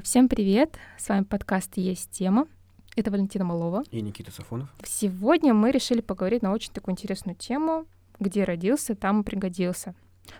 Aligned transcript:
А, 0.00 0.02
всем 0.02 0.30
привет! 0.30 0.78
С 0.96 1.10
вами 1.10 1.24
подкаст 1.24 1.76
«Есть 1.76 2.10
тема». 2.10 2.46
Это 2.96 3.10
Валентина 3.10 3.44
Малова. 3.44 3.82
И 3.90 4.00
Никита 4.00 4.30
Сафонов. 4.30 4.70
Сегодня 4.82 5.52
мы 5.52 5.72
решили 5.72 6.00
поговорить 6.00 6.40
на 6.40 6.52
очень 6.52 6.72
такую 6.72 6.94
интересную 6.94 7.36
тему 7.36 7.84
«Где 8.18 8.44
родился, 8.44 8.94
там 8.94 9.20
и 9.20 9.24
пригодился». 9.24 9.94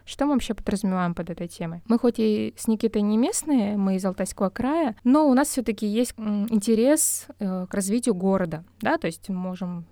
Что 0.06 0.24
мы 0.24 0.32
вообще 0.32 0.54
подразумеваем 0.54 1.14
под 1.14 1.28
этой 1.28 1.46
темой? 1.46 1.82
Мы 1.88 1.98
хоть 1.98 2.14
и 2.18 2.54
с 2.56 2.68
Никитой 2.68 3.02
не 3.02 3.18
местные, 3.18 3.76
мы 3.76 3.96
из 3.96 4.04
Алтайского 4.06 4.48
края, 4.48 4.96
но 5.04 5.28
у 5.28 5.34
нас 5.34 5.48
все 5.48 5.62
таки 5.62 5.86
есть 5.86 6.14
интерес 6.16 7.26
э, 7.38 7.66
к 7.68 7.74
развитию 7.74 8.14
города, 8.14 8.64
да, 8.80 8.96
то 8.96 9.08
есть 9.08 9.28
мы 9.28 9.34
можем 9.34 9.84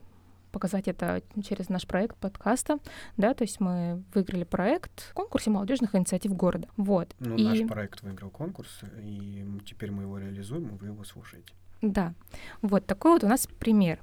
показать 0.59 0.88
это 0.88 1.22
через 1.45 1.68
наш 1.68 1.86
проект 1.86 2.16
подкаста, 2.16 2.79
да, 3.16 3.32
то 3.32 3.45
есть 3.45 3.61
мы 3.61 4.02
выиграли 4.12 4.43
проект 4.43 5.11
в 5.11 5.14
конкурсе 5.14 5.50
молодежных 5.50 5.95
инициатив 5.95 6.34
города, 6.34 6.66
вот. 6.77 7.14
Ну, 7.20 7.36
и... 7.36 7.45
наш 7.45 7.68
проект 7.68 8.02
выиграл 8.02 8.30
конкурс, 8.30 8.80
и 9.00 9.46
теперь 9.64 9.93
мы 9.93 10.02
его 10.02 10.18
реализуем, 10.18 10.75
и 10.75 10.79
вы 10.79 10.89
его 10.89 11.04
слушаете. 11.04 11.52
Да, 11.80 12.14
вот 12.61 12.86
такой 12.86 13.13
вот 13.13 13.22
у 13.22 13.29
нас 13.29 13.46
пример. 13.46 14.00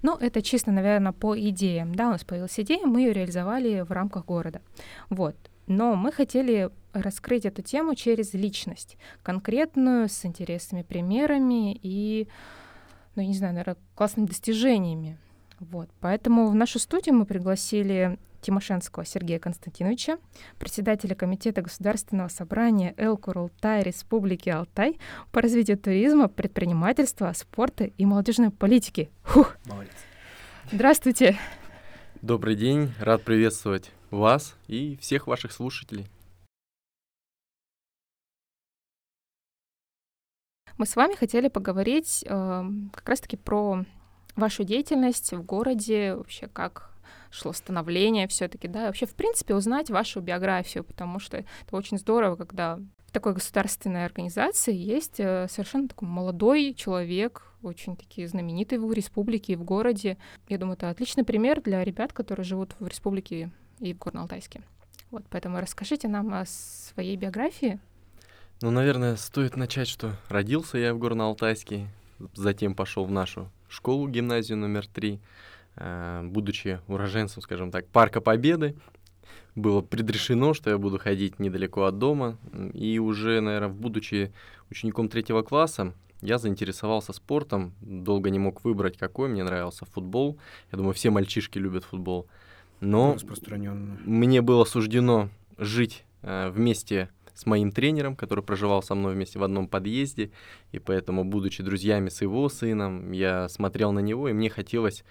Ну, 0.00 0.16
это 0.16 0.40
чисто, 0.40 0.72
наверное, 0.72 1.12
по 1.12 1.38
идеям. 1.38 1.94
Да, 1.94 2.08
у 2.08 2.12
нас 2.12 2.24
появилась 2.24 2.58
идея, 2.58 2.86
мы 2.86 3.02
ее 3.02 3.12
реализовали 3.12 3.82
в 3.82 3.92
рамках 3.92 4.24
города. 4.24 4.62
Вот. 5.10 5.36
Но 5.66 5.94
мы 5.94 6.10
хотели 6.10 6.70
раскрыть 6.94 7.44
эту 7.44 7.60
тему 7.60 7.94
через 7.94 8.32
личность, 8.32 8.96
конкретную, 9.22 10.08
с 10.08 10.24
интересными 10.24 10.82
примерами 10.82 11.78
и, 11.82 12.26
ну, 13.14 13.22
не 13.22 13.34
знаю, 13.34 13.52
наверное, 13.52 13.76
классными 13.94 14.26
достижениями. 14.26 15.18
Вот. 15.60 15.90
Поэтому 16.00 16.48
в 16.48 16.54
нашу 16.54 16.78
студию 16.78 17.14
мы 17.14 17.24
пригласили 17.24 18.18
Тимошенского 18.40 19.04
Сергея 19.04 19.38
Константиновича, 19.38 20.18
председателя 20.58 21.14
Комитета 21.14 21.62
Государственного 21.62 22.28
собрания 22.28 22.94
эл-Курултай 22.96 23.82
Республики 23.82 24.48
Алтай 24.48 24.98
по 25.32 25.42
развитию 25.42 25.76
туризма, 25.76 26.28
предпринимательства, 26.28 27.32
спорта 27.34 27.84
и 27.84 28.06
молодежной 28.06 28.50
политики. 28.50 29.10
Фух. 29.24 29.56
Молодец. 29.66 29.92
Здравствуйте. 30.70 31.36
Добрый 32.22 32.54
день, 32.54 32.92
рад 33.00 33.22
приветствовать 33.22 33.90
вас 34.10 34.56
и 34.66 34.96
всех 35.00 35.26
ваших 35.26 35.52
слушателей. 35.52 36.06
Мы 40.76 40.86
с 40.86 40.94
вами 40.94 41.14
хотели 41.14 41.48
поговорить 41.48 42.24
э, 42.24 42.64
как 42.92 43.08
раз-таки 43.08 43.36
про 43.36 43.84
вашу 44.38 44.64
деятельность 44.64 45.32
в 45.32 45.42
городе, 45.42 46.14
вообще 46.14 46.46
как 46.46 46.90
шло 47.30 47.52
становление 47.52 48.26
все-таки, 48.28 48.68
да, 48.68 48.86
вообще, 48.86 49.06
в 49.06 49.14
принципе, 49.14 49.54
узнать 49.54 49.90
вашу 49.90 50.20
биографию, 50.20 50.84
потому 50.84 51.18
что 51.18 51.38
это 51.38 51.76
очень 51.76 51.98
здорово, 51.98 52.36
когда 52.36 52.78
в 53.06 53.12
такой 53.12 53.34
государственной 53.34 54.04
организации 54.04 54.74
есть 54.74 55.18
э, 55.18 55.46
совершенно 55.48 55.88
такой 55.88 56.08
молодой 56.08 56.74
человек, 56.74 57.42
очень 57.62 57.96
такие 57.96 58.28
знаменитые 58.28 58.78
в 58.78 58.92
республике 58.92 59.54
и 59.54 59.56
в 59.56 59.64
городе. 59.64 60.18
Я 60.48 60.58
думаю, 60.58 60.76
это 60.76 60.90
отличный 60.90 61.24
пример 61.24 61.62
для 61.62 61.82
ребят, 61.84 62.12
которые 62.12 62.44
живут 62.44 62.74
в 62.78 62.86
республике 62.86 63.50
и 63.80 63.94
в 63.94 63.98
Горно-Алтайске. 63.98 64.62
Вот, 65.10 65.24
поэтому 65.30 65.58
расскажите 65.58 66.06
нам 66.06 66.32
о 66.34 66.44
своей 66.46 67.16
биографии. 67.16 67.80
Ну, 68.60 68.70
наверное, 68.70 69.16
стоит 69.16 69.56
начать, 69.56 69.88
что 69.88 70.12
родился 70.28 70.78
я 70.78 70.92
в 70.92 70.98
Горно-Алтайске, 70.98 71.86
затем 72.34 72.74
пошел 72.74 73.04
в 73.04 73.10
нашу 73.10 73.50
школу, 73.68 74.08
гимназию 74.08 74.58
номер 74.58 74.86
три, 74.86 75.20
э, 75.76 76.22
будучи 76.24 76.80
уроженцем, 76.88 77.42
скажем 77.42 77.70
так, 77.70 77.86
Парка 77.88 78.20
Победы, 78.20 78.74
было 79.54 79.80
предрешено, 79.80 80.54
что 80.54 80.70
я 80.70 80.78
буду 80.78 80.98
ходить 80.98 81.38
недалеко 81.38 81.84
от 81.84 81.98
дома, 81.98 82.38
и 82.72 82.98
уже, 82.98 83.40
наверное, 83.40 83.68
будучи 83.68 84.32
учеником 84.70 85.08
третьего 85.08 85.42
класса, 85.42 85.94
я 86.20 86.38
заинтересовался 86.38 87.12
спортом, 87.12 87.74
долго 87.80 88.30
не 88.30 88.38
мог 88.38 88.64
выбрать 88.64 88.96
какой, 88.96 89.28
мне 89.28 89.44
нравился 89.44 89.84
футбол, 89.84 90.38
я 90.72 90.78
думаю, 90.78 90.94
все 90.94 91.10
мальчишки 91.10 91.58
любят 91.58 91.84
футбол, 91.84 92.26
но 92.80 93.16
мне 94.04 94.42
было 94.42 94.64
суждено 94.64 95.28
жить 95.58 96.04
э, 96.22 96.50
вместе 96.50 97.08
с 97.38 97.46
моим 97.46 97.70
тренером, 97.70 98.16
который 98.16 98.42
проживал 98.42 98.82
со 98.82 98.96
мной 98.96 99.14
вместе 99.14 99.38
в 99.38 99.44
одном 99.44 99.68
подъезде, 99.68 100.32
и 100.72 100.80
поэтому, 100.80 101.24
будучи 101.24 101.62
друзьями 101.62 102.08
с 102.08 102.20
его 102.20 102.48
сыном, 102.48 103.12
я 103.12 103.48
смотрел 103.48 103.92
на 103.92 104.00
него, 104.00 104.28
и 104.28 104.32
мне 104.32 104.50
хотелось 104.50 105.04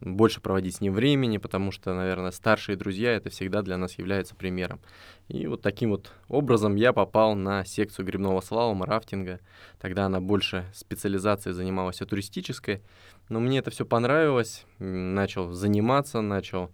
больше 0.00 0.40
проводить 0.40 0.76
с 0.76 0.80
ним 0.80 0.94
времени, 0.94 1.36
потому 1.36 1.70
что, 1.72 1.92
наверное, 1.92 2.30
старшие 2.30 2.76
друзья 2.76 3.12
это 3.12 3.28
всегда 3.28 3.60
для 3.60 3.76
нас 3.76 3.98
является 3.98 4.34
примером. 4.34 4.80
И 5.28 5.46
вот 5.46 5.60
таким 5.60 5.90
вот 5.90 6.10
образом 6.28 6.74
я 6.76 6.94
попал 6.94 7.34
на 7.34 7.66
секцию 7.66 8.06
грибного 8.06 8.40
слалома, 8.40 8.86
рафтинга. 8.86 9.40
Тогда 9.78 10.06
она 10.06 10.22
больше 10.22 10.64
специализацией 10.72 11.52
занималась 11.52 12.00
а 12.00 12.06
туристической, 12.06 12.80
но 13.28 13.40
мне 13.40 13.58
это 13.58 13.70
все 13.70 13.84
понравилось, 13.84 14.64
начал 14.78 15.52
заниматься, 15.52 16.22
начал 16.22 16.70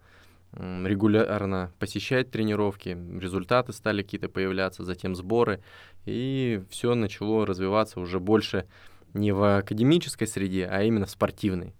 регулярно 0.52 1.72
посещать 1.78 2.30
тренировки, 2.30 2.98
результаты 3.18 3.72
стали 3.72 4.02
какие-то 4.02 4.28
появляться, 4.28 4.84
затем 4.84 5.14
сборы, 5.14 5.62
и 6.06 6.62
все 6.70 6.94
начало 6.94 7.46
развиваться 7.46 8.00
уже 8.00 8.18
больше 8.18 8.66
не 9.14 9.32
в 9.32 9.58
академической 9.58 10.26
среде, 10.26 10.66
а 10.66 10.82
именно 10.82 11.06
в 11.06 11.10
спортивной. 11.10 11.74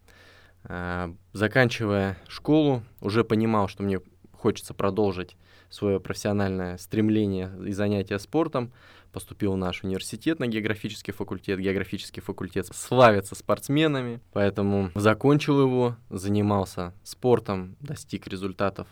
А, 0.65 1.15
заканчивая 1.33 2.19
школу, 2.29 2.83
уже 3.01 3.25
понимал, 3.25 3.69
что 3.69 3.83
мне 3.83 4.01
хочется 4.33 4.75
продолжить 4.75 5.37
свое 5.71 6.01
профессиональное 6.01 6.77
стремление 6.77 7.51
и 7.65 7.73
занятие 7.73 8.19
спортом, 8.19 8.73
поступил 9.13 9.53
в 9.53 9.57
наш 9.57 9.83
университет 9.83 10.39
на 10.39 10.47
географический 10.47 11.13
факультет. 11.13 11.59
Географический 11.59 12.23
факультет 12.23 12.67
славится 12.67 13.35
спортсменами, 13.35 14.21
поэтому 14.33 14.91
закончил 14.95 15.61
его, 15.61 15.97
занимался 16.11 16.93
спортом, 17.03 17.77
достиг 17.81 18.27
результатов 18.29 18.87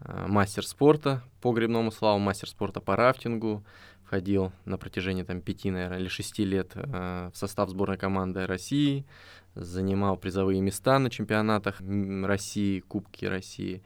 э, 0.00 0.26
мастер 0.28 0.66
спорта 0.66 1.22
по 1.40 1.52
грибному 1.52 1.90
славу, 1.90 2.18
мастер 2.18 2.48
спорта 2.48 2.80
по 2.80 2.96
рафтингу, 2.96 3.64
входил 4.04 4.52
на 4.64 4.76
протяжении 4.76 5.22
там 5.22 5.40
пяти, 5.40 5.70
наверное, 5.70 5.98
или 5.98 6.08
шести 6.08 6.44
лет 6.44 6.72
э, 6.74 7.30
в 7.32 7.36
состав 7.36 7.70
сборной 7.70 7.96
команды 7.96 8.46
России, 8.46 9.06
занимал 9.54 10.16
призовые 10.16 10.60
места 10.60 10.98
на 10.98 11.10
чемпионатах 11.10 11.80
России, 11.80 12.80
Кубки 12.80 13.24
России, 13.24 13.82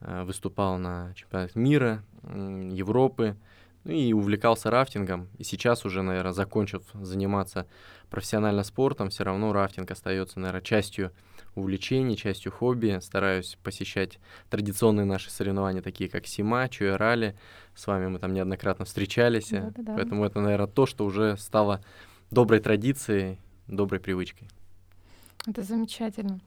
выступал 0.00 0.78
на 0.78 1.12
чемпионатах 1.14 1.56
мира, 1.56 2.02
э, 2.22 2.70
Европы, 2.72 3.36
ну 3.84 3.92
и 3.92 4.12
увлекался 4.12 4.70
рафтингом. 4.70 5.28
И 5.38 5.44
сейчас 5.44 5.84
уже, 5.84 6.02
наверное, 6.02 6.32
закончив 6.32 6.82
заниматься 6.94 7.66
профессионально 8.10 8.62
спортом, 8.62 9.10
все 9.10 9.24
равно 9.24 9.52
рафтинг 9.52 9.90
остается, 9.90 10.40
наверное, 10.40 10.62
частью 10.62 11.12
увлечений, 11.54 12.16
частью 12.16 12.52
хобби. 12.52 12.98
Стараюсь 13.00 13.58
посещать 13.62 14.18
традиционные 14.50 15.04
наши 15.04 15.30
соревнования, 15.30 15.82
такие 15.82 16.08
как 16.08 16.26
Сима, 16.26 16.68
Чуя 16.68 16.96
Ралли. 16.96 17.36
С 17.74 17.86
вами 17.86 18.08
мы 18.08 18.18
там 18.18 18.32
неоднократно 18.32 18.84
встречались. 18.84 19.50
Да-да-да. 19.50 19.94
Поэтому 19.94 20.24
это, 20.24 20.40
наверное, 20.40 20.66
то, 20.66 20.86
что 20.86 21.04
уже 21.04 21.36
стало 21.36 21.82
доброй 22.30 22.60
традицией, 22.60 23.40
доброй 23.66 24.00
привычкой. 24.00 24.48
Это 25.46 25.62
замечательно. 25.62 26.40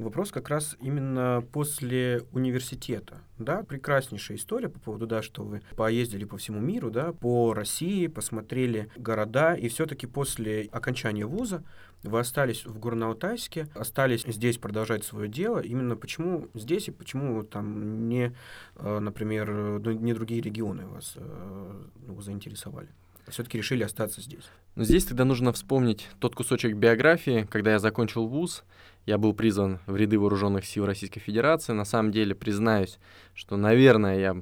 Вопрос 0.00 0.32
как 0.32 0.48
раз 0.48 0.78
именно 0.80 1.44
после 1.52 2.22
университета. 2.32 3.18
Да, 3.38 3.62
прекраснейшая 3.62 4.38
история 4.38 4.70
по 4.70 4.80
поводу, 4.80 5.06
да, 5.06 5.20
что 5.20 5.42
вы 5.42 5.60
поездили 5.76 6.24
по 6.24 6.38
всему 6.38 6.58
миру, 6.58 6.90
да, 6.90 7.12
по 7.12 7.52
России, 7.52 8.06
посмотрели 8.06 8.88
города, 8.96 9.52
и 9.52 9.68
все-таки 9.68 10.06
после 10.06 10.70
окончания 10.72 11.26
вуза 11.26 11.62
вы 12.02 12.18
остались 12.18 12.64
в 12.64 12.78
Горно-Алтайске, 12.78 13.68
остались 13.74 14.22
здесь 14.22 14.56
продолжать 14.56 15.04
свое 15.04 15.28
дело. 15.28 15.58
Именно 15.58 15.96
почему 15.96 16.48
здесь 16.54 16.88
и 16.88 16.92
почему 16.92 17.42
там 17.42 18.08
не, 18.08 18.34
э, 18.76 18.98
например, 19.00 19.80
не 19.80 20.14
другие 20.14 20.40
регионы 20.40 20.86
вас 20.86 21.12
э, 21.16 21.82
ну, 22.06 22.18
заинтересовали? 22.22 22.88
Все-таки 23.28 23.58
решили 23.58 23.82
остаться 23.82 24.22
здесь. 24.22 24.44
Но 24.76 24.84
здесь 24.84 25.04
тогда 25.04 25.24
нужно 25.24 25.52
вспомнить 25.52 26.08
тот 26.20 26.34
кусочек 26.34 26.74
биографии, 26.74 27.46
когда 27.50 27.72
я 27.72 27.78
закончил 27.78 28.26
вуз, 28.26 28.64
я 29.06 29.18
был 29.18 29.34
призван 29.34 29.80
в 29.86 29.96
ряды 29.96 30.18
вооруженных 30.18 30.64
сил 30.64 30.86
Российской 30.86 31.20
Федерации. 31.20 31.72
На 31.72 31.84
самом 31.84 32.12
деле, 32.12 32.34
признаюсь, 32.34 32.98
что, 33.34 33.56
наверное, 33.56 34.18
я 34.18 34.34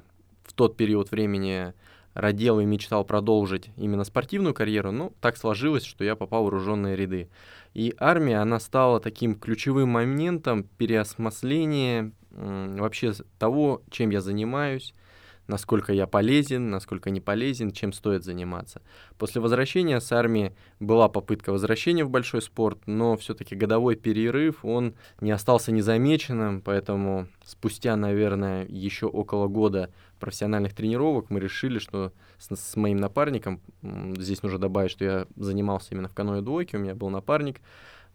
в 0.44 0.52
тот 0.54 0.76
период 0.76 1.10
времени 1.10 1.72
родил 2.14 2.58
и 2.58 2.64
мечтал 2.64 3.04
продолжить 3.04 3.70
именно 3.76 4.04
спортивную 4.04 4.54
карьеру, 4.54 4.90
но 4.90 5.12
так 5.20 5.36
сложилось, 5.36 5.84
что 5.84 6.04
я 6.04 6.16
попал 6.16 6.42
в 6.42 6.44
вооруженные 6.44 6.96
ряды. 6.96 7.28
И 7.74 7.94
армия, 7.98 8.38
она 8.38 8.58
стала 8.58 8.98
таким 8.98 9.36
ключевым 9.36 9.90
моментом 9.90 10.64
переосмысления 10.78 12.12
вообще 12.30 13.12
того, 13.38 13.82
чем 13.90 14.10
я 14.10 14.20
занимаюсь, 14.20 14.94
насколько 15.48 15.92
я 15.92 16.06
полезен, 16.06 16.70
насколько 16.70 17.10
не 17.10 17.20
полезен, 17.20 17.72
чем 17.72 17.92
стоит 17.92 18.22
заниматься. 18.22 18.82
После 19.16 19.40
возвращения 19.40 20.00
с 20.00 20.12
армии 20.12 20.54
была 20.78 21.08
попытка 21.08 21.50
возвращения 21.50 22.04
в 22.04 22.10
большой 22.10 22.42
спорт, 22.42 22.78
но 22.86 23.16
все-таки 23.16 23.56
годовой 23.56 23.96
перерыв, 23.96 24.64
он 24.64 24.94
не 25.20 25.32
остался 25.32 25.72
незамеченным, 25.72 26.60
поэтому 26.60 27.26
спустя, 27.44 27.96
наверное, 27.96 28.66
еще 28.68 29.06
около 29.06 29.48
года 29.48 29.90
профессиональных 30.20 30.74
тренировок 30.74 31.30
мы 31.30 31.40
решили, 31.40 31.78
что 31.78 32.12
с, 32.38 32.54
с 32.54 32.76
моим 32.76 32.98
напарником, 32.98 33.60
здесь 33.82 34.42
нужно 34.42 34.58
добавить, 34.58 34.90
что 34.90 35.04
я 35.04 35.26
занимался 35.36 35.88
именно 35.92 36.08
в 36.08 36.14
каноэ 36.14 36.42
двойке, 36.42 36.76
у 36.76 36.80
меня 36.80 36.94
был 36.94 37.08
напарник, 37.08 37.60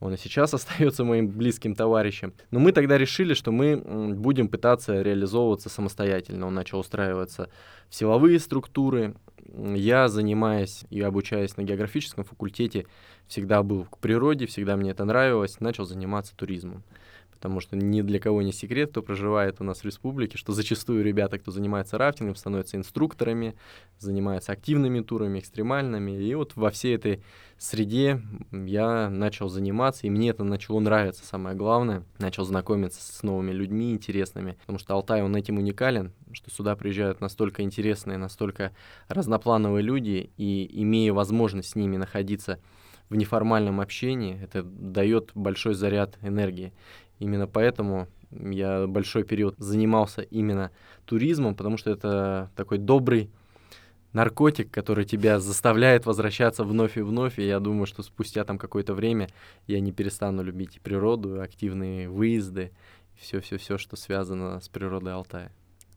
он 0.03 0.13
и 0.13 0.17
сейчас 0.17 0.53
остается 0.53 1.03
моим 1.03 1.29
близким 1.29 1.75
товарищем. 1.75 2.33
Но 2.51 2.59
мы 2.59 2.71
тогда 2.71 2.97
решили, 2.97 3.33
что 3.33 3.51
мы 3.51 3.77
будем 4.13 4.50
пытаться 4.50 5.01
реализовываться 5.01 5.69
самостоятельно. 5.69 6.47
Он 6.47 6.53
начал 6.53 6.79
устраиваться 6.79 7.50
в 7.89 7.95
силовые 7.95 8.39
структуры. 8.39 9.15
Я, 9.55 10.07
занимаясь 10.09 10.83
и 10.89 11.01
обучаясь 11.01 11.57
на 11.57 11.63
географическом 11.63 12.23
факультете, 12.23 12.85
всегда 13.27 13.63
был 13.63 13.85
к 13.85 13.97
природе, 13.97 14.45
всегда 14.45 14.75
мне 14.75 14.91
это 14.91 15.05
нравилось, 15.05 15.59
начал 15.59 15.85
заниматься 15.85 16.35
туризмом 16.35 16.83
потому 17.44 17.60
что 17.60 17.75
ни 17.75 18.01
для 18.01 18.19
кого 18.19 18.42
не 18.42 18.54
секрет, 18.54 18.92
кто 18.92 19.01
проживает 19.01 19.57
у 19.60 19.66
нас 19.66 19.81
в 19.81 19.84
республике, 19.84 20.38
что 20.38 20.54
зачастую 20.54 21.04
ребята, 21.04 21.38
кто 21.38 21.51
занимается 21.51 21.98
рафтингом, 21.98 22.38
становятся 22.38 22.78
инструкторами, 22.78 23.57
занимаются 24.00 24.54
активными 24.54 25.01
турами, 25.01 25.40
экстремальными. 25.40 26.12
И 26.12 26.34
вот 26.36 26.56
во 26.56 26.69
всей 26.69 26.95
этой 26.95 27.22
среде 27.57 28.22
я 28.54 29.10
начал 29.10 29.50
заниматься, 29.50 30.07
и 30.07 30.10
мне 30.10 30.30
это 30.30 30.45
начало 30.45 30.80
нравиться, 30.80 31.25
самое 31.25 31.54
главное. 31.54 32.06
Начал 32.18 32.45
знакомиться 32.45 33.01
с 33.01 33.24
новыми 33.24 33.51
людьми 33.51 33.92
интересными, 33.92 34.54
потому 34.62 34.80
что 34.80 34.94
Алтай, 34.94 35.22
он 35.22 35.36
этим 35.36 35.57
уникален, 35.57 36.13
что 36.31 36.50
сюда 36.50 36.78
приезжают 36.78 37.19
настолько 37.19 37.63
интересные, 37.63 38.18
настолько 38.18 38.72
разноплановые 39.10 39.84
люди, 39.84 40.31
и 40.38 40.81
имея 40.81 41.12
возможность 41.12 41.72
с 41.72 41.75
ними 41.75 41.98
находиться 41.98 42.60
в 43.13 43.16
неформальном 43.16 43.80
общении, 43.80 44.42
это 44.42 44.63
дает 44.63 45.31
большой 45.36 45.75
заряд 45.75 46.18
энергии. 46.22 46.74
Именно 47.24 47.48
поэтому 47.48 48.10
я 48.31 48.86
большой 48.86 49.24
период 49.24 49.56
занимался 49.58 50.24
именно 50.24 50.72
туризмом, 51.06 51.56
потому 51.56 51.78
что 51.78 51.90
это 51.90 52.52
такой 52.58 52.80
добрый 52.80 53.30
наркотик, 54.12 54.70
который 54.70 55.06
тебя 55.06 55.40
заставляет 55.40 56.06
возвращаться 56.06 56.66
вновь 56.66 56.98
и 56.98 57.02
вновь. 57.02 57.40
И 57.40 57.48
я 57.48 57.62
думаю, 57.62 57.86
что 57.86 58.04
спустя 58.04 58.44
там 58.44 58.58
какое-то 58.58 58.94
время 58.94 59.30
я 59.68 59.80
не 59.80 59.94
перестану 59.94 60.44
любить 60.44 60.81
природу, 60.81 61.42
активные 61.42 62.10
выезды, 62.10 62.74
все-все-все, 63.16 63.78
что 63.78 63.96
связано 63.96 64.60
с 64.60 64.68
природой 64.68 65.14
Алтая. 65.14 65.50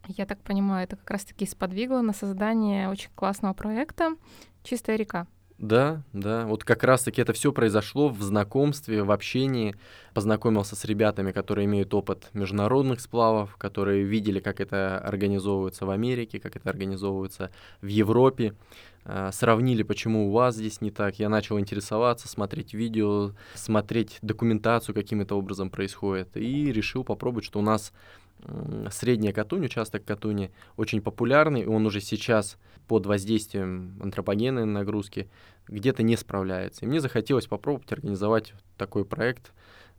Я 0.06 0.26
так 0.26 0.40
понимаю, 0.43 0.84
это 0.84 0.94
как 0.94 1.11
раз-таки 1.11 1.44
сподвигло 1.44 2.02
на 2.02 2.12
создание 2.12 2.88
очень 2.88 3.11
классного 3.17 3.52
проекта 3.52 4.14
«Чистая 4.62 4.94
река». 4.94 5.26
Да, 5.58 6.02
да. 6.12 6.44
Вот 6.46 6.64
как 6.64 6.84
раз-таки 6.84 7.22
это 7.22 7.32
все 7.32 7.50
произошло 7.50 8.10
в 8.10 8.20
знакомстве, 8.20 9.02
в 9.02 9.10
общении. 9.10 9.74
Познакомился 10.12 10.76
с 10.76 10.84
ребятами, 10.84 11.32
которые 11.32 11.64
имеют 11.64 11.94
опыт 11.94 12.28
международных 12.34 13.00
сплавов, 13.00 13.56
которые 13.56 14.04
видели, 14.04 14.40
как 14.40 14.60
это 14.60 14.98
организовывается 14.98 15.86
в 15.86 15.90
Америке, 15.90 16.40
как 16.40 16.56
это 16.56 16.68
организовывается 16.68 17.50
в 17.80 17.86
Европе. 17.86 18.54
А, 19.06 19.32
сравнили, 19.32 19.82
почему 19.82 20.28
у 20.28 20.32
вас 20.32 20.56
здесь 20.56 20.82
не 20.82 20.90
так. 20.90 21.18
Я 21.18 21.30
начал 21.30 21.58
интересоваться, 21.58 22.28
смотреть 22.28 22.74
видео, 22.74 23.32
смотреть 23.54 24.18
документацию, 24.20 24.94
каким 24.94 25.22
это 25.22 25.36
образом 25.36 25.70
происходит. 25.70 26.36
И 26.36 26.70
решил 26.70 27.02
попробовать, 27.02 27.46
что 27.46 27.60
у 27.60 27.62
нас 27.62 27.94
средняя 28.90 29.32
Катунь, 29.32 29.64
участок 29.64 30.04
Катуни, 30.04 30.50
очень 30.76 31.00
популярный, 31.00 31.62
и 31.62 31.66
он 31.66 31.86
уже 31.86 32.00
сейчас 32.00 32.58
под 32.86 33.06
воздействием 33.06 33.98
антропогенной 34.00 34.64
нагрузки 34.64 35.28
где-то 35.68 36.02
не 36.02 36.16
справляется. 36.16 36.84
И 36.84 36.88
мне 36.88 37.00
захотелось 37.00 37.46
попробовать 37.46 37.92
организовать 37.92 38.54
такой 38.76 39.04
проект 39.04 39.52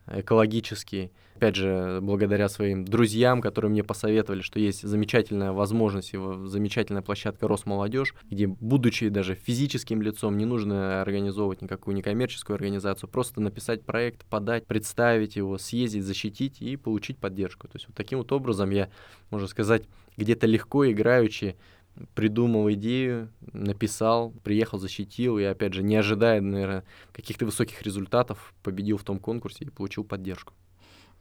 экологический. 0.07 1.11
Опять 1.35 1.55
же, 1.55 1.99
благодаря 2.01 2.49
своим 2.49 2.83
друзьям, 2.83 3.41
которые 3.41 3.69
мне 3.69 3.83
посоветовали, 3.83 4.41
что 4.41 4.59
есть 4.59 4.81
замечательная 4.81 5.51
возможность, 5.51 6.15
и 6.15 6.17
замечательная 6.45 7.03
площадка 7.03 7.47
Росмолодежь, 7.47 8.15
где, 8.29 8.47
будучи 8.47 9.09
даже 9.09 9.35
физическим 9.35 10.01
лицом, 10.01 10.35
не 10.37 10.45
нужно 10.45 10.99
организовывать 10.99 11.61
никакую 11.61 11.95
некоммерческую 11.95 12.55
организацию, 12.55 13.07
просто 13.07 13.39
написать 13.39 13.83
проект, 13.83 14.25
подать, 14.25 14.65
представить 14.65 15.35
его, 15.35 15.59
съездить, 15.59 16.05
защитить 16.05 16.59
и 16.59 16.75
получить 16.75 17.19
поддержку. 17.19 17.67
То 17.67 17.75
есть 17.75 17.87
вот 17.87 17.95
таким 17.95 18.17
вот 18.17 18.31
образом 18.31 18.71
я, 18.71 18.89
можно 19.29 19.47
сказать, 19.47 19.83
где-то 20.17 20.47
легко 20.47 20.89
играючи 20.89 21.55
придумал 22.13 22.69
идею, 22.71 23.29
написал, 23.53 24.31
приехал, 24.43 24.79
защитил, 24.79 25.37
и, 25.37 25.43
опять 25.43 25.73
же, 25.73 25.83
не 25.83 25.95
ожидая, 25.95 26.41
наверное, 26.41 26.83
каких-то 27.11 27.45
высоких 27.45 27.81
результатов, 27.81 28.53
победил 28.63 28.97
в 28.97 29.03
том 29.03 29.19
конкурсе 29.19 29.65
и 29.65 29.69
получил 29.69 30.03
поддержку. 30.03 30.53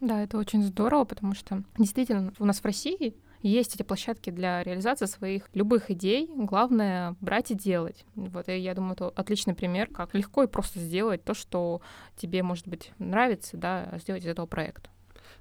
Да, 0.01 0.23
это 0.23 0.37
очень 0.37 0.63
здорово, 0.63 1.05
потому 1.05 1.35
что 1.35 1.63
действительно 1.79 2.33
у 2.39 2.45
нас 2.45 2.61
в 2.61 2.65
России 2.65 3.17
есть 3.43 3.75
эти 3.75 3.83
площадки 3.83 4.31
для 4.31 4.63
реализации 4.63 5.07
своих 5.07 5.49
любых 5.55 5.91
идей. 5.91 6.29
Главное— 6.35 7.17
брать 7.21 7.51
и 7.51 7.55
делать. 7.55 8.05
Вот, 8.15 8.49
и 8.49 8.59
я 8.59 8.75
думаю, 8.75 8.93
это 8.93 9.09
отличный 9.09 9.55
пример, 9.55 9.89
как 9.89 10.15
легко 10.15 10.43
и 10.43 10.49
просто 10.49 10.81
сделать 10.81 11.25
то, 11.25 11.35
что 11.35 11.81
тебе, 12.17 12.43
может 12.43 12.69
быть, 12.69 12.93
нравится, 12.99 13.57
да, 13.57 13.99
сделать 13.99 14.25
из 14.25 14.29
этого 14.29 14.47
проекта. 14.47 14.91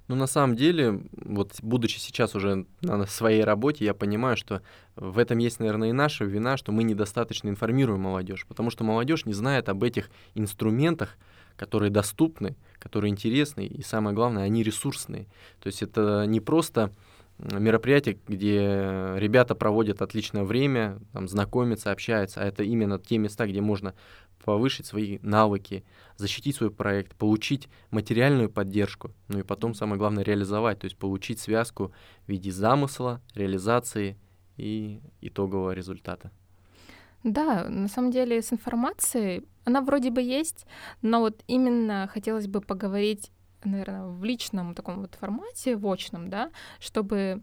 Ну, 0.08 0.14
на 0.14 0.26
самом 0.26 0.54
деле, 0.54 1.00
вот 1.12 1.54
будучи 1.62 1.98
сейчас 1.98 2.34
уже 2.36 2.64
на 2.80 3.06
своей 3.06 3.42
работе, 3.42 3.84
я 3.84 3.92
понимаю, 3.92 4.36
что 4.36 4.62
в 4.94 5.18
этом 5.18 5.38
есть, 5.38 5.58
наверное, 5.58 5.88
и 5.88 5.92
наша 5.92 6.24
вина, 6.24 6.56
что 6.56 6.70
мы 6.70 6.84
недостаточно 6.84 7.48
информируем 7.48 8.02
молодежь, 8.02 8.46
потому 8.46 8.70
что 8.70 8.84
молодежь 8.84 9.26
не 9.26 9.32
знает 9.32 9.68
об 9.68 9.82
этих 9.82 10.10
инструментах, 10.34 11.16
которые 11.56 11.90
доступны, 11.90 12.54
которые 12.78 13.10
интересны, 13.10 13.66
и 13.66 13.82
самое 13.82 14.14
главное, 14.14 14.44
они 14.44 14.62
ресурсные. 14.62 15.26
То 15.60 15.66
есть 15.66 15.82
это 15.82 16.24
не 16.26 16.40
просто 16.40 16.92
мероприятие, 17.38 18.18
где 18.26 19.14
ребята 19.16 19.54
проводят 19.54 20.02
отличное 20.02 20.44
время, 20.44 20.98
там, 21.12 21.28
знакомятся, 21.28 21.92
общаются, 21.92 22.40
а 22.40 22.44
это 22.44 22.62
именно 22.62 22.98
те 22.98 23.18
места, 23.18 23.46
где 23.46 23.60
можно 23.60 23.94
повысить 24.44 24.86
свои 24.86 25.18
навыки, 25.22 25.84
защитить 26.16 26.56
свой 26.56 26.70
проект, 26.70 27.16
получить 27.16 27.68
материальную 27.90 28.48
поддержку, 28.48 29.10
ну 29.28 29.40
и 29.40 29.42
потом, 29.42 29.74
самое 29.74 29.98
главное, 29.98 30.24
реализовать, 30.24 30.78
то 30.78 30.84
есть 30.86 30.96
получить 30.96 31.40
связку 31.40 31.92
в 32.26 32.28
виде 32.30 32.52
замысла, 32.52 33.20
реализации 33.34 34.16
и 34.56 35.00
итогового 35.20 35.72
результата. 35.72 36.30
Да, 37.24 37.68
на 37.68 37.88
самом 37.88 38.12
деле 38.12 38.40
с 38.40 38.52
информацией 38.52 39.44
она 39.64 39.80
вроде 39.80 40.10
бы 40.10 40.22
есть, 40.22 40.64
но 41.02 41.20
вот 41.20 41.42
именно 41.48 42.08
хотелось 42.12 42.46
бы 42.46 42.60
поговорить, 42.60 43.32
наверное, 43.64 44.06
в 44.06 44.24
личном 44.24 44.74
таком 44.74 45.00
вот 45.00 45.14
формате, 45.14 45.76
в 45.76 45.86
очном, 45.86 46.28
да, 46.30 46.50
чтобы 46.78 47.42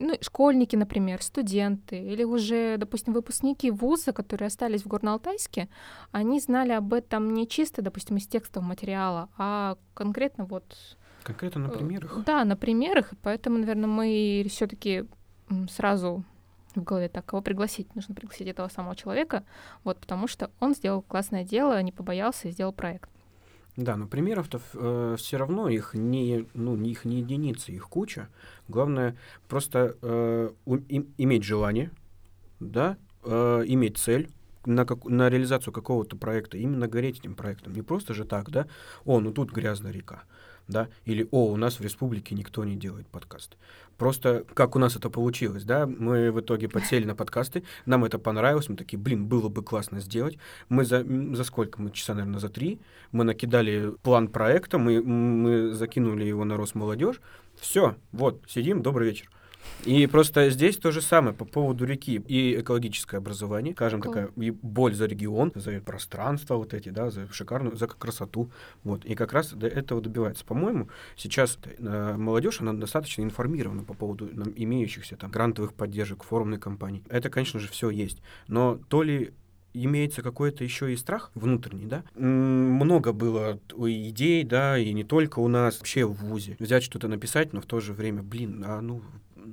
ну, 0.00 0.14
школьники, 0.22 0.76
например, 0.76 1.22
студенты 1.22 1.98
или 1.98 2.24
уже, 2.24 2.76
допустим, 2.78 3.12
выпускники 3.12 3.70
вуза, 3.70 4.12
которые 4.12 4.46
остались 4.46 4.82
в 4.82 4.86
Горно-Алтайске, 4.86 5.68
они 6.10 6.40
знали 6.40 6.72
об 6.72 6.94
этом 6.94 7.34
не 7.34 7.46
чисто, 7.46 7.82
допустим, 7.82 8.16
из 8.16 8.26
текстового 8.26 8.68
материала, 8.68 9.28
а 9.36 9.76
конкретно 9.94 10.46
вот... 10.46 10.96
Конкретно 11.22 11.66
на 11.66 11.68
э, 11.68 11.76
примерах? 11.76 12.24
Да, 12.24 12.44
на 12.44 12.56
примерах, 12.56 13.12
и 13.12 13.16
поэтому, 13.16 13.58
наверное, 13.58 13.88
мы 13.88 14.46
все 14.48 14.66
таки 14.66 15.04
сразу 15.68 16.24
в 16.74 16.82
голове 16.82 17.08
так, 17.08 17.26
кого 17.26 17.42
пригласить? 17.42 17.94
Нужно 17.94 18.14
пригласить 18.14 18.48
этого 18.48 18.68
самого 18.68 18.96
человека, 18.96 19.44
вот, 19.84 19.98
потому 19.98 20.28
что 20.28 20.50
он 20.60 20.74
сделал 20.74 21.02
классное 21.02 21.44
дело, 21.44 21.82
не 21.82 21.92
побоялся 21.92 22.48
и 22.48 22.52
сделал 22.52 22.72
проект. 22.72 23.10
Да, 23.76 23.96
но 23.96 24.06
примеров-то 24.06 24.60
э, 24.74 25.14
все 25.16 25.36
равно 25.36 25.68
их 25.68 25.94
не, 25.94 26.46
ну, 26.54 26.76
их 26.82 27.04
не 27.04 27.18
единицы, 27.18 27.72
их 27.72 27.88
куча. 27.88 28.28
Главное 28.68 29.16
просто 29.48 29.96
э, 30.02 30.50
у, 30.64 30.76
им, 30.76 31.14
иметь 31.18 31.44
желание, 31.44 31.90
да, 32.58 32.98
э, 33.24 33.62
иметь 33.66 33.98
цель, 33.98 34.28
на, 34.66 34.84
как, 34.84 35.04
на 35.04 35.30
реализацию 35.30 35.72
какого-то 35.72 36.16
проекта, 36.16 36.58
именно 36.58 36.88
гореть 36.88 37.20
этим 37.20 37.34
проектом. 37.34 37.72
Не 37.72 37.82
просто 37.82 38.12
же 38.12 38.24
так, 38.24 38.50
да, 38.50 38.66
о, 39.04 39.20
ну 39.20 39.32
тут 39.32 39.52
грязная 39.52 39.92
река, 39.92 40.24
да, 40.70 40.88
или 41.04 41.28
о, 41.30 41.50
у 41.52 41.56
нас 41.56 41.78
в 41.78 41.82
республике 41.82 42.34
никто 42.34 42.64
не 42.64 42.76
делает 42.76 43.06
подкаст. 43.08 43.56
Просто 43.98 44.44
как 44.54 44.76
у 44.76 44.78
нас 44.78 44.96
это 44.96 45.10
получилось, 45.10 45.64
да, 45.64 45.86
мы 45.86 46.32
в 46.32 46.40
итоге 46.40 46.68
подсели 46.68 47.04
на 47.04 47.14
подкасты, 47.14 47.64
нам 47.84 48.04
это 48.04 48.18
понравилось, 48.18 48.68
мы 48.68 48.76
такие, 48.76 48.98
блин, 48.98 49.26
было 49.26 49.48
бы 49.48 49.62
классно 49.62 50.00
сделать. 50.00 50.38
Мы 50.68 50.84
за, 50.84 51.04
за 51.04 51.44
сколько? 51.44 51.82
Мы 51.82 51.90
часа, 51.90 52.14
наверное, 52.14 52.40
за 52.40 52.48
три. 52.48 52.80
Мы 53.12 53.24
накидали 53.24 53.92
план 54.02 54.28
проекта, 54.28 54.78
мы, 54.78 55.02
мы 55.02 55.72
закинули 55.72 56.24
его 56.24 56.44
на 56.44 56.56
Росмолодежь. 56.56 57.20
Все, 57.60 57.96
вот, 58.12 58.42
сидим, 58.48 58.82
добрый 58.82 59.08
вечер. 59.08 59.28
И 59.84 60.06
просто 60.06 60.50
здесь 60.50 60.76
то 60.76 60.90
же 60.90 61.00
самое 61.00 61.34
по 61.34 61.44
поводу 61.44 61.84
реки 61.84 62.22
и 62.26 62.60
экологическое 62.60 63.18
образование, 63.18 63.74
скажем, 63.74 64.02
такая 64.02 64.30
и 64.36 64.50
боль 64.50 64.94
за 64.94 65.06
регион, 65.06 65.52
за 65.54 65.80
пространство 65.80 66.56
вот 66.56 66.74
эти, 66.74 66.90
да, 66.90 67.10
за 67.10 67.32
шикарную, 67.32 67.76
за 67.76 67.86
красоту, 67.86 68.50
вот. 68.84 69.04
И 69.04 69.14
как 69.14 69.32
раз 69.32 69.52
до 69.52 69.66
этого 69.66 70.00
добивается. 70.00 70.44
По-моему, 70.44 70.88
сейчас 71.16 71.58
э, 71.64 72.14
молодежь, 72.16 72.60
она 72.60 72.72
достаточно 72.74 73.22
информирована 73.22 73.84
по 73.84 73.94
поводу 73.94 74.28
нам, 74.32 74.52
имеющихся 74.54 75.16
там 75.16 75.30
грантовых 75.30 75.72
поддержек, 75.72 76.24
форумной 76.24 76.58
кампании. 76.58 77.02
Это, 77.08 77.30
конечно 77.30 77.58
же, 77.58 77.68
все 77.68 77.90
есть. 77.90 78.20
Но 78.48 78.78
то 78.88 79.02
ли 79.02 79.32
имеется 79.72 80.22
какой-то 80.22 80.64
еще 80.64 80.92
и 80.92 80.96
страх 80.96 81.30
внутренний, 81.34 81.86
да. 81.86 82.02
Много 82.14 83.12
было 83.12 83.60
идей, 83.78 84.44
да, 84.44 84.78
и 84.78 84.92
не 84.92 85.04
только 85.04 85.38
у 85.38 85.48
нас, 85.48 85.78
вообще 85.78 86.04
в 86.04 86.12
ВУЗе. 86.12 86.56
Взять 86.58 86.82
что-то 86.82 87.08
написать, 87.08 87.52
но 87.52 87.60
в 87.60 87.66
то 87.66 87.80
же 87.80 87.92
время, 87.92 88.22
блин, 88.22 88.64
а 88.66 88.80
ну 88.80 89.02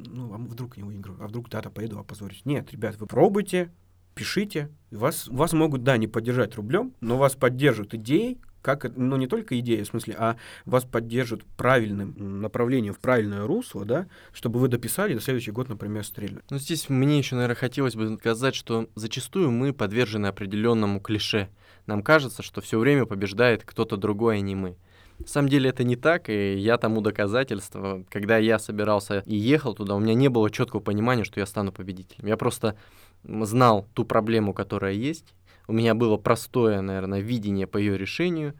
ну, 0.05 0.33
а 0.33 0.37
вдруг 0.37 0.77
не 0.77 0.83
выиграю, 0.83 1.17
а 1.21 1.27
вдруг 1.27 1.49
да-то 1.49 1.69
поеду, 1.69 1.99
опозорюсь. 1.99 2.41
Нет, 2.45 2.71
ребят, 2.71 2.97
вы 2.97 3.07
пробуйте, 3.07 3.71
пишите. 4.15 4.69
Вас, 4.91 5.27
вас 5.27 5.53
могут, 5.53 5.83
да, 5.83 5.97
не 5.97 6.07
поддержать 6.07 6.55
рублем, 6.55 6.93
но 7.01 7.17
вас 7.17 7.35
поддержат 7.35 7.93
идеей, 7.93 8.39
как, 8.61 8.97
ну, 8.97 9.15
не 9.15 9.27
только 9.27 9.57
идея, 9.59 9.83
в 9.83 9.87
смысле, 9.87 10.15
а 10.17 10.37
вас 10.65 10.83
поддержат 10.83 11.43
правильным 11.55 12.41
направлением, 12.41 12.93
в 12.93 12.99
правильное 12.99 13.45
русло, 13.45 13.85
да, 13.85 14.07
чтобы 14.33 14.59
вы 14.59 14.67
дописали, 14.67 15.13
до 15.13 15.21
следующий 15.21 15.51
год, 15.51 15.69
например, 15.69 16.03
стрельнули. 16.03 16.43
Ну, 16.49 16.57
здесь 16.57 16.89
мне 16.89 17.17
еще, 17.17 17.35
наверное, 17.35 17.55
хотелось 17.55 17.95
бы 17.95 18.17
сказать, 18.17 18.55
что 18.55 18.89
зачастую 18.95 19.51
мы 19.51 19.71
подвержены 19.71 20.27
определенному 20.27 20.99
клише. 20.99 21.49
Нам 21.85 22.03
кажется, 22.03 22.43
что 22.43 22.59
все 22.59 22.77
время 22.77 23.05
побеждает 23.05 23.63
кто-то 23.63 23.95
другой, 23.95 24.37
а 24.37 24.41
не 24.41 24.55
мы. 24.55 24.75
На 25.19 25.27
самом 25.27 25.49
деле 25.49 25.69
это 25.69 25.83
не 25.83 25.95
так, 25.95 26.29
и 26.29 26.55
я 26.55 26.77
тому 26.77 27.01
доказательство. 27.01 28.03
Когда 28.09 28.37
я 28.37 28.59
собирался 28.59 29.23
и 29.25 29.35
ехал 29.35 29.73
туда, 29.73 29.95
у 29.95 29.99
меня 29.99 30.13
не 30.13 30.29
было 30.29 30.49
четкого 30.51 30.79
понимания, 30.79 31.23
что 31.23 31.39
я 31.39 31.45
стану 31.45 31.71
победителем. 31.71 32.27
Я 32.27 32.37
просто 32.37 32.75
знал 33.23 33.87
ту 33.93 34.05
проблему, 34.05 34.53
которая 34.53 34.93
есть. 34.93 35.33
У 35.67 35.73
меня 35.73 35.95
было 35.95 36.17
простое, 36.17 36.81
наверное, 36.81 37.19
видение 37.19 37.67
по 37.67 37.77
ее 37.77 37.97
решению. 37.97 38.53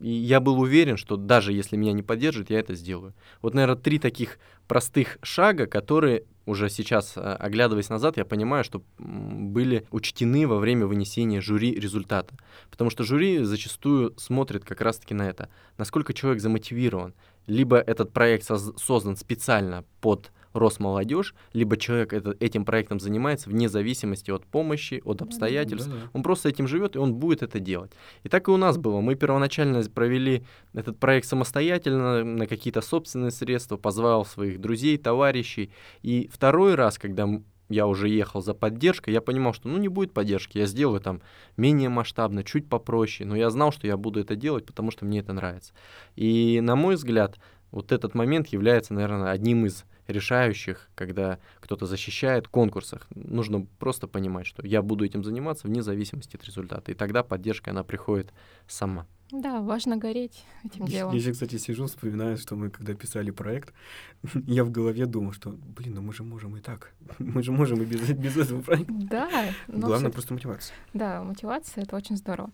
И 0.00 0.10
я 0.10 0.40
был 0.40 0.60
уверен, 0.60 0.96
что 0.96 1.16
даже 1.16 1.52
если 1.52 1.76
меня 1.76 1.92
не 1.92 2.02
поддержат, 2.02 2.50
я 2.50 2.60
это 2.60 2.74
сделаю. 2.74 3.14
Вот, 3.42 3.54
наверное, 3.54 3.76
три 3.76 3.98
таких 3.98 4.38
простых 4.66 5.18
шага, 5.22 5.66
которые 5.66 6.24
уже 6.46 6.70
сейчас, 6.70 7.14
э, 7.16 7.20
оглядываясь 7.20 7.90
назад, 7.90 8.16
я 8.16 8.24
понимаю, 8.24 8.64
что 8.64 8.82
были 8.98 9.86
учтены 9.90 10.46
во 10.46 10.58
время 10.58 10.86
вынесения 10.86 11.40
жюри 11.40 11.74
результата. 11.74 12.34
Потому 12.70 12.90
что 12.90 13.04
жюри 13.04 13.44
зачастую 13.44 14.14
смотрит 14.16 14.64
как 14.64 14.80
раз-таки 14.80 15.14
на 15.14 15.28
это, 15.28 15.48
насколько 15.76 16.14
человек 16.14 16.40
замотивирован. 16.40 17.14
Либо 17.46 17.78
этот 17.78 18.12
проект 18.12 18.48
создан 18.76 19.16
специально 19.16 19.84
под 20.00 20.30
Росмолодежь, 20.52 21.34
либо 21.52 21.76
человек 21.76 22.12
это, 22.12 22.36
этим 22.40 22.64
проектом 22.64 23.00
занимается 23.00 23.50
вне 23.50 23.68
зависимости 23.68 24.30
от 24.30 24.44
помощи, 24.46 25.02
от 25.04 25.22
обстоятельств. 25.22 25.88
Да, 25.88 25.94
да. 25.94 26.10
Он 26.12 26.22
просто 26.22 26.48
этим 26.48 26.66
живет, 26.66 26.96
и 26.96 26.98
он 26.98 27.14
будет 27.14 27.42
это 27.42 27.60
делать. 27.60 27.92
И 28.22 28.28
так 28.28 28.48
и 28.48 28.50
у 28.50 28.56
нас 28.56 28.78
было. 28.78 29.00
Мы 29.00 29.14
первоначально 29.14 29.82
провели 29.82 30.42
этот 30.74 30.98
проект 30.98 31.26
самостоятельно, 31.26 32.24
на 32.24 32.46
какие-то 32.46 32.80
собственные 32.80 33.30
средства, 33.30 33.76
позвал 33.76 34.24
своих 34.24 34.60
друзей, 34.60 34.98
товарищей. 34.98 35.70
И 36.02 36.28
второй 36.32 36.74
раз, 36.74 36.98
когда 36.98 37.28
я 37.68 37.86
уже 37.86 38.08
ехал 38.08 38.42
за 38.42 38.54
поддержкой, 38.54 39.10
я 39.10 39.20
понимал, 39.20 39.52
что 39.52 39.68
ну 39.68 39.78
не 39.78 39.88
будет 39.88 40.12
поддержки, 40.12 40.58
я 40.58 40.66
сделаю 40.66 41.00
там 41.00 41.20
менее 41.56 41.88
масштабно, 41.88 42.42
чуть 42.42 42.68
попроще, 42.68 43.28
но 43.28 43.36
я 43.36 43.50
знал, 43.50 43.72
что 43.72 43.86
я 43.86 43.96
буду 43.96 44.20
это 44.20 44.36
делать, 44.36 44.64
потому 44.64 44.90
что 44.90 45.04
мне 45.04 45.20
это 45.20 45.32
нравится. 45.32 45.72
И 46.16 46.60
на 46.62 46.76
мой 46.76 46.94
взгляд, 46.94 47.38
вот 47.70 47.92
этот 47.92 48.14
момент 48.14 48.48
является, 48.48 48.94
наверное, 48.94 49.30
одним 49.30 49.66
из 49.66 49.84
решающих, 50.08 50.88
когда 50.94 51.38
кто-то 51.60 51.86
защищает 51.86 52.46
в 52.46 52.50
конкурсах. 52.50 53.06
Нужно 53.14 53.66
просто 53.78 54.08
понимать, 54.08 54.46
что 54.46 54.66
я 54.66 54.82
буду 54.82 55.04
этим 55.04 55.22
заниматься 55.22 55.68
вне 55.68 55.82
зависимости 55.82 56.36
от 56.36 56.44
результата. 56.44 56.90
И 56.90 56.94
тогда 56.94 57.22
поддержка, 57.22 57.70
она 57.70 57.84
приходит 57.84 58.32
сама. 58.66 59.06
Да, 59.30 59.60
важно 59.60 59.98
гореть 59.98 60.42
этим 60.64 60.86
делом. 60.86 61.12
Я 61.12 61.20
сейчас, 61.20 61.34
кстати, 61.34 61.58
сижу, 61.58 61.86
вспоминаю, 61.86 62.38
что 62.38 62.56
мы, 62.56 62.70
когда 62.70 62.94
писали 62.94 63.30
проект, 63.30 63.74
я 64.46 64.64
в 64.64 64.70
голове 64.70 65.04
думал, 65.04 65.32
что, 65.32 65.50
блин, 65.50 65.94
ну 65.96 66.00
мы 66.00 66.14
же 66.14 66.22
можем 66.22 66.56
и 66.56 66.60
так. 66.60 66.94
Мы 67.18 67.42
же 67.42 67.52
можем 67.52 67.82
и 67.82 67.84
без, 67.84 68.08
без 68.08 68.36
этого 68.38 68.62
проекта. 68.62 68.92
Да. 68.94 69.44
Главное 69.68 70.10
просто 70.10 70.32
мотивация. 70.32 70.74
Да, 70.94 71.22
мотивация— 71.22 71.84
это 71.84 71.96
очень 71.96 72.16
здорово. 72.16 72.50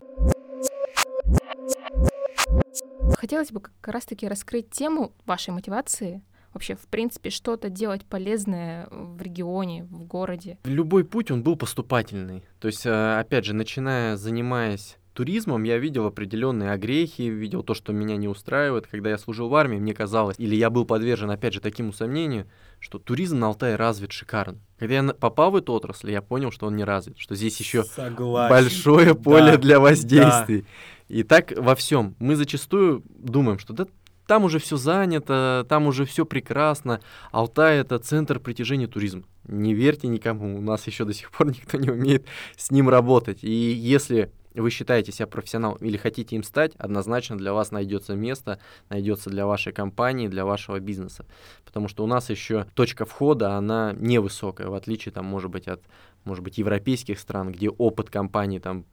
Хотелось 3.16 3.52
бы 3.52 3.61
как 3.61 3.94
раз-таки 3.94 4.26
раскрыть 4.26 4.70
тему 4.70 5.12
вашей 5.25 5.50
мотивации— 5.50 6.23
вообще, 6.54 6.76
в 6.76 6.87
принципе, 6.88 7.30
что-то 7.30 7.68
делать 7.68 8.04
полезное 8.04 8.88
в 8.90 9.20
регионе, 9.20 9.84
в 9.84 10.04
городе? 10.04 10.58
Любой 10.64 11.04
путь, 11.04 11.30
он 11.30 11.42
был 11.42 11.56
поступательный. 11.56 12.44
То 12.61 12.68
есть, 12.68 12.87
э, 12.87 13.18
опять 13.18 13.44
же, 13.44 13.54
начиная, 13.54 14.16
занимаясь 14.16 14.96
туризмом 15.14 15.62
я 15.62 15.78
видел 15.78 16.06
определенные 16.06 16.73
огрехи, 16.73 17.23
видел 17.23 17.62
то, 17.62 17.73
что 17.73 17.92
меня 17.92 18.16
не 18.16 18.28
устраивает. 18.28 18.87
Когда 18.87 19.11
я 19.11 19.18
служил 19.18 19.49
в 19.49 19.54
армии, 19.54 19.78
мне 19.78 19.94
казалось, 19.94 20.37
или 20.38 20.54
я 20.54 20.68
был 20.68 20.84
подвержен, 20.84 21.30
опять 21.30 21.54
же, 21.54 21.61
таким 21.61 21.88
усомнению, 21.88 22.46
что 22.80 22.99
туризм 22.99 23.38
на 23.38 23.46
Алтае 23.46 23.76
развит 23.76 24.12
шикарно. 24.12 24.58
Когда 24.78 24.94
я 24.94 25.02
попал 25.14 25.52
в 25.52 25.56
эту 25.56 25.73
отрасль, 25.73 26.11
я 26.11 26.20
понял, 26.20 26.50
что 26.50 26.66
он 26.66 26.76
не 26.76 26.84
развит, 26.84 27.18
что 27.18 27.34
здесь 27.34 27.58
еще 27.58 27.84
Согласен. 27.84 28.50
большое 28.50 29.14
поле 29.14 29.52
да, 29.52 29.56
для 29.56 29.80
воздействий. 29.80 30.62
Да. 30.62 30.66
И 31.08 31.23
так 31.23 31.52
во 31.56 31.75
всем. 31.75 32.16
Мы 32.18 32.34
зачастую 32.34 33.02
думаем, 33.08 33.58
что 33.58 33.73
да 33.73 33.87
там 34.26 34.45
уже 34.45 34.59
все 34.59 34.76
занято, 34.76 35.66
там 35.69 35.87
уже 35.87 36.04
все 36.04 36.25
прекрасно. 36.25 37.00
Алтай 37.33 37.78
это 37.78 37.99
центр 37.99 38.40
притяжения 38.40 38.87
туризма. 38.87 39.25
Не 39.47 39.75
верьте 39.75 40.09
никому, 40.09 40.57
у 40.57 40.61
нас 40.61 40.87
еще 40.87 41.04
до 41.04 41.12
сих 41.12 41.31
пор 41.31 41.47
никто 41.49 41.78
не 41.78 41.90
умеет 41.90 42.26
с 42.57 42.71
ним 42.71 42.88
работать. 42.88 43.43
И 43.43 43.50
если 43.50 44.31
вы 44.54 44.71
считаете 44.71 45.11
себя 45.11 45.26
профессионалом 45.26 45.78
или 45.78 45.97
хотите 45.97 46.37
им 46.37 46.45
стать, 46.45 46.75
однозначно 46.76 47.37
для 47.37 47.52
вас 47.52 47.73
найдется 47.73 48.14
место, 48.14 48.61
найдется 48.88 49.28
для 49.28 49.47
вашей 49.47 49.73
компании, 49.73 50.28
для 50.28 50.45
вашего 50.45 50.78
бизнеса. 50.78 51.26
Потому 51.64 51.88
что 51.88 52.04
у 52.04 52.07
нас 52.07 52.31
еще 52.31 52.66
точка 52.75 53.04
входа, 53.04 53.57
она 53.57 53.93
невысокая, 53.99 54.69
в 54.69 54.75
отличие, 54.75 55.12
там, 55.12 55.25
может 55.26 55.50
быть, 55.50 55.66
от 55.66 55.83
может 56.25 56.43
быть, 56.43 56.59
европейских 56.59 57.19
стран, 57.19 57.52
где 57.52 57.69
опыт 57.69 58.11
компании 58.11 58.59
там 58.59 58.87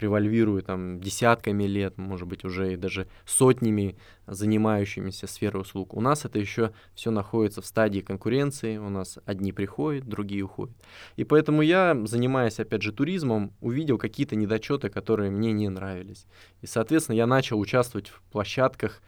превальвирует 0.00 0.64
там 0.64 0.98
десятками 0.98 1.64
лет, 1.64 1.98
может 1.98 2.26
быть, 2.26 2.42
уже 2.42 2.72
и 2.72 2.76
даже 2.76 3.06
сотнями 3.26 3.96
занимающимися 4.26 5.26
сферой 5.26 5.60
услуг. 5.60 5.92
У 5.92 6.00
нас 6.00 6.24
это 6.24 6.38
еще 6.38 6.72
все 6.94 7.10
находится 7.10 7.60
в 7.60 7.66
стадии 7.66 8.00
конкуренции, 8.00 8.78
у 8.78 8.88
нас 8.88 9.18
одни 9.26 9.52
приходят, 9.52 10.08
другие 10.08 10.42
уходят. 10.42 10.74
И 11.16 11.24
поэтому 11.24 11.60
я, 11.60 11.94
занимаясь, 12.06 12.58
опять 12.58 12.80
же, 12.80 12.92
туризмом, 12.92 13.52
увидел 13.60 13.98
какие-то 13.98 14.36
недочеты, 14.36 14.88
которые 14.88 15.30
мне 15.30 15.52
не 15.52 15.68
нравились. 15.68 16.24
И, 16.62 16.66
соответственно, 16.66 17.16
я 17.16 17.26
начал 17.26 17.60
участвовать 17.60 18.08
в 18.08 18.22
площадках, 18.32 19.02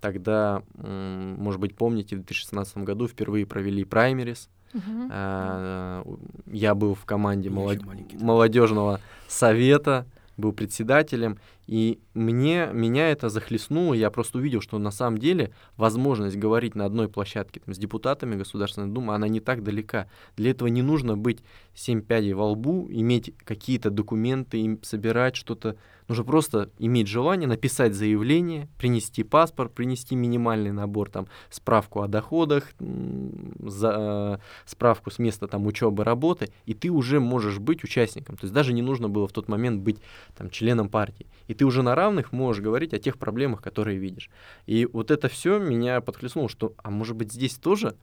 Тогда, 0.00 0.62
может 0.76 1.60
быть, 1.60 1.74
помните, 1.74 2.14
в 2.14 2.20
2016 2.20 2.78
году 2.78 3.08
впервые 3.08 3.46
провели 3.46 3.82
праймерис. 3.82 4.48
Uh-huh. 4.72 6.20
Я 6.46 6.74
был 6.76 6.94
в 6.94 7.04
команде 7.04 7.50
молод... 7.50 7.80
молодежного 8.12 9.00
совета 9.26 10.06
был 10.38 10.52
председателем, 10.52 11.38
и 11.68 12.00
мне, 12.14 12.70
меня 12.72 13.10
это 13.10 13.28
захлестнуло, 13.28 13.92
я 13.92 14.10
просто 14.10 14.38
увидел, 14.38 14.62
что 14.62 14.78
на 14.78 14.90
самом 14.90 15.18
деле 15.18 15.52
возможность 15.76 16.36
говорить 16.36 16.74
на 16.74 16.86
одной 16.86 17.08
площадке 17.08 17.60
там, 17.60 17.74
с 17.74 17.78
депутатами 17.78 18.36
Государственной 18.36 18.88
Думы, 18.88 19.14
она 19.14 19.28
не 19.28 19.40
так 19.40 19.62
далека. 19.62 20.08
Для 20.34 20.52
этого 20.52 20.68
не 20.68 20.80
нужно 20.80 21.18
быть 21.18 21.40
семь 21.74 22.00
пядей 22.00 22.32
во 22.32 22.46
лбу, 22.52 22.88
иметь 22.90 23.34
какие-то 23.44 23.90
документы, 23.90 24.78
собирать 24.82 25.36
что-то 25.36 25.76
Нужно 26.08 26.24
просто 26.24 26.70
иметь 26.78 27.06
желание 27.06 27.46
написать 27.46 27.94
заявление, 27.94 28.68
принести 28.78 29.22
паспорт, 29.22 29.74
принести 29.74 30.16
минимальный 30.16 30.72
набор, 30.72 31.10
там, 31.10 31.28
справку 31.50 32.00
о 32.00 32.08
доходах, 32.08 32.72
за, 32.78 34.38
э, 34.38 34.38
справку 34.64 35.10
с 35.10 35.18
места 35.18 35.46
там, 35.46 35.66
учебы, 35.66 36.04
работы, 36.04 36.50
и 36.64 36.72
ты 36.72 36.88
уже 36.88 37.20
можешь 37.20 37.58
быть 37.58 37.84
участником. 37.84 38.38
То 38.38 38.44
есть 38.44 38.54
даже 38.54 38.72
не 38.72 38.80
нужно 38.80 39.10
было 39.10 39.28
в 39.28 39.32
тот 39.32 39.48
момент 39.48 39.82
быть 39.82 39.98
там, 40.34 40.48
членом 40.48 40.88
партии. 40.88 41.26
И 41.46 41.52
ты 41.58 41.66
уже 41.66 41.82
на 41.82 41.94
равных 41.94 42.32
можешь 42.32 42.62
говорить 42.62 42.94
о 42.94 42.98
тех 42.98 43.18
проблемах, 43.18 43.60
которые 43.60 43.98
видишь. 43.98 44.30
И 44.66 44.86
вот 44.86 45.10
это 45.10 45.28
все 45.28 45.58
меня 45.58 46.00
подхлестнуло, 46.00 46.48
что, 46.48 46.72
а 46.78 46.90
может 46.90 47.16
быть, 47.16 47.32
здесь 47.32 47.56
тоже 47.56 47.96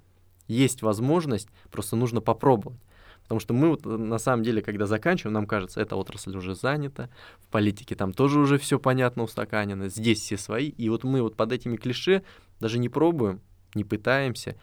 есть 0.47 0.81
возможность, 0.81 1.47
просто 1.71 1.95
нужно 1.95 2.21
попробовать. 2.21 2.79
Потому 3.23 3.39
что 3.39 3.53
мы 3.55 3.69
вот, 3.69 3.85
э, 3.85 3.89
на 3.89 4.19
самом 4.19 4.43
деле, 4.43 4.61
когда 4.61 4.85
заканчиваем, 4.85 5.33
нам 5.33 5.47
кажется, 5.47 5.81
эта 5.81 5.95
отрасль 5.95 6.37
уже 6.37 6.53
занята, 6.53 7.09
в 7.39 7.47
политике 7.47 7.95
там 7.95 8.13
тоже 8.13 8.39
уже 8.39 8.59
все 8.59 8.77
понятно, 8.77 9.23
устаканено, 9.23 9.89
здесь 9.89 10.19
все 10.19 10.37
свои. 10.37 10.69
И 10.69 10.89
вот 10.89 11.03
мы 11.03 11.23
вот 11.23 11.35
под 11.35 11.51
этими 11.51 11.77
клише 11.77 12.23
даже 12.59 12.77
не 12.77 12.89
пробуем, 12.89 13.41
не 13.73 13.83
пытаемся. 13.83 14.55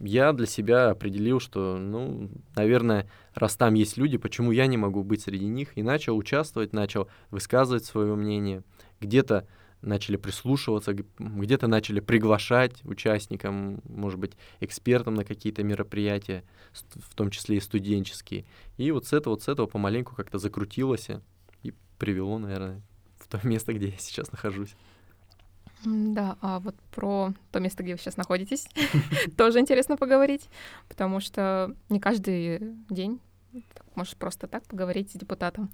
Я 0.00 0.32
для 0.32 0.46
себя 0.46 0.90
определил, 0.90 1.40
что, 1.40 1.76
ну, 1.78 2.30
наверное, 2.56 3.08
раз 3.34 3.56
там 3.56 3.74
есть 3.74 3.96
люди, 3.96 4.16
почему 4.18 4.50
я 4.50 4.66
не 4.66 4.76
могу 4.76 5.02
быть 5.04 5.22
среди 5.22 5.46
них, 5.46 5.76
и 5.76 5.82
начал 5.82 6.16
участвовать, 6.16 6.72
начал 6.72 7.08
высказывать 7.30 7.84
свое 7.84 8.14
мнение. 8.14 8.62
Где-то 9.00 9.46
начали 9.84 10.16
прислушиваться, 10.16 10.94
где-то 11.18 11.66
начали 11.66 12.00
приглашать 12.00 12.84
участникам, 12.84 13.80
может 13.84 14.18
быть, 14.18 14.32
экспертам 14.60 15.14
на 15.14 15.24
какие-то 15.24 15.62
мероприятия, 15.62 16.44
в 16.72 17.14
том 17.14 17.30
числе 17.30 17.58
и 17.58 17.60
студенческие. 17.60 18.44
И 18.76 18.90
вот 18.90 19.06
с 19.06 19.12
этого, 19.12 19.34
вот 19.34 19.42
с 19.42 19.48
этого 19.48 19.66
помаленьку 19.66 20.14
как-то 20.14 20.38
закрутилось 20.38 21.08
и 21.62 21.74
привело, 21.98 22.38
наверное, 22.38 22.82
в 23.18 23.28
то 23.28 23.40
место, 23.46 23.72
где 23.72 23.88
я 23.88 23.98
сейчас 23.98 24.32
нахожусь. 24.32 24.74
Да, 25.84 26.36
а 26.40 26.60
вот 26.60 26.74
про 26.94 27.32
то 27.52 27.60
место, 27.60 27.82
где 27.82 27.92
вы 27.92 27.98
сейчас 27.98 28.16
находитесь, 28.16 28.68
тоже 29.36 29.60
интересно 29.60 29.96
поговорить, 29.96 30.48
потому 30.88 31.20
что 31.20 31.74
не 31.88 32.00
каждый 32.00 32.60
день 32.88 33.20
можешь 33.94 34.16
просто 34.16 34.46
так 34.46 34.64
поговорить 34.64 35.10
с 35.10 35.14
депутатом 35.14 35.70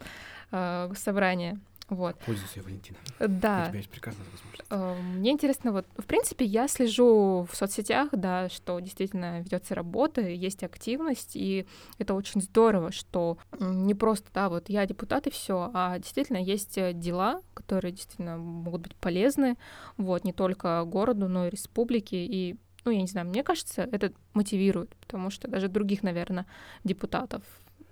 э, 0.50 0.90
собрания. 0.97 1.59
Вот. 1.90 2.16
Пользуйся, 2.20 2.62
Валентина. 2.62 2.99
Да. 3.18 3.64
У 3.64 3.68
тебя 3.68 3.78
есть 3.78 3.90
прекрасная 3.90 4.25
возможность. 4.25 4.64
Э, 4.70 4.94
Мне 5.18 5.32
интересно, 5.32 5.73
вот, 5.73 5.87
в 5.97 6.04
принципе, 6.04 6.44
я 6.44 6.68
слежу 6.68 7.47
в 7.50 7.56
соцсетях, 7.56 8.09
да, 8.12 8.49
что 8.49 8.78
действительно 8.78 9.40
ведется 9.40 9.75
работа, 9.75 10.20
есть 10.20 10.62
активность, 10.62 11.32
и 11.35 11.66
это 11.99 12.14
очень 12.14 12.40
здорово, 12.40 12.92
что 12.92 13.38
не 13.59 13.94
просто, 13.94 14.28
да, 14.32 14.49
вот 14.49 14.68
я 14.68 14.87
депутат 14.87 15.26
и 15.26 15.30
все, 15.30 15.70
а 15.75 15.99
действительно 15.99 16.38
есть 16.38 16.78
э, 16.78 16.92
дела, 16.92 17.42
которые 17.54 17.90
действительно 17.90 18.38
могут 18.38 18.82
быть 18.82 18.97
полезны, 18.97 19.56
вот, 19.97 20.25
не 20.25 20.32
только 20.32 20.85
городу, 20.85 21.28
но 21.28 21.49
и 21.49 21.50
республике, 21.50 22.25
и 22.25 22.56
ну, 22.85 22.92
я 22.92 23.00
не 23.00 23.09
знаю, 23.09 23.26
мне 23.26 23.42
кажется, 23.42 23.88
это 23.90 24.12
мотивирует, 24.32 24.94
потому 24.97 25.30
что 25.30 25.49
даже 25.49 25.68
других, 25.68 26.02
наверное, 26.02 26.47
депутатов 26.85 27.42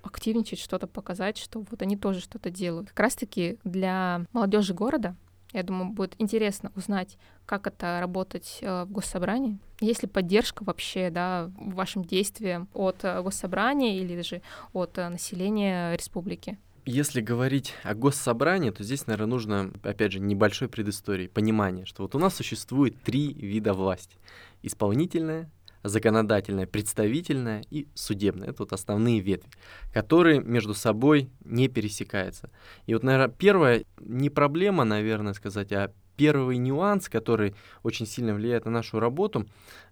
активничать, 0.09 0.59
что-то 0.59 0.87
показать, 0.87 1.39
что 1.39 1.65
вот 1.71 1.83
они 1.83 1.97
тоже 1.97 2.21
что-то 2.21 2.51
делают. 2.51 2.89
Как 2.89 3.01
раз-таки 3.01 3.59
для 3.65 4.25
молодежи 4.33 4.75
города, 4.75 5.17
я 5.53 5.63
думаю, 5.63 5.91
будет 5.91 6.15
интересно 6.19 6.73
узнать, 6.77 7.17
как 7.47 7.67
это 7.67 7.99
работать 8.01 8.59
э, 8.61 8.85
в 8.85 8.91
госсобрании. 8.91 9.59
Есть 9.81 10.03
ли 10.03 10.09
поддержка 10.09 10.63
вообще, 10.63 11.09
да, 11.11 11.51
вашим 11.57 12.05
действиям 12.05 12.69
от 12.75 13.03
э, 13.03 13.23
госсобрания 13.23 13.99
или 13.99 14.17
даже 14.17 14.43
от 14.75 14.99
э, 14.99 15.09
населения 15.09 15.95
республики? 15.95 16.59
Если 16.85 17.21
говорить 17.21 17.75
о 17.83 17.95
госсобрании, 17.95 18.71
то 18.71 18.83
здесь, 18.83 19.07
наверное, 19.07 19.31
нужно, 19.31 19.73
опять 19.83 20.13
же, 20.13 20.21
небольшой 20.21 20.69
предыстории, 20.69 21.27
понимание, 21.27 21.85
что 21.85 22.03
вот 22.03 22.15
у 22.15 22.19
нас 22.19 22.35
существует 22.35 23.03
три 23.03 23.33
вида 23.33 23.75
власти. 23.75 24.17
Исполнительная, 24.63 25.51
законодательная, 25.83 26.67
представительная 26.67 27.65
и 27.71 27.89
судебная. 27.95 28.51
Это 28.51 28.63
вот 28.63 28.73
основные 28.73 29.21
ветви, 29.21 29.51
которые 29.93 30.41
между 30.41 30.75
собой 30.75 31.31
не 31.45 31.69
пересекаются. 31.69 32.51
И 32.87 32.95
вот, 32.95 33.03
наверное, 33.03 33.35
первая 33.35 33.85
не 34.01 34.31
проблема, 34.31 34.85
наверное, 34.85 35.35
сказать, 35.35 35.73
а 35.73 35.93
первый 36.17 36.59
нюанс, 36.59 37.09
который 37.09 37.55
очень 37.83 38.07
сильно 38.07 38.35
влияет 38.35 38.65
на 38.65 38.73
нашу 38.73 38.99
работу, 38.99 39.47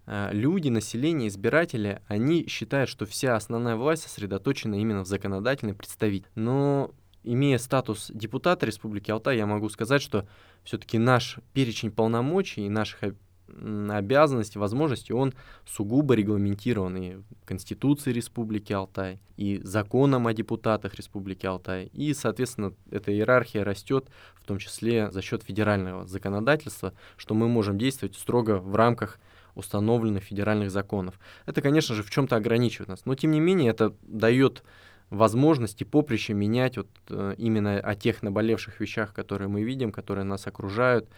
э, 0.06 0.30
люди, 0.32 0.68
население, 0.68 1.28
избиратели, 1.28 2.02
они 2.08 2.46
считают, 2.48 2.90
что 2.90 3.06
вся 3.06 3.36
основная 3.36 3.76
власть 3.76 4.02
сосредоточена 4.02 4.74
именно 4.74 5.04
в 5.04 5.06
законодательной 5.06 5.74
представительной. 5.74 6.32
Но 6.34 6.90
имея 7.22 7.58
статус 7.58 8.10
депутата 8.12 8.66
Республики 8.66 9.10
Алтай, 9.10 9.36
я 9.36 9.46
могу 9.46 9.68
сказать, 9.68 10.02
что 10.02 10.26
все-таки 10.64 10.98
наш 10.98 11.38
перечень 11.52 11.92
полномочий 11.92 12.66
и 12.66 12.70
наших 12.70 13.14
обязанности, 13.48 14.58
возможности, 14.58 15.12
он 15.12 15.34
сугубо 15.64 16.14
регламентирован 16.14 16.96
и 16.96 17.16
Конституцией 17.44 18.14
Республики 18.14 18.72
Алтай, 18.72 19.20
и 19.36 19.60
законом 19.62 20.26
о 20.26 20.34
депутатах 20.34 20.94
Республики 20.94 21.46
Алтай. 21.46 21.86
И, 21.92 22.12
соответственно, 22.14 22.72
эта 22.90 23.12
иерархия 23.12 23.64
растет, 23.64 24.08
в 24.36 24.44
том 24.44 24.58
числе 24.58 25.10
за 25.10 25.22
счет 25.22 25.42
федерального 25.42 26.06
законодательства, 26.06 26.92
что 27.16 27.34
мы 27.34 27.48
можем 27.48 27.78
действовать 27.78 28.16
строго 28.16 28.58
в 28.58 28.74
рамках 28.74 29.18
установленных 29.54 30.22
федеральных 30.22 30.70
законов. 30.70 31.18
Это, 31.46 31.62
конечно 31.62 31.94
же, 31.94 32.02
в 32.02 32.10
чем-то 32.10 32.36
ограничивает 32.36 32.88
нас, 32.88 33.06
но 33.06 33.14
тем 33.14 33.30
не 33.30 33.40
менее 33.40 33.70
это 33.70 33.94
дает 34.02 34.62
возможности 35.08 35.84
поприще 35.84 36.34
менять 36.34 36.76
вот 36.76 36.88
э, 37.08 37.34
именно 37.38 37.78
о 37.78 37.94
тех 37.94 38.22
наболевших 38.22 38.80
вещах, 38.80 39.14
которые 39.14 39.48
мы 39.48 39.62
видим, 39.62 39.92
которые 39.92 40.24
нас 40.24 40.46
окружают 40.46 41.08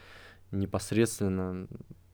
непосредственно 0.50 1.66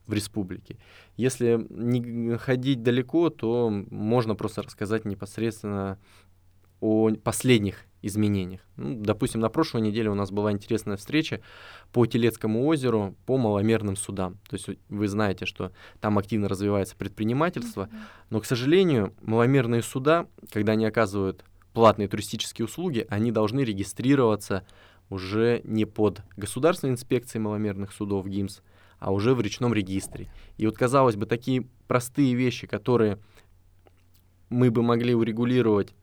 в 0.07 0.13
республике. 0.13 0.77
Если 1.17 1.65
не 1.69 2.37
ходить 2.37 2.83
далеко, 2.83 3.29
то 3.29 3.69
можно 3.69 4.35
просто 4.35 4.61
рассказать 4.63 5.05
непосредственно 5.05 5.97
о 6.81 7.09
последних 7.23 7.85
изменениях. 8.01 8.61
Ну, 8.75 9.01
допустим, 9.01 9.41
на 9.41 9.49
прошлой 9.49 9.81
неделе 9.81 10.11
у 10.11 10.13
нас 10.13 10.29
была 10.29 10.51
интересная 10.51 10.97
встреча 10.97 11.41
по 11.91 12.05
Телецкому 12.05 12.65
озеру, 12.67 13.15
по 13.25 13.37
маломерным 13.37 13.95
судам. 13.95 14.37
То 14.47 14.55
есть 14.55 14.69
вы 14.89 15.07
знаете, 15.07 15.45
что 15.45 15.71
там 15.99 16.19
активно 16.19 16.47
развивается 16.47 16.95
предпринимательство, 16.95 17.89
но, 18.29 18.39
к 18.39 18.45
сожалению, 18.45 19.13
маломерные 19.21 19.81
суда, 19.81 20.27
когда 20.51 20.73
они 20.73 20.85
оказывают 20.85 21.43
платные 21.73 22.07
туристические 22.07 22.65
услуги, 22.65 23.07
они 23.09 23.31
должны 23.31 23.61
регистрироваться 23.61 24.65
уже 25.09 25.61
не 25.63 25.85
под 25.85 26.21
государственной 26.37 26.93
инспекцией 26.93 27.41
маломерных 27.41 27.91
судов 27.91 28.27
ГИМС, 28.27 28.61
а 28.99 29.11
уже 29.11 29.33
в 29.33 29.41
речном 29.41 29.73
регистре. 29.73 30.29
И 30.57 30.65
вот, 30.65 30.77
казалось 30.77 31.15
бы, 31.15 31.25
такие 31.25 31.67
простые 31.87 32.33
вещи, 32.35 32.67
которые 32.67 33.19
мы 34.49 34.71
бы 34.71 34.83
могли 34.83 35.13
урегулировать 35.13 35.93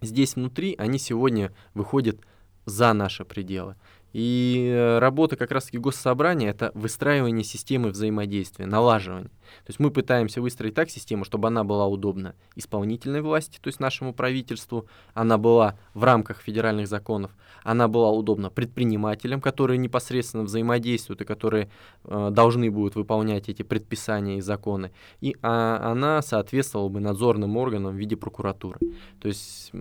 здесь 0.00 0.34
внутри, 0.36 0.74
они 0.78 0.98
сегодня 0.98 1.52
выходят 1.74 2.20
за 2.64 2.92
наши 2.92 3.24
пределы. 3.24 3.76
И 4.12 4.70
э, 4.70 4.98
работа 4.98 5.36
как 5.36 5.50
раз-таки 5.52 5.78
госсобрания— 5.78 6.50
это 6.50 6.70
выстраивание 6.74 7.44
системы 7.44 7.90
взаимодействия, 7.90 8.66
налаживание. 8.66 9.30
То 9.64 9.68
есть 9.68 9.80
мы 9.80 9.90
пытаемся 9.90 10.40
выстроить 10.40 10.74
так 10.74 10.90
систему, 10.90 11.24
чтобы 11.24 11.48
она 11.48 11.64
была 11.64 11.86
удобна 11.86 12.34
исполнительной 12.56 13.22
власти, 13.22 13.58
то 13.60 13.68
есть 13.68 13.80
нашему 13.80 14.12
правительству, 14.12 14.86
она 15.14 15.38
была 15.38 15.78
в 15.94 16.04
рамках 16.04 16.40
федеральных 16.40 16.88
законов, 16.88 17.30
она 17.62 17.88
была 17.88 18.10
удобна 18.10 18.50
предпринимателям, 18.50 19.40
которые 19.40 19.78
непосредственно 19.78 20.44
взаимодействуют 20.44 21.22
и 21.22 21.24
которые 21.24 21.70
э, 22.04 22.30
должны 22.32 22.70
будут 22.70 22.96
выполнять 22.96 23.48
эти 23.48 23.62
предписания 23.62 24.38
и 24.38 24.40
законы, 24.40 24.92
и 25.20 25.36
а, 25.42 25.90
она 25.90 26.22
соответствовала 26.22 26.88
бы 26.88 27.00
надзорным 27.00 27.56
органам 27.56 27.94
в 27.94 27.98
виде 27.98 28.16
прокуратуры. 28.16 28.78
То 29.20 29.28
есть 29.28 29.72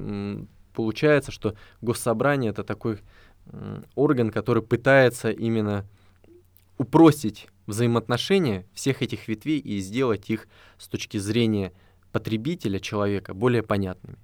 получается, 0.73 1.31
что 1.31 1.55
госсобрание— 1.81 2.51
это 2.51 2.63
такой 2.63 2.99
орган, 3.95 4.31
который 4.31 4.63
пытается 4.63 5.31
именно 5.31 5.85
упростить 6.77 7.47
взаимоотношения 7.67 8.65
всех 8.73 9.01
этих 9.01 9.27
ветвей 9.27 9.59
и 9.59 9.79
сделать 9.79 10.29
их 10.29 10.47
с 10.77 10.87
точки 10.87 11.17
зрения 11.17 11.73
потребителя, 12.11 12.79
человека, 12.79 13.33
более 13.33 13.63
понятными 13.63 14.17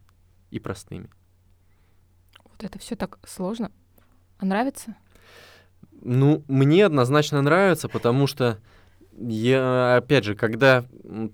и 0.51 0.59
простыми. 0.59 1.09
Вот 2.43 2.63
это 2.63 2.79
все 2.79 2.95
так 2.95 3.19
сложно. 3.27 3.71
А 4.39 4.45
нравится? 4.45 4.95
Ну, 6.01 6.43
мне 6.47 6.85
однозначно 6.85 7.41
нравится, 7.41 7.89
потому 7.89 8.27
что 8.27 8.59
я, 9.17 9.97
опять 9.97 10.23
же, 10.23 10.35
когда 10.35 10.85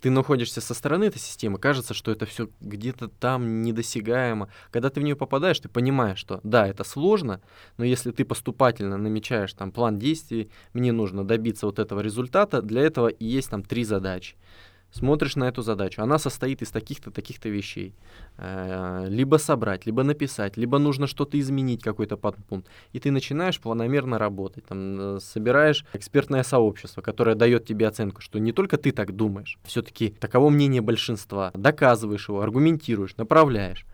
ты 0.02 0.10
находишься 0.10 0.62
со 0.62 0.74
стороны 0.74 1.06
этой 1.06 1.20
системы, 1.20 1.60
кажется, 1.60 1.94
что 1.94 2.12
это 2.12 2.26
все 2.26 2.50
где-то 2.62 3.10
там 3.10 3.62
недосягаемо. 3.62 4.50
Когда 4.72 4.90
ты 4.90 5.02
в 5.02 5.04
нее 5.04 5.16
попадаешь, 5.16 5.60
ты 5.60 5.70
понимаешь, 5.70 6.18
что 6.18 6.40
да, 6.44 6.68
это 6.68 6.84
сложно, 6.84 7.42
но 7.78 7.84
если 7.84 8.12
ты 8.12 8.24
поступательно 8.24 8.98
намечаешь 8.98 9.54
там 9.54 9.72
план 9.72 9.98
действий, 9.98 10.50
мне 10.74 10.92
нужно 10.92 11.26
добиться 11.26 11.66
вот 11.66 11.80
этого 11.80 12.00
результата, 12.00 12.62
для 12.62 12.82
этого 12.82 13.08
и 13.08 13.26
есть 13.26 13.50
там 13.50 13.64
три 13.64 13.84
задачи 13.84 14.36
смотришь 14.94 15.36
на 15.36 15.46
эту 15.46 15.62
задачу, 15.62 16.02
она 16.02 16.20
состоит 16.20 16.62
из 16.62 16.70
таких-то, 16.70 17.12
таких-то 17.12 17.50
вещей. 17.50 17.96
Э, 18.38 19.06
либо 19.10 19.38
собрать, 19.38 19.86
либо 19.86 20.04
написать, 20.04 20.56
либо 20.56 20.78
нужно 20.78 21.08
что-то 21.08 21.40
изменить, 21.40 21.84
какой-то 21.84 22.16
подпункт. 22.16 22.70
И 22.94 23.00
ты 23.00 23.12
начинаешь 23.12 23.60
планомерно 23.60 24.20
работать. 24.20 24.66
Там, 24.66 25.18
э, 25.18 25.20
собираешь 25.20 25.86
экспертное 25.94 26.44
сообщество, 26.44 27.02
которое 27.02 27.36
дает 27.36 27.66
тебе 27.66 27.88
оценку, 27.88 28.22
что 28.22 28.40
не 28.40 28.52
только 28.52 28.78
ты 28.78 28.92
так 28.92 29.16
думаешь, 29.16 29.58
все-таки 29.64 30.10
таково 30.20 30.50
мнение 30.50 30.82
большинства. 30.82 31.52
Доказываешь 31.56 32.30
его, 32.30 32.42
аргументируешь, 32.42 33.18
направляешь. 33.18 33.86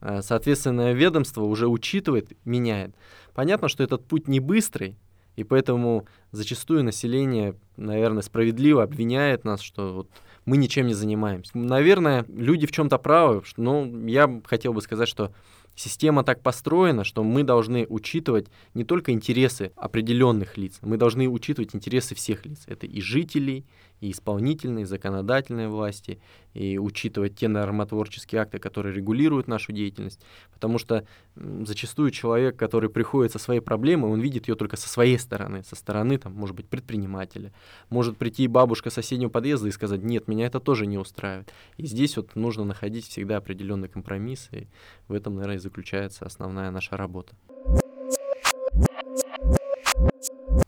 Э, 0.00 0.22
соответственно, 0.22 0.92
ведомство 0.92 1.42
уже 1.42 1.68
учитывает, 1.68 2.32
меняет. 2.46 2.94
Понятно, 3.34 3.68
что 3.68 3.84
этот 3.84 4.06
путь 4.06 4.28
не 4.28 4.40
быстрый, 4.40 4.96
и 5.36 5.44
поэтому 5.44 6.06
зачастую 6.32 6.82
население, 6.82 7.54
наверное, 7.76 8.22
справедливо 8.22 8.82
обвиняет 8.82 9.44
нас, 9.44 9.60
что 9.60 9.94
вот 9.94 10.10
мы 10.48 10.56
ничем 10.56 10.86
не 10.86 10.94
занимаемся. 10.94 11.50
Наверное, 11.56 12.24
люди 12.26 12.66
в 12.66 12.72
чем-то 12.72 12.96
правы, 12.96 13.42
но 13.58 13.86
я 14.06 14.40
хотел 14.46 14.72
бы 14.72 14.80
сказать, 14.80 15.06
что 15.06 15.30
система 15.74 16.24
так 16.24 16.42
построена, 16.42 17.04
что 17.04 17.22
мы 17.22 17.42
должны 17.42 17.86
учитывать 17.86 18.48
не 18.72 18.84
только 18.84 19.12
интересы 19.12 19.72
определенных 19.76 20.56
лиц, 20.56 20.78
мы 20.80 20.96
должны 20.96 21.28
учитывать 21.28 21.74
интересы 21.74 22.14
всех 22.14 22.46
лиц. 22.46 22.62
Это 22.66 22.86
и 22.86 23.00
жителей, 23.02 23.66
и 24.00 24.10
исполнительной, 24.10 24.82
и 24.82 24.84
законодательной 24.84 25.68
власти, 25.68 26.20
и 26.54 26.78
учитывать 26.78 27.36
те 27.36 27.48
нормотворческие 27.48 28.40
акты, 28.40 28.58
которые 28.58 28.94
регулируют 28.94 29.48
нашу 29.48 29.72
деятельность. 29.72 30.20
Потому 30.52 30.78
что 30.78 31.06
зачастую 31.36 32.10
человек, 32.10 32.56
который 32.56 32.90
приходит 32.90 33.32
со 33.32 33.38
своей 33.38 33.60
проблемой, 33.60 34.10
он 34.10 34.20
видит 34.20 34.48
ее 34.48 34.54
только 34.54 34.76
со 34.76 34.88
своей 34.88 35.18
стороны, 35.18 35.62
со 35.62 35.76
стороны, 35.76 36.18
там, 36.18 36.32
может 36.34 36.56
быть, 36.56 36.68
предпринимателя. 36.68 37.52
Может 37.90 38.16
прийти 38.16 38.46
бабушка 38.48 38.90
соседнего 38.90 39.28
подъезда 39.30 39.68
и 39.68 39.72
сказать, 39.72 40.02
нет, 40.02 40.28
меня 40.28 40.46
это 40.46 40.60
тоже 40.60 40.86
не 40.86 40.98
устраивает. 40.98 41.52
И 41.76 41.86
здесь 41.86 42.16
вот 42.16 42.34
нужно 42.34 42.64
находить 42.64 43.06
всегда 43.06 43.36
определенный 43.36 43.88
компромисс, 43.88 44.48
и 44.52 44.68
в 45.06 45.12
этом, 45.12 45.34
наверное, 45.34 45.56
и 45.56 45.60
заключается 45.60 46.24
основная 46.24 46.70
наша 46.70 46.96
работа. 46.96 47.34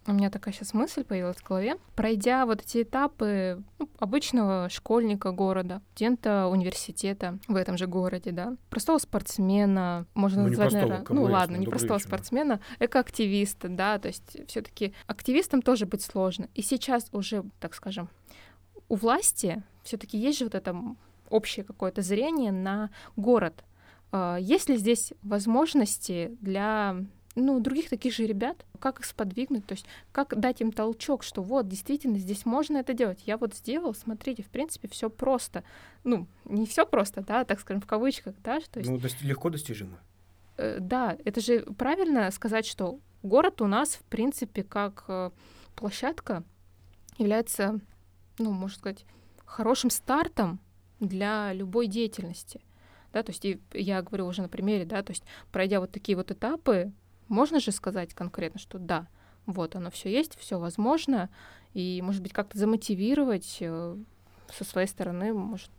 У 0.06 0.12
меня 0.12 0.30
такая 0.30 0.52
сейчас 0.52 0.74
мысль 0.74 1.04
появилась 1.04 1.36
в 1.36 1.44
голове. 1.46 1.76
Пройдя 1.94 2.46
вот 2.46 2.62
эти 2.62 2.82
этапы, 2.82 3.62
ну, 3.78 3.88
обычного 3.98 4.68
школьника 4.68 5.30
города, 5.30 5.82
студента 5.92 6.46
университета 6.48 7.38
в 7.46 7.54
этом 7.56 7.76
же 7.76 7.86
городе, 7.86 8.32
да, 8.32 8.56
простого 8.70 8.98
спортсмена, 8.98 10.06
можно 10.14 10.42
Ну, 10.42 10.48
назвать, 10.48 10.70
простого, 10.70 10.90
наверное, 10.90 11.14
ну 11.14 11.22
ладно, 11.24 11.56
не 11.56 11.66
простого 11.66 11.98
вечер. 11.98 12.08
спортсмена, 12.08 12.60
экоактивиста, 12.80 13.68
да, 13.68 13.98
то 13.98 14.08
есть 14.08 14.48
все 14.48 14.62
таки 14.62 14.94
активистам 15.06 15.62
тоже 15.62 15.86
быть 15.86 16.02
сложно. 16.02 16.48
И 16.54 16.62
сейчас 16.62 17.08
уже, 17.12 17.44
так 17.60 17.74
скажем, 17.74 18.08
у 18.88 18.96
власти 18.96 19.62
все 19.84 19.96
таки 19.96 20.18
есть 20.18 20.38
же 20.38 20.44
вот 20.44 20.54
это 20.54 20.74
общее 21.28 21.64
какое-то 21.64 22.02
зрение 22.02 22.50
на 22.52 22.90
город. 23.16 23.64
А, 24.12 24.36
Есть 24.40 24.68
ли 24.68 24.76
здесь 24.76 25.12
возможности 25.22 26.36
для 26.40 26.96
ну, 27.40 27.58
других 27.60 27.88
таких 27.88 28.14
же 28.14 28.26
ребят, 28.26 28.64
как 28.78 29.00
их 29.00 29.06
сподвигнуть, 29.06 29.66
то 29.66 29.72
есть 29.72 29.86
как 30.12 30.38
дать 30.38 30.60
им 30.60 30.72
толчок, 30.72 31.22
что 31.22 31.42
вот, 31.42 31.68
действительно, 31.68 32.18
здесь 32.18 32.44
можно 32.46 32.78
это 32.78 32.92
делать. 32.94 33.22
Я 33.26 33.36
вот 33.36 33.54
сделал, 33.54 33.94
смотрите, 33.94 34.42
в 34.42 34.48
принципе, 34.48 34.88
все 34.88 35.10
просто. 35.10 35.64
Ну, 36.04 36.26
не 36.44 36.66
все 36.66 36.86
просто, 36.86 37.22
да, 37.22 37.44
так 37.44 37.60
скажем, 37.60 37.80
в 37.80 37.86
кавычках, 37.86 38.34
да, 38.42 38.60
то 38.70 38.78
есть, 38.80 38.90
Ну, 38.90 38.96
дос- 38.96 39.16
легко 39.22 39.50
достижимо. 39.50 39.98
э, 40.56 40.78
да, 40.80 41.16
это 41.24 41.40
же 41.40 41.60
правильно 41.78 42.30
сказать, 42.30 42.66
что 42.66 42.98
город 43.22 43.60
у 43.62 43.66
нас, 43.66 43.94
в 43.96 44.02
принципе, 44.04 44.62
как 44.62 45.04
э, 45.08 45.30
площадка 45.74 46.42
является, 47.18 47.80
ну, 48.38 48.50
можно 48.52 48.76
сказать, 48.78 49.04
хорошим 49.44 49.90
стартом 49.90 50.58
для 51.00 51.52
любой 51.52 51.86
деятельности. 51.86 52.60
Да, 53.12 53.22
то 53.24 53.32
есть 53.32 53.44
и 53.44 53.58
я 53.72 54.02
говорю 54.02 54.26
уже 54.26 54.40
на 54.42 54.48
примере, 54.48 54.84
да, 54.84 55.02
то 55.02 55.10
есть 55.10 55.24
пройдя 55.50 55.80
вот 55.80 55.90
такие 55.90 56.14
вот 56.16 56.30
этапы, 56.30 56.92
можно 57.30 57.60
же 57.60 57.72
сказать 57.72 58.12
конкретно, 58.12 58.60
что 58.60 58.78
да, 58.78 59.08
вот 59.46 59.76
оно 59.76 59.90
все 59.90 60.10
есть, 60.10 60.36
все 60.38 60.58
возможно, 60.58 61.30
и, 61.72 62.02
может 62.02 62.22
быть, 62.22 62.32
как-то 62.32 62.58
замотивировать 62.58 63.58
э, 63.60 63.96
со 64.52 64.64
своей 64.64 64.88
стороны, 64.88 65.32
может, 65.32 65.70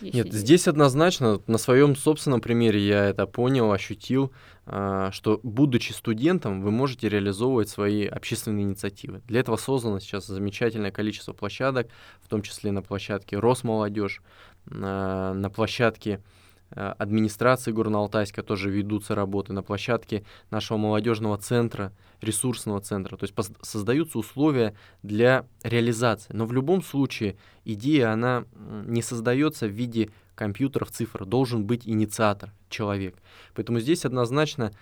есть 0.00 0.14
Нет, 0.14 0.26
идеи. 0.28 0.38
здесь 0.38 0.68
однозначно, 0.68 1.40
на 1.46 1.58
своем 1.58 1.96
собственном 1.96 2.40
примере 2.40 2.80
я 2.86 3.06
это 3.06 3.26
понял, 3.26 3.72
ощутил, 3.72 4.32
а, 4.66 5.10
что, 5.10 5.40
будучи 5.42 5.92
студентом, 5.92 6.62
вы 6.62 6.70
можете 6.70 7.08
реализовывать 7.08 7.68
свои 7.68 8.06
общественные 8.06 8.64
инициативы. 8.64 9.22
Для 9.26 9.40
этого 9.40 9.56
создано 9.56 9.98
сейчас 10.00 10.26
замечательное 10.26 10.90
количество 10.90 11.32
площадок, 11.32 11.88
в 12.20 12.28
том 12.28 12.42
числе 12.42 12.72
на 12.72 12.82
площадке 12.82 13.38
Росмолодежь, 13.38 14.22
на, 14.66 15.34
на 15.34 15.50
площадке 15.50 16.20
администрации 16.70 17.72
Горно-Алтайска 17.72 18.42
тоже 18.42 18.70
ведутся 18.70 19.14
работы, 19.14 19.52
на 19.52 19.62
площадке 19.62 20.24
нашего 20.50 20.78
молодежного 20.78 21.38
центра, 21.38 21.92
ресурсного 22.20 22.80
центра. 22.80 23.16
То 23.16 23.26
есть 23.26 23.34
создаются 23.62 24.18
условия 24.18 24.74
для 25.02 25.46
реализации. 25.62 26.32
Но 26.32 26.46
в 26.46 26.52
любом 26.52 26.82
случае 26.82 27.36
идея, 27.64 28.12
она 28.12 28.44
не 28.86 29.02
создается 29.02 29.66
в 29.66 29.70
виде 29.70 30.10
компьютеров, 30.34 30.90
цифр. 30.90 31.24
Должен 31.24 31.64
быть 31.64 31.86
инициатор, 31.86 32.52
человек. 32.68 33.16
Поэтому 33.54 33.80
здесь 33.80 34.04
однозначно 34.04 34.72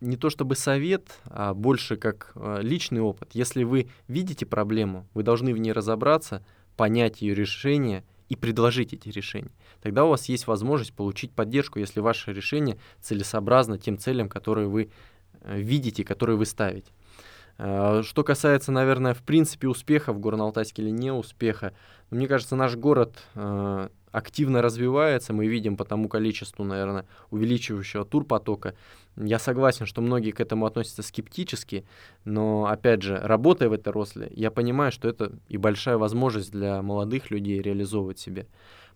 не 0.00 0.16
то 0.16 0.30
чтобы 0.30 0.56
совет, 0.56 1.08
а 1.26 1.54
больше 1.54 1.96
как 1.96 2.32
э, 2.34 2.58
личный 2.62 3.00
опыт. 3.00 3.30
Если 3.32 3.64
вы 3.64 3.88
видите 4.08 4.46
проблему, 4.46 5.06
вы 5.14 5.22
должны 5.22 5.54
в 5.54 5.58
ней 5.58 5.72
разобраться, 5.72 6.44
понять 6.76 7.22
ее 7.22 7.34
решение 7.34 8.04
и 8.30 8.36
предложить 8.36 8.94
эти 8.94 9.10
решения. 9.10 9.50
Тогда 9.82 10.04
у 10.04 10.08
вас 10.08 10.28
есть 10.30 10.46
возможность 10.46 10.94
получить 10.94 11.32
поддержку, 11.32 11.78
если 11.78 12.00
ваше 12.00 12.32
решение 12.32 12.78
целесообразно 13.00 13.76
тем 13.76 13.98
целям, 13.98 14.28
которые 14.28 14.68
вы 14.68 14.90
э, 15.42 15.60
видите, 15.60 16.04
которые 16.04 16.36
вы 16.36 16.46
ставите. 16.46 16.90
Э, 17.58 18.02
Что 18.04 18.22
касается, 18.22 18.70
наверное, 18.72 19.14
в 19.14 19.22
принципе 19.22 19.68
успеха 19.68 20.12
в 20.12 20.20
Горно-Алтайске 20.20 20.82
или 20.82 20.90
не 20.90 21.12
успеха, 21.12 21.74
ну, 22.10 22.18
мне 22.18 22.28
кажется, 22.28 22.54
наш 22.54 22.76
город 22.76 23.18
э, 23.34 23.88
активно 24.12 24.62
развивается, 24.62 25.32
мы 25.32 25.46
видим 25.46 25.76
по 25.76 25.84
тому 25.84 26.08
количеству, 26.08 26.64
наверное, 26.64 27.06
увеличивающего 27.30 28.04
турпотока. 28.04 28.74
Я 29.16 29.38
согласен, 29.38 29.86
что 29.86 30.00
многие 30.00 30.30
к 30.30 30.40
этому 30.40 30.66
относятся 30.66 31.02
скептически, 31.02 31.84
но, 32.24 32.66
опять 32.66 33.02
же, 33.02 33.18
работая 33.18 33.68
в 33.68 33.72
этой 33.72 33.92
росле, 33.92 34.30
я 34.34 34.50
понимаю, 34.50 34.92
что 34.92 35.08
это 35.08 35.32
и 35.48 35.56
большая 35.56 35.98
возможность 35.98 36.50
для 36.52 36.82
молодых 36.82 37.30
людей 37.30 37.60
реализовывать 37.60 38.18
себя. 38.18 38.46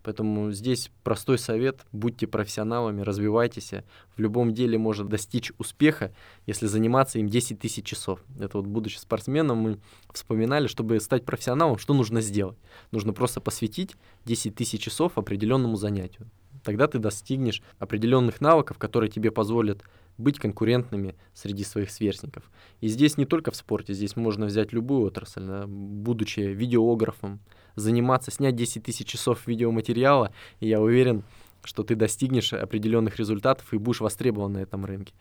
Поэтому 0.05 0.53
здесь 0.53 0.91
простой 1.03 1.39
совет, 1.39 1.87
будьте 1.91 2.27
профессионалами, 2.27 3.01
развивайтесь. 3.01 3.73
В 4.17 4.21
любом 4.21 4.53
деле 4.53 4.77
можно 4.77 5.09
достичь 5.09 5.51
успеха, 5.59 6.13
если 6.47 6.67
заниматься 6.67 7.19
им 7.19 7.29
10 7.29 7.59
тысяч 7.59 7.87
часов. 7.87 8.21
Это 8.39 8.59
вот 8.59 8.67
будучи 8.67 8.99
спортсменом, 8.99 9.57
мы 9.57 9.79
вспоминали, 10.13 10.67
чтобы 10.67 11.01
стать 11.01 11.25
профессионалом, 11.25 11.79
что 11.79 11.95
нужно 11.95 12.21
сделать? 12.21 12.59
Нужно 12.93 13.15
просто 13.15 13.41
посвятить 13.41 13.97
10 14.27 14.55
тысяч 14.55 14.83
часов 14.83 15.17
определенному 15.17 15.77
занятию. 15.77 16.31
Тогда 16.63 16.87
ты 16.87 16.99
достигнешь 16.99 17.63
определенных 17.79 18.43
навыков, 18.43 18.77
которые 18.77 19.11
тебе 19.11 19.31
позволят 19.31 19.83
быть 20.19 20.39
конкурентными 20.39 21.15
среди 21.33 21.65
своих 21.65 21.91
сверстников. 21.91 22.51
И 22.81 22.89
здесь 22.89 23.17
не 23.17 23.25
только 23.25 23.51
в 23.51 23.57
спорте, 23.57 23.95
здесь 23.95 24.17
можно 24.17 24.47
взять 24.47 24.73
любую 24.73 25.07
отрасль, 25.07 25.45
да, 25.45 25.65
будучи 25.67 26.41
видеографом, 26.41 27.41
заниматься, 27.77 28.31
снять 28.31 28.57
10 28.57 28.83
тысяч 28.83 29.07
часов 29.07 29.47
видеоматериала, 29.47 30.33
и 30.61 30.69
я 30.69 30.81
уверен, 30.81 31.25
что 31.63 31.83
ты 31.83 31.95
достигнешь 31.95 32.53
определенных 32.53 33.17
результатов 33.17 33.73
и 33.73 33.79
будешь 33.79 34.01
востребован 34.01 34.53
на 34.53 34.59
этом 34.59 34.85
рынке. 34.85 35.15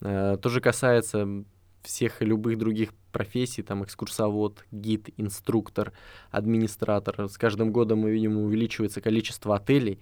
Э, 0.00 0.36
То 0.40 0.48
же 0.48 0.60
касается 0.60 1.44
всех 1.82 2.20
любых 2.20 2.58
других 2.58 2.92
профессий, 3.12 3.62
там 3.62 3.84
экскурсовод, 3.84 4.64
гид, 4.70 5.08
инструктор, 5.16 5.92
администратор. 6.30 7.28
С 7.28 7.38
каждым 7.38 7.72
годом 7.72 8.00
мы 8.00 8.10
видим 8.10 8.36
увеличивается 8.36 9.00
количество 9.00 9.56
отелей, 9.56 9.98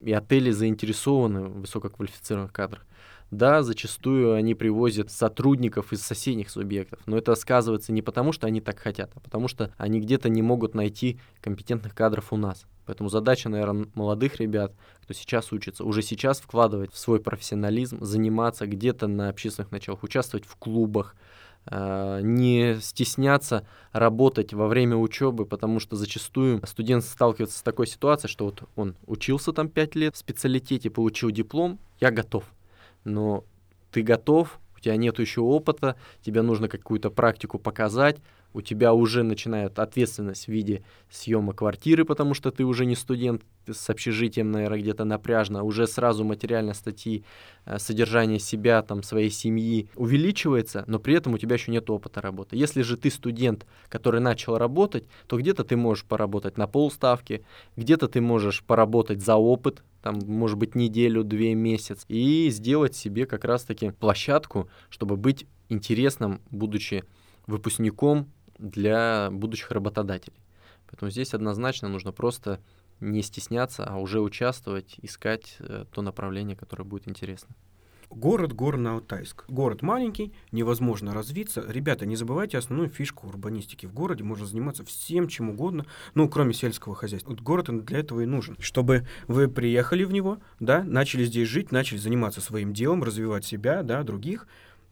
и 0.00 0.12
отели 0.12 0.50
заинтересованы 0.50 1.42
в 1.42 1.60
высококвалифицированных 1.60 2.52
кадрах. 2.52 2.86
Да, 3.30 3.62
зачастую 3.62 4.34
они 4.34 4.54
привозят 4.54 5.10
сотрудников 5.10 5.92
из 5.92 6.02
соседних 6.02 6.50
субъектов, 6.50 6.98
но 7.06 7.16
это 7.16 7.34
сказывается 7.36 7.92
не 7.92 8.02
потому, 8.02 8.32
что 8.32 8.48
они 8.48 8.60
так 8.60 8.78
хотят, 8.80 9.12
а 9.14 9.20
потому 9.20 9.46
что 9.46 9.72
они 9.76 10.00
где-то 10.00 10.28
не 10.28 10.42
могут 10.42 10.74
найти 10.74 11.20
компетентных 11.40 11.94
кадров 11.94 12.32
у 12.32 12.36
нас. 12.36 12.66
Поэтому 12.86 13.08
задача, 13.08 13.48
наверное, 13.48 13.86
молодых 13.94 14.40
ребят, 14.40 14.72
кто 15.02 15.14
сейчас 15.14 15.52
учится, 15.52 15.84
уже 15.84 16.02
сейчас 16.02 16.40
вкладывать 16.40 16.92
в 16.92 16.98
свой 16.98 17.20
профессионализм, 17.20 18.02
заниматься 18.02 18.66
где-то 18.66 19.06
на 19.06 19.28
общественных 19.28 19.70
началах, 19.70 20.02
участвовать 20.02 20.44
в 20.44 20.56
клубах, 20.56 21.14
э, 21.66 22.20
не 22.24 22.80
стесняться 22.80 23.64
работать 23.92 24.52
во 24.52 24.66
время 24.66 24.96
учебы, 24.96 25.46
потому 25.46 25.78
что 25.78 25.94
зачастую 25.94 26.66
студент 26.66 27.04
сталкивается 27.04 27.58
с 27.60 27.62
такой 27.62 27.86
ситуацией, 27.86 28.28
что 28.28 28.46
вот 28.46 28.64
он 28.74 28.96
учился 29.06 29.52
там 29.52 29.68
5 29.68 29.94
лет 29.94 30.16
в 30.16 30.18
специалитете, 30.18 30.90
получил 30.90 31.30
диплом, 31.30 31.78
я 32.00 32.10
готов. 32.10 32.42
Но 33.04 33.44
ты 33.90 34.02
готов, 34.02 34.60
у 34.76 34.80
тебя 34.80 34.96
нет 34.96 35.18
еще 35.18 35.40
опыта, 35.40 35.96
тебе 36.22 36.42
нужно 36.42 36.68
какую-то 36.68 37.10
практику 37.10 37.58
показать, 37.58 38.16
у 38.52 38.62
тебя 38.62 38.92
уже 38.94 39.22
начинает 39.22 39.78
ответственность 39.78 40.46
в 40.46 40.48
виде 40.48 40.82
съема 41.10 41.52
квартиры, 41.52 42.04
потому 42.04 42.34
что 42.34 42.50
ты 42.50 42.64
уже 42.64 42.84
не 42.84 42.96
студент 42.96 43.42
с 43.70 43.90
общежитием, 43.90 44.50
наверное, 44.50 44.80
где-то 44.80 45.04
напряжно, 45.04 45.62
уже 45.62 45.86
сразу 45.86 46.24
материальные 46.24 46.74
статьи, 46.74 47.24
э, 47.66 47.78
содержание 47.78 48.38
себя, 48.38 48.82
там, 48.82 49.02
своей 49.02 49.30
семьи 49.30 49.88
увеличивается, 49.94 50.84
но 50.86 50.98
при 50.98 51.14
этом 51.14 51.34
у 51.34 51.38
тебя 51.38 51.54
еще 51.54 51.70
нет 51.70 51.88
опыта 51.90 52.20
работы. 52.20 52.56
Если 52.56 52.82
же 52.82 52.96
ты 52.96 53.10
студент, 53.10 53.66
который 53.88 54.20
начал 54.20 54.58
работать, 54.58 55.04
то 55.26 55.38
где-то 55.38 55.62
ты 55.62 55.76
можешь 55.76 56.04
поработать 56.04 56.58
на 56.58 56.66
полставки, 56.66 57.44
где-то 57.76 58.08
ты 58.08 58.20
можешь 58.20 58.64
поработать 58.64 59.22
за 59.22 59.36
опыт, 59.36 59.84
там, 60.02 60.18
может 60.26 60.58
быть, 60.58 60.74
неделю, 60.74 61.24
две, 61.24 61.54
месяц, 61.54 62.04
и 62.08 62.48
сделать 62.50 62.96
себе 62.96 63.26
как 63.26 63.44
раз-таки 63.44 63.90
площадку, 63.90 64.68
чтобы 64.88 65.16
быть 65.16 65.46
интересным, 65.68 66.40
будучи 66.50 67.04
выпускником 67.46 68.30
для 68.58 69.30
будущих 69.30 69.70
работодателей. 69.70 70.40
Поэтому 70.86 71.10
здесь 71.10 71.34
однозначно 71.34 71.88
нужно 71.88 72.12
просто 72.12 72.60
не 73.00 73.22
стесняться, 73.22 73.84
а 73.84 73.96
уже 73.96 74.20
участвовать, 74.20 74.96
искать 75.02 75.56
э, 75.60 75.84
то 75.90 76.02
направление, 76.02 76.56
которое 76.56 76.84
будет 76.84 77.08
интересно. 77.08 77.54
Город 78.10 78.52
Горно-Алтайск. 78.54 79.44
Город 79.46 79.82
маленький, 79.82 80.32
невозможно 80.50 81.14
развиться. 81.14 81.64
Ребята, 81.68 82.06
не 82.06 82.16
забывайте 82.16 82.58
основную 82.58 82.90
фишку 82.90 83.28
урбанистики. 83.28 83.86
В 83.86 83.94
городе 83.94 84.24
можно 84.24 84.46
заниматься 84.46 84.84
всем, 84.84 85.28
чем 85.28 85.50
угодно, 85.50 85.86
ну, 86.14 86.28
кроме 86.28 86.52
сельского 86.52 86.96
хозяйства. 86.96 87.30
Вот 87.30 87.40
город 87.40 87.84
для 87.84 88.00
этого 88.00 88.22
и 88.22 88.26
нужен. 88.26 88.56
Чтобы 88.58 89.06
вы 89.28 89.46
приехали 89.46 90.02
в 90.02 90.12
него, 90.12 90.38
да, 90.58 90.82
начали 90.82 91.24
здесь 91.24 91.48
жить, 91.48 91.70
начали 91.70 91.98
заниматься 91.98 92.40
своим 92.40 92.72
делом, 92.72 93.04
развивать 93.04 93.44
себя, 93.44 93.84
да, 93.84 94.02
других. 94.02 94.48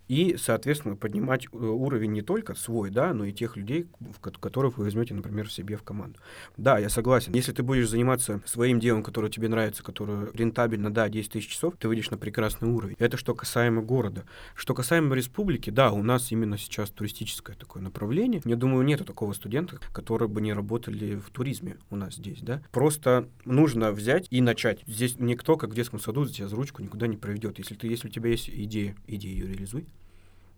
И, 0.09 0.37
соответственно, 0.39 0.97
поднимать 0.97 1.47
э, 1.47 1.57
уровень 1.57 2.13
не 2.13 2.23
только 2.23 2.55
свой, 2.55 2.91
да, 2.91 3.13
но 3.13 3.25
и 3.25 3.33
тех 3.33 3.57
людей, 3.57 3.87
которых 4.21 4.79
вы 4.79 4.85
возьмете, 4.85 5.15
например, 5.15 5.51
себе 5.51 5.77
в 5.77 5.83
команду. 5.83 6.19
Да, 6.57 6.79
я 6.79 6.89
согласен. 6.89 7.35
Если 7.35 7.53
ты 7.53 7.63
будешь 7.63 7.89
заниматься 7.89 8.41
своим 8.47 8.81
делом, 8.81 9.03
которое 9.03 9.31
тебе 9.31 9.49
нравится, 9.49 9.83
которое 9.83 10.31
рентабельно, 10.33 10.93
да, 10.93 11.09
10 11.09 11.33
тысяч 11.33 11.49
часов, 11.49 11.75
ты 11.79 11.89
выйдешь 11.89 12.11
на 12.11 12.17
прекрасный 12.17 12.69
уровень. 12.69 12.97
Это 12.99 13.17
что 13.17 13.35
касаемо 13.35 13.83
города. 13.83 14.25
Что 14.55 14.75
касаемо 14.75 15.15
республики, 15.15 15.71
да, 15.71 15.93
у 15.93 16.03
нас 16.03 16.33
именно 16.33 16.57
сейчас 16.57 16.91
туристическое 16.91 17.57
такое 17.57 17.83
направление. 17.83 18.41
Я 18.45 18.57
думаю, 18.57 18.85
нету 18.85 19.05
такого 19.05 19.33
студента, 19.35 19.79
который 19.93 20.29
бы 20.29 20.41
не 20.41 20.53
работали 20.53 21.17
в 21.17 21.31
туризме 21.31 21.77
у 21.91 21.97
нас 21.97 22.15
здесь, 22.15 22.41
да. 22.41 22.63
Просто 22.73 23.29
нужно 23.45 23.93
взять 23.93 24.27
и 24.31 24.41
начать. 24.41 24.81
Здесь 24.87 25.17
никто, 25.19 25.57
как 25.57 25.71
в 25.71 25.75
детском 25.75 26.01
саду, 26.01 26.27
тебя 26.27 26.49
за 26.49 26.57
ручку 26.57 26.83
никуда 26.83 27.07
не 27.07 27.17
проведет. 27.17 27.59
Если, 27.59 27.75
ты, 27.75 27.89
если 27.89 28.09
у 28.09 28.11
тебя 28.11 28.31
есть 28.31 28.49
идея, 28.49 28.97
ее 29.07 29.47
реализуй. 29.47 29.87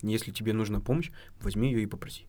Если 0.02 0.30
тебе 0.30 0.52
нужна 0.52 0.80
помощь, 0.80 1.10
возьми 1.40 1.70
ее 1.70 1.82
и 1.82 1.86
попроси. 1.86 2.26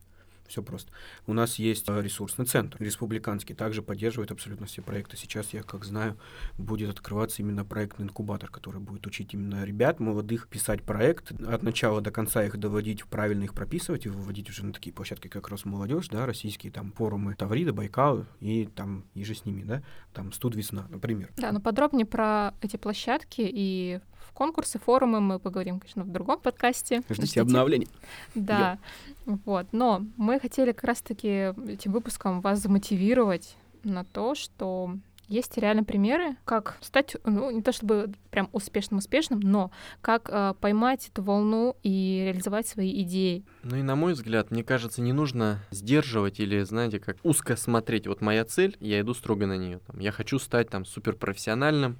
Все 0.52 0.62
просто. 0.62 0.92
У 1.26 1.32
нас 1.32 1.58
есть 1.58 1.88
э, 1.88 2.02
ресурсный 2.02 2.44
центр 2.44 2.76
республиканский, 2.78 3.54
также 3.54 3.80
поддерживает 3.80 4.32
абсолютно 4.32 4.66
все 4.66 4.82
проекты. 4.82 5.16
Сейчас, 5.16 5.54
я 5.54 5.62
как 5.62 5.84
знаю, 5.86 6.18
будет 6.58 6.90
открываться 6.90 7.40
именно 7.40 7.64
проектный 7.64 8.04
инкубатор, 8.04 8.50
который 8.50 8.78
будет 8.78 9.06
учить 9.06 9.32
именно 9.32 9.64
ребят 9.64 9.98
молодых 9.98 10.48
писать 10.48 10.82
проект, 10.82 11.32
от 11.40 11.62
начала 11.62 12.02
до 12.02 12.10
конца 12.10 12.44
их 12.44 12.58
доводить, 12.58 13.04
правильно 13.04 13.44
их 13.44 13.54
прописывать 13.54 14.04
и 14.04 14.10
выводить 14.10 14.50
уже 14.50 14.66
на 14.66 14.74
такие 14.74 14.92
площадки, 14.92 15.28
как 15.28 15.48
Росмолодежь, 15.48 16.08
да, 16.08 16.26
российские 16.26 16.70
там 16.70 16.92
форумы 16.92 17.34
Таврида, 17.34 17.72
Байкал 17.72 18.26
и 18.40 18.66
там 18.66 19.06
и 19.14 19.24
же 19.24 19.34
с 19.34 19.46
ними, 19.46 19.62
да, 19.62 19.82
там 20.12 20.32
Студ 20.32 20.54
Весна, 20.54 20.86
например. 20.90 21.30
Да, 21.38 21.50
но 21.52 21.60
подробнее 21.60 22.04
про 22.04 22.52
эти 22.60 22.76
площадки 22.76 23.40
и 23.42 24.00
конкурсы, 24.42 24.80
форумы 24.80 25.20
мы 25.20 25.38
поговорим, 25.38 25.78
конечно, 25.78 26.02
в 26.02 26.10
другом 26.10 26.40
подкасте. 26.40 27.02
Ждите, 27.08 27.22
Ждите. 27.22 27.40
обновлений. 27.42 27.86
Да, 28.34 28.76
Йо. 29.24 29.38
вот. 29.44 29.66
Но 29.70 30.04
мы 30.16 30.40
хотели 30.40 30.72
как 30.72 30.82
раз-таки 30.82 31.54
этим 31.68 31.92
выпуском 31.92 32.40
вас 32.40 32.58
замотивировать 32.58 33.56
на 33.84 34.04
то, 34.04 34.34
что 34.34 34.96
есть 35.28 35.56
реально 35.58 35.84
примеры, 35.84 36.34
как 36.44 36.76
стать, 36.80 37.14
ну, 37.24 37.52
не 37.52 37.62
то 37.62 37.70
чтобы 37.70 38.12
прям 38.32 38.48
успешным-успешным, 38.50 39.38
но 39.38 39.70
как 40.00 40.28
э, 40.28 40.54
поймать 40.60 41.08
эту 41.08 41.22
волну 41.22 41.76
и 41.84 42.24
реализовать 42.26 42.66
свои 42.66 43.00
идеи. 43.02 43.44
Ну 43.62 43.76
и 43.76 43.82
на 43.82 43.94
мой 43.94 44.14
взгляд, 44.14 44.50
мне 44.50 44.64
кажется, 44.64 45.02
не 45.02 45.12
нужно 45.12 45.60
сдерживать 45.70 46.40
или, 46.40 46.64
знаете, 46.64 46.98
как 46.98 47.16
узко 47.22 47.54
смотреть. 47.54 48.08
Вот 48.08 48.20
моя 48.20 48.44
цель, 48.44 48.76
я 48.80 49.00
иду 49.00 49.14
строго 49.14 49.46
на 49.46 49.56
нее. 49.56 49.78
Там, 49.86 50.00
я 50.00 50.10
хочу 50.10 50.40
стать 50.40 50.68
там 50.68 50.84
суперпрофессиональным, 50.84 51.98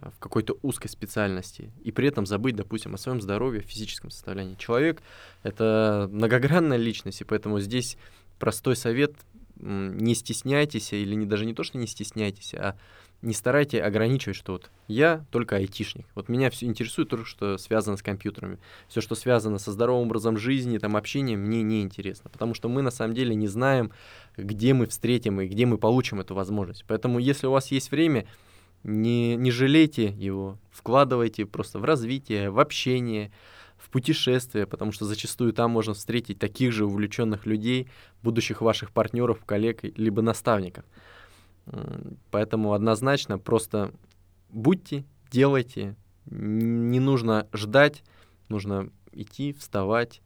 в 0.00 0.18
какой-то 0.18 0.56
узкой 0.62 0.88
специальности 0.88 1.70
и 1.82 1.92
при 1.92 2.08
этом 2.08 2.26
забыть, 2.26 2.56
допустим, 2.56 2.94
о 2.94 2.98
своем 2.98 3.20
здоровье, 3.20 3.62
физическом 3.62 4.10
состоянии. 4.10 4.54
Человек— 4.54 5.02
это 5.42 6.08
многогранная 6.12 6.76
личность, 6.76 7.20
и 7.20 7.24
поэтому 7.24 7.60
здесь 7.60 7.96
простой 8.38 8.76
совет— 8.76 9.14
не 9.60 10.14
стесняйтесь, 10.14 10.92
или 10.92 11.14
не, 11.14 11.26
даже 11.26 11.44
не 11.44 11.54
то, 11.54 11.62
что 11.64 11.78
не 11.78 11.86
стесняйтесь, 11.86 12.54
а 12.54 12.76
не 13.20 13.34
старайтесь 13.34 13.80
ограничивать, 13.80 14.36
что 14.36 14.52
вот 14.52 14.70
я 14.86 15.24
только 15.32 15.56
айтишник. 15.56 16.06
Вот 16.14 16.28
меня 16.28 16.50
все 16.50 16.66
интересует 16.66 17.08
только, 17.08 17.26
что 17.26 17.58
связано 17.58 17.96
с 17.96 18.02
компьютерами. 18.02 18.58
Все, 18.86 19.00
что 19.00 19.16
связано 19.16 19.58
со 19.58 19.72
здоровым 19.72 20.06
образом 20.06 20.36
жизни, 20.36 20.78
там, 20.78 20.96
общением, 20.96 21.40
мне 21.40 21.62
не 21.62 21.82
интересно. 21.82 22.30
Потому 22.30 22.54
что 22.54 22.68
мы 22.68 22.80
на 22.80 22.92
самом 22.92 23.14
деле 23.14 23.34
не 23.34 23.48
знаем, 23.48 23.90
где 24.36 24.72
мы 24.72 24.86
встретим 24.86 25.40
и 25.40 25.48
где 25.48 25.66
мы 25.66 25.78
получим 25.78 26.20
эту 26.20 26.36
возможность. 26.36 26.84
Поэтому, 26.86 27.18
если 27.18 27.48
у 27.48 27.50
вас 27.50 27.72
есть 27.72 27.90
время, 27.90 28.28
не, 28.82 29.36
не 29.36 29.50
жалейте 29.50 30.06
его, 30.06 30.58
вкладывайте 30.70 31.46
просто 31.46 31.78
в 31.78 31.84
развитие, 31.84 32.50
в 32.50 32.58
общение, 32.58 33.32
в 33.76 33.90
путешествия, 33.90 34.66
потому 34.66 34.92
что 34.92 35.04
зачастую 35.04 35.52
там 35.52 35.70
можно 35.70 35.94
встретить 35.94 36.38
таких 36.38 36.72
же 36.72 36.84
увлеченных 36.84 37.46
людей, 37.46 37.88
будущих 38.22 38.60
ваших 38.60 38.90
партнеров, 38.90 39.44
коллег, 39.44 39.82
либо 39.96 40.22
наставников. 40.22 40.84
Поэтому 42.30 42.72
однозначно 42.72 43.38
просто 43.38 43.92
будьте, 44.48 45.04
делайте, 45.30 45.96
не 46.26 47.00
нужно 47.00 47.46
ждать, 47.52 48.02
нужно 48.48 48.90
идти, 49.12 49.52
вставать, 49.52 50.22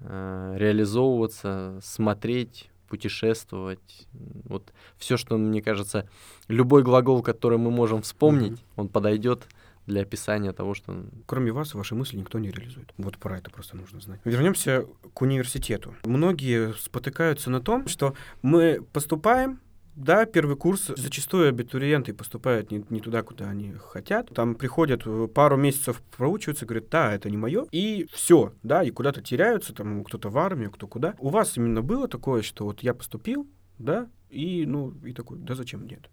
э, 0.00 0.54
реализовываться, 0.56 1.78
смотреть, 1.82 2.70
путешествовать. 2.92 4.06
Вот 4.44 4.70
все, 4.98 5.16
что, 5.16 5.38
мне 5.38 5.62
кажется, 5.62 6.06
любой 6.48 6.82
глагол, 6.82 7.22
который 7.22 7.56
мы 7.56 7.70
можем 7.70 8.02
вспомнить, 8.02 8.52
mm-hmm. 8.52 8.76
он 8.76 8.88
подойдет 8.88 9.48
для 9.86 10.02
описания 10.02 10.52
того, 10.52 10.74
что... 10.74 11.06
Кроме 11.24 11.52
вас, 11.52 11.72
ваши 11.72 11.94
мысли 11.94 12.18
никто 12.18 12.38
не 12.38 12.50
реализует. 12.50 12.92
Вот 12.98 13.16
про 13.16 13.38
это 13.38 13.50
просто 13.50 13.78
нужно 13.78 13.98
знать. 14.00 14.20
Вернемся 14.24 14.84
к 15.14 15.22
университету. 15.22 15.94
Многие 16.04 16.74
спотыкаются 16.74 17.48
на 17.48 17.62
том, 17.62 17.88
что 17.88 18.14
мы 18.42 18.82
поступаем, 18.92 19.58
да, 19.94 20.24
первый 20.24 20.56
курс 20.56 20.90
зачастую 20.96 21.48
абитуриенты 21.48 22.14
поступают 22.14 22.70
не, 22.70 22.84
не 22.88 23.00
туда, 23.00 23.22
куда 23.22 23.50
они 23.50 23.72
хотят. 23.72 24.28
Там 24.34 24.54
приходят 24.54 25.02
э, 25.04 25.28
пару 25.32 25.56
месяцев 25.56 26.02
проучиваются, 26.16 26.64
говорят, 26.64 26.88
да, 26.88 27.12
это 27.12 27.28
не 27.30 27.36
мое, 27.36 27.66
и 27.72 28.08
все, 28.12 28.52
да, 28.62 28.82
и 28.82 28.90
куда-то 28.90 29.20
теряются, 29.22 29.74
там 29.74 30.04
кто-то 30.04 30.30
в 30.30 30.38
армию, 30.38 30.70
кто 30.70 30.86
куда. 30.86 31.14
У 31.18 31.28
вас 31.28 31.56
именно 31.56 31.82
было 31.82 32.08
такое, 32.08 32.42
что 32.42 32.64
вот 32.64 32.82
я 32.82 32.94
поступил, 32.94 33.46
да, 33.78 34.08
и 34.30 34.64
ну 34.66 34.94
и 35.04 35.12
такой, 35.12 35.38
да 35.38 35.54
зачем 35.54 35.80
мне 35.80 35.96
это? 35.96 36.08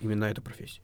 Именно 0.00 0.24
эта 0.24 0.40
профессия. 0.40 0.80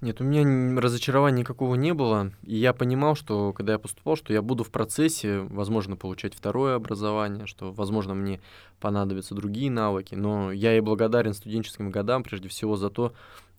Нет, 0.00 0.18
у 0.22 0.24
меня 0.24 0.80
разочарования 0.80 1.40
никакого 1.40 1.74
не 1.74 1.92
было. 1.92 2.32
И 2.42 2.56
я 2.56 2.72
понимал, 2.72 3.14
что 3.14 3.52
когда 3.52 3.74
я 3.74 3.78
поступал, 3.78 4.16
что 4.16 4.32
я 4.32 4.40
буду 4.40 4.64
в 4.64 4.70
процессе, 4.70 5.40
возможно, 5.40 5.94
получать 5.94 6.34
второе 6.34 6.74
образование, 6.74 7.46
что, 7.46 7.70
возможно, 7.70 8.14
мне 8.14 8.40
понадобятся 8.80 9.34
другие 9.34 9.70
навыки. 9.70 10.14
Но 10.14 10.52
я 10.52 10.74
и 10.76 10.80
благодарен 10.80 11.34
студенческим 11.34 11.90
годам, 11.90 12.22
прежде 12.22 12.48
всего, 12.48 12.76
за 12.76 12.88
то, 12.88 13.12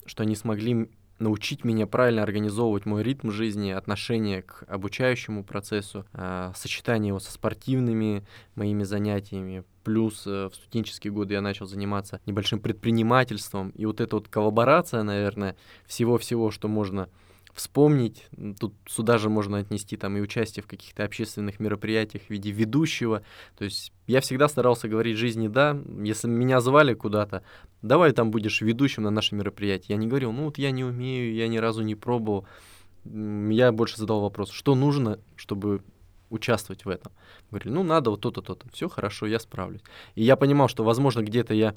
что 0.06 0.23
они 0.23 0.36
смогли 0.36 0.89
научить 1.21 1.63
меня 1.63 1.88
правильно 1.88 2.23
организовывать 2.23 2.86
мой 2.86 3.03
ритм 3.03 3.31
жизни, 3.31 3.69
отношение 3.71 4.41
к 4.41 4.63
обучающему 4.67 5.43
процессу, 5.43 6.05
э, 6.13 6.51
сочетание 6.55 7.10
его 7.10 7.19
со 7.19 7.31
спортивными 7.31 8.25
моими 8.55 8.84
занятиями. 8.84 9.63
Плюс 9.84 10.23
э, 10.25 10.49
в 10.51 10.55
студенческие 10.55 11.13
годы 11.13 11.36
я 11.36 11.41
начал 11.41 11.65
заниматься 11.65 12.19
небольшим 12.25 12.60
предпринимательством. 12.60 13.69
И 13.69 13.86
вот 13.86 14.01
эта 14.01 14.15
вот 14.15 14.27
коллаборация, 14.27 15.03
наверное, 15.03 15.55
всего-всего, 15.86 16.51
что 16.51 16.67
можно 16.67 17.07
вспомнить. 17.53 18.27
Тут 18.59 18.73
сюда 18.87 19.17
же 19.17 19.29
можно 19.29 19.57
отнести 19.57 19.97
там 19.97 20.17
и 20.17 20.21
участие 20.21 20.63
в 20.63 20.67
каких-то 20.67 21.03
общественных 21.03 21.59
мероприятиях 21.59 22.23
в 22.23 22.29
виде 22.29 22.51
ведущего. 22.51 23.23
То 23.57 23.65
есть 23.65 23.91
я 24.07 24.21
всегда 24.21 24.47
старался 24.47 24.87
говорить 24.87 25.17
жизни 25.17 25.47
«да». 25.47 25.77
Если 26.03 26.27
меня 26.27 26.59
звали 26.61 26.93
куда-то, 26.93 27.43
давай 27.81 28.11
там 28.11 28.31
будешь 28.31 28.61
ведущим 28.61 29.03
на 29.03 29.11
наше 29.11 29.35
мероприятие. 29.35 29.95
Я 29.95 29.97
не 29.97 30.07
говорил, 30.07 30.31
ну 30.31 30.45
вот 30.45 30.57
я 30.57 30.71
не 30.71 30.83
умею, 30.83 31.33
я 31.33 31.47
ни 31.47 31.57
разу 31.57 31.81
не 31.83 31.95
пробовал. 31.95 32.45
Я 33.03 33.71
больше 33.71 33.97
задал 33.97 34.21
вопрос, 34.21 34.51
что 34.51 34.75
нужно, 34.75 35.19
чтобы 35.35 35.81
участвовать 36.32 36.86
в 36.86 36.89
этом. 36.89 37.12
Говорили, 37.50 37.74
ну 37.74 37.84
надо 37.84 38.10
вот 38.10 38.22
то-то, 38.22 38.41
то-то. 38.41 38.67
Все 38.72 38.89
хорошо, 38.89 39.28
я 39.28 39.39
справлюсь. 39.39 39.82
И 40.15 40.24
я 40.24 40.36
понимал, 40.36 40.67
что, 40.67 40.84
возможно, 40.84 41.22
где-то 41.22 41.54
я 41.54 41.76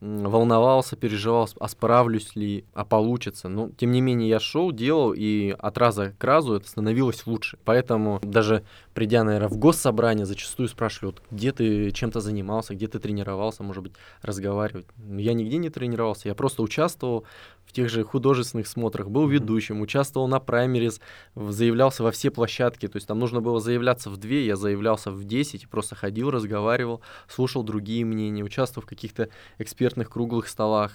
волновался, 0.00 0.94
переживал, 0.94 1.48
а 1.58 1.68
справлюсь 1.68 2.36
ли, 2.36 2.64
а 2.74 2.84
получится. 2.84 3.48
Но, 3.48 3.70
тем 3.70 3.92
не 3.92 4.00
менее, 4.00 4.28
я 4.28 4.40
шел, 4.40 4.70
делал, 4.70 5.14
и 5.16 5.54
от 5.58 5.78
раза 5.78 6.14
к 6.18 6.24
разу 6.24 6.54
это 6.54 6.68
становилось 6.68 7.26
лучше. 7.26 7.58
Поэтому 7.64 8.20
даже 8.22 8.62
придя, 8.94 9.24
наверное, 9.24 9.48
в 9.48 9.56
госсобрание, 9.56 10.26
зачастую 10.26 10.68
спрашивают, 10.68 11.22
где 11.30 11.52
ты 11.52 11.90
чем-то 11.90 12.20
занимался, 12.20 12.74
где 12.74 12.88
ты 12.88 12.98
тренировался, 12.98 13.62
может 13.62 13.82
быть, 13.82 13.92
разговаривать. 14.22 14.86
Я 14.98 15.32
нигде 15.32 15.56
не 15.56 15.70
тренировался, 15.70 16.28
я 16.28 16.34
просто 16.34 16.62
участвовал 16.62 17.24
в 17.66 17.72
тех 17.72 17.88
же 17.88 18.04
художественных 18.04 18.66
смотрах, 18.66 19.10
был 19.10 19.26
ведущим, 19.26 19.80
участвовал 19.80 20.28
на 20.28 20.38
праймерис, 20.38 21.00
заявлялся 21.34 22.02
во 22.02 22.12
все 22.12 22.30
площадки, 22.30 22.88
то 22.88 22.96
есть 22.96 23.06
там 23.06 23.18
нужно 23.18 23.40
было 23.40 23.60
заявляться 23.60 24.08
в 24.08 24.16
две, 24.16 24.46
я 24.46 24.56
заявлялся 24.56 25.10
в 25.10 25.24
десять, 25.24 25.68
просто 25.68 25.94
ходил, 25.94 26.30
разговаривал, 26.30 27.02
слушал 27.28 27.62
другие 27.64 28.04
мнения, 28.04 28.42
участвовал 28.42 28.86
в 28.86 28.88
каких-то 28.88 29.28
экспертных 29.58 30.10
круглых 30.10 30.48
столах, 30.48 30.92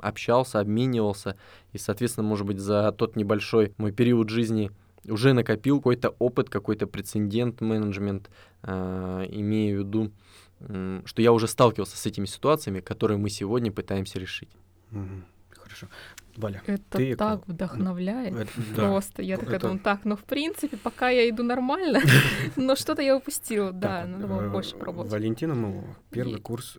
общался, 0.00 0.60
обменивался, 0.60 1.36
и, 1.72 1.78
соответственно, 1.78 2.26
может 2.26 2.46
быть, 2.46 2.58
за 2.58 2.92
тот 2.92 3.14
небольшой 3.14 3.72
мой 3.76 3.92
период 3.92 4.30
жизни 4.30 4.70
уже 5.06 5.32
накопил 5.32 5.78
какой-то 5.78 6.10
опыт, 6.18 6.48
какой-то 6.48 6.86
прецедент 6.86 7.60
менеджмент, 7.60 8.30
э, 8.62 9.26
имею 9.30 9.76
в 9.76 9.86
виду, 9.86 10.12
э, 10.60 11.02
что 11.04 11.22
я 11.22 11.32
уже 11.32 11.46
сталкивался 11.46 11.98
с 11.98 12.06
этими 12.06 12.24
ситуациями, 12.24 12.80
которые 12.80 13.18
мы 13.18 13.28
сегодня 13.28 13.70
пытаемся 13.70 14.18
решить. 14.18 14.48
Mm-hmm 14.92 15.33
хорошо. 15.64 15.88
Валя, 16.36 16.62
это 16.66 16.98
ты 16.98 17.16
так 17.16 17.46
вдохновляет 17.46 18.34
это, 18.34 18.50
просто. 18.74 19.18
Да, 19.18 19.22
я 19.22 19.36
такая 19.36 19.56
это... 19.56 19.66
думаю, 19.66 19.80
так, 19.80 20.04
ну 20.04 20.16
в 20.16 20.24
принципе, 20.24 20.76
пока 20.76 21.08
я 21.08 21.28
иду 21.28 21.42
нормально, 21.42 22.00
но 22.56 22.76
что-то 22.76 23.02
я 23.02 23.16
упустила, 23.16 23.72
да, 23.72 24.04
надо 24.06 24.26
было 24.26 24.48
больше 24.48 24.76
пробовать. 24.76 25.10
Валентина 25.10 25.54
Малова, 25.54 25.96
первый 26.10 26.40
курс 26.40 26.76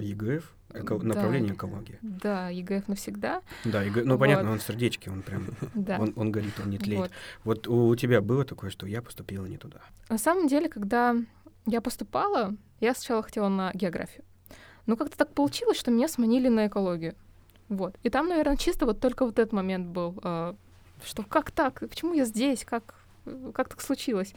ЕГФ, 0.00 0.44
Эко... 0.72 0.98
Да. 0.98 1.04
Направление 1.04 1.54
экология. 1.54 1.98
Да, 2.00 2.48
ЕГФ 2.48 2.86
навсегда. 2.86 3.42
Да, 3.64 3.82
ЕГЭ... 3.82 4.04
ну 4.04 4.12
Вот. 4.12 4.20
понятно, 4.20 4.52
он 4.52 4.58
в 4.58 4.62
сердечке, 4.62 5.10
он 5.10 5.22
прям, 5.22 5.46
Да. 5.74 5.98
он, 5.98 6.12
он 6.16 6.30
горит, 6.30 6.52
он 6.62 6.70
не 6.70 6.78
тлеет. 6.78 7.10
Вот. 7.42 7.66
Вот 7.66 7.68
у 7.68 7.96
тебя 7.96 8.20
было 8.20 8.44
такое, 8.44 8.70
что 8.70 8.86
я 8.86 9.02
поступила 9.02 9.46
не 9.46 9.56
туда? 9.56 9.80
На 10.08 10.18
самом 10.18 10.46
деле, 10.46 10.68
когда 10.68 11.16
я 11.66 11.80
поступала, 11.80 12.54
я 12.78 12.94
сначала 12.94 13.22
хотела 13.22 13.48
на 13.48 13.72
географию. 13.74 14.24
Но 14.86 14.96
как-то 14.96 15.16
так 15.16 15.34
получилось, 15.34 15.78
что 15.78 15.90
меня 15.90 16.08
сманили 16.08 16.48
на 16.48 16.68
экологию. 16.68 17.14
Вот. 17.70 17.96
И 18.02 18.10
там, 18.10 18.28
наверное, 18.28 18.56
чисто 18.56 18.84
вот 18.84 19.00
только 19.00 19.24
вот 19.24 19.38
этот 19.38 19.52
момент 19.52 19.86
был, 19.86 20.18
э, 20.22 20.54
что 21.04 21.22
как 21.22 21.52
так? 21.52 21.80
Почему 21.88 22.14
я 22.14 22.24
здесь? 22.24 22.64
Как, 22.64 22.96
как 23.54 23.68
так 23.68 23.80
случилось? 23.80 24.34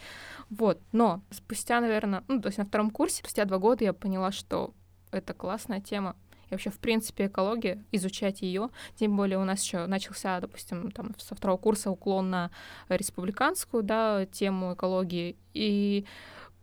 Вот. 0.52 0.80
Но 0.92 1.22
спустя, 1.32 1.82
наверное, 1.82 2.24
ну, 2.28 2.40
то 2.40 2.48
есть 2.48 2.60
на 2.60 2.66
втором 2.66 2.92
курсе, 2.92 3.18
спустя 3.18 3.46
два 3.46 3.58
года 3.58 3.84
я 3.84 3.92
поняла, 3.92 4.32
что 4.32 4.74
это 5.12 5.34
классная 5.34 5.82
тема. 5.82 6.16
И 6.50 6.54
вообще, 6.54 6.70
в 6.70 6.78
принципе, 6.78 7.26
экология, 7.26 7.84
изучать 7.92 8.44
ее. 8.44 8.70
Тем 8.96 9.18
более 9.18 9.40
у 9.40 9.44
нас 9.46 9.64
еще 9.64 9.88
начался, 9.88 10.40
допустим, 10.40 10.92
там 10.92 11.16
со 11.18 11.34
второго 11.34 11.58
курса 11.58 11.90
уклон 11.90 12.30
на 12.30 12.52
республиканскую, 12.88 13.82
да, 13.82 14.28
тему 14.28 14.76
экологии. 14.76 15.38
И 15.56 16.06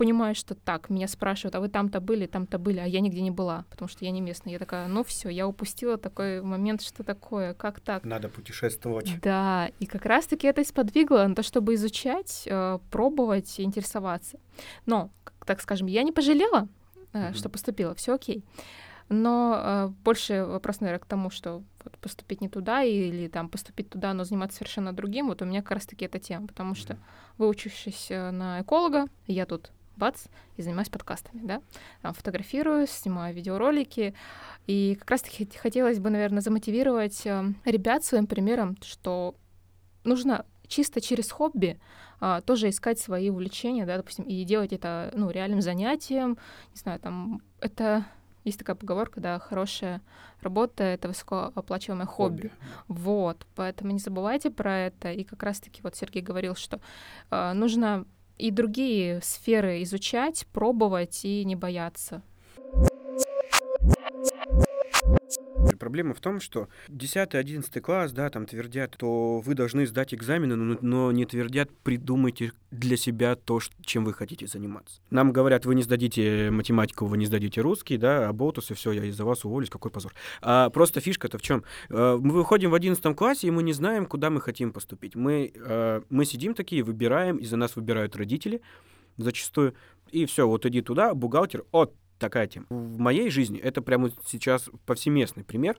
понимаю, 0.00 0.34
что 0.34 0.54
так, 0.54 0.88
меня 0.88 1.06
спрашивают, 1.08 1.54
а 1.54 1.60
вы 1.60 1.68
там-то 1.68 2.00
были, 2.00 2.26
там-то 2.26 2.58
были, 2.58 2.78
а 2.78 2.86
я 2.86 3.00
нигде 3.00 3.20
не 3.20 3.30
была, 3.30 3.64
потому 3.70 3.86
что 3.88 4.02
я 4.06 4.10
не 4.10 4.22
местная. 4.22 4.54
Я 4.54 4.58
такая, 4.58 4.88
ну 4.88 5.04
все, 5.04 5.28
я 5.28 5.46
упустила 5.46 5.98
такой 5.98 6.40
момент, 6.40 6.80
что 6.80 7.04
такое, 7.04 7.52
как 7.52 7.80
так? 7.80 8.04
Надо 8.04 8.30
путешествовать. 8.30 9.20
Да, 9.20 9.70
и 9.78 9.84
как 9.84 10.06
раз-таки 10.06 10.46
это 10.46 10.62
и 10.62 10.64
сподвигло 10.64 11.26
на 11.28 11.34
то, 11.34 11.42
чтобы 11.42 11.74
изучать, 11.74 12.44
э, 12.46 12.78
пробовать, 12.90 13.60
интересоваться. 13.60 14.38
Но, 14.86 15.10
так 15.44 15.60
скажем, 15.60 15.86
я 15.86 16.02
не 16.02 16.12
пожалела, 16.12 16.66
Мгм. 17.12 17.34
что 17.34 17.50
поступила, 17.50 17.94
все 17.94 18.14
окей. 18.14 18.42
Но 19.10 19.60
э, 19.62 19.88
больше 20.04 20.44
вопрос, 20.46 20.80
наверное, 20.80 21.00
к 21.00 21.06
тому, 21.06 21.28
что 21.30 21.62
вот 21.84 21.98
поступить 21.98 22.40
не 22.40 22.48
туда 22.48 22.84
или 22.84 23.28
там 23.28 23.48
поступить 23.50 23.90
туда, 23.90 24.14
но 24.14 24.24
заниматься 24.24 24.56
совершенно 24.58 24.92
другим. 24.92 25.26
Вот 25.28 25.42
у 25.42 25.44
меня 25.44 25.60
как 25.60 25.72
раз-таки 25.72 26.06
эта 26.06 26.18
тема, 26.18 26.46
потому 26.46 26.74
что 26.74 26.96
выучившись 27.36 28.10
э, 28.10 28.30
на 28.30 28.62
эколога, 28.62 29.06
я 29.26 29.44
тут 29.44 29.72
бац, 30.00 30.24
и 30.56 30.62
занимаюсь 30.62 30.88
подкастами, 30.88 31.42
да, 31.44 31.62
Там 32.02 32.14
фотографирую, 32.14 32.86
снимаю 32.86 33.34
видеоролики, 33.34 34.14
и 34.66 34.96
как 34.98 35.10
раз-таки 35.10 35.44
хот- 35.44 35.56
хотелось 35.56 35.98
бы, 35.98 36.10
наверное, 36.10 36.40
замотивировать 36.40 37.26
э, 37.26 37.52
ребят 37.64 38.04
своим 38.04 38.26
примером, 38.26 38.76
что 38.82 39.34
нужно 40.04 40.44
чисто 40.66 41.00
через 41.00 41.30
хобби 41.30 41.78
а, 42.20 42.40
тоже 42.40 42.68
искать 42.68 42.98
свои 42.98 43.30
увлечения, 43.30 43.86
да, 43.86 43.96
допустим, 43.96 44.24
и 44.24 44.44
делать 44.44 44.72
это, 44.72 45.10
ну, 45.14 45.30
реальным 45.30 45.60
занятием, 45.60 46.38
не 46.74 46.76
знаю, 46.76 47.00
там, 47.00 47.42
это 47.60 48.04
есть 48.44 48.58
такая 48.58 48.76
поговорка, 48.76 49.20
да, 49.20 49.38
хорошая 49.38 50.00
работа— 50.40 50.82
это 50.84 51.08
высокооплачиваемое 51.08 52.06
хобби. 52.06 52.50
Вот, 52.88 53.46
поэтому 53.54 53.92
не 53.92 53.98
забывайте 53.98 54.50
про 54.50 54.78
это. 54.78 55.12
И 55.12 55.24
как 55.24 55.42
раз-таки 55.42 55.82
вот 55.82 55.94
Сергей 55.94 56.22
говорил, 56.22 56.54
что 56.54 56.80
э, 57.30 57.52
нужно 57.52 58.06
и 58.40 58.50
другие 58.50 59.20
сферы 59.22 59.82
изучать, 59.82 60.46
пробовать 60.52 61.24
и 61.24 61.44
не 61.44 61.56
бояться. 61.56 62.22
Проблема 65.78 66.14
в 66.14 66.20
том, 66.20 66.40
что 66.40 66.68
10-11 66.88 67.80
класс, 67.80 68.12
да, 68.12 68.28
там 68.28 68.46
твердят, 68.46 68.96
то 68.98 69.40
вы 69.40 69.54
должны 69.54 69.86
сдать 69.86 70.12
экзамены, 70.12 70.56
но, 70.56 70.78
но 70.82 71.12
не 71.12 71.24
твердят, 71.24 71.70
придумайте 71.82 72.52
для 72.70 72.96
себя 72.96 73.34
то, 73.34 73.60
чем 73.82 74.04
вы 74.04 74.12
хотите 74.12 74.46
заниматься. 74.46 75.00
Нам 75.10 75.32
говорят, 75.32 75.64
вы 75.64 75.74
не 75.74 75.82
сдадите 75.82 76.50
математику, 76.50 77.06
вы 77.06 77.16
не 77.16 77.26
сдадите 77.26 77.62
русский, 77.62 77.96
да, 77.96 78.28
а 78.28 78.32
болтус, 78.32 78.70
и 78.70 78.74
все, 78.74 78.92
я 78.92 79.04
из-за 79.04 79.24
вас 79.24 79.44
уволюсь, 79.44 79.70
какой 79.70 79.90
позор. 79.90 80.12
А 80.42 80.68
просто 80.70 81.00
фишка-то 81.00 81.38
в 81.38 81.42
чем? 81.42 81.64
Мы 81.88 82.18
выходим 82.18 82.70
в 82.70 82.74
11 82.74 83.16
классе, 83.16 83.48
и 83.48 83.50
мы 83.50 83.62
не 83.62 83.72
знаем, 83.72 84.06
куда 84.06 84.28
мы 84.28 84.40
хотим 84.40 84.72
поступить. 84.72 85.14
Мы, 85.14 85.52
э, 85.54 86.02
мы 86.10 86.24
сидим 86.24 86.54
такие, 86.54 86.82
выбираем, 86.82 87.36
и 87.36 87.44
за 87.44 87.56
нас 87.56 87.76
выбирают 87.76 88.16
родители 88.16 88.60
зачастую, 89.16 89.74
и 90.10 90.26
все, 90.26 90.46
вот 90.46 90.66
иди 90.66 90.82
туда, 90.82 91.14
бухгалтер, 91.14 91.64
от 91.72 91.94
такая 92.20 92.46
тема. 92.46 92.66
В 92.68 92.98
моей 92.98 93.30
жизни 93.30 93.58
это 93.58 93.82
прямо 93.82 94.10
сейчас 94.24 94.70
повсеместный 94.86 95.42
пример, 95.42 95.76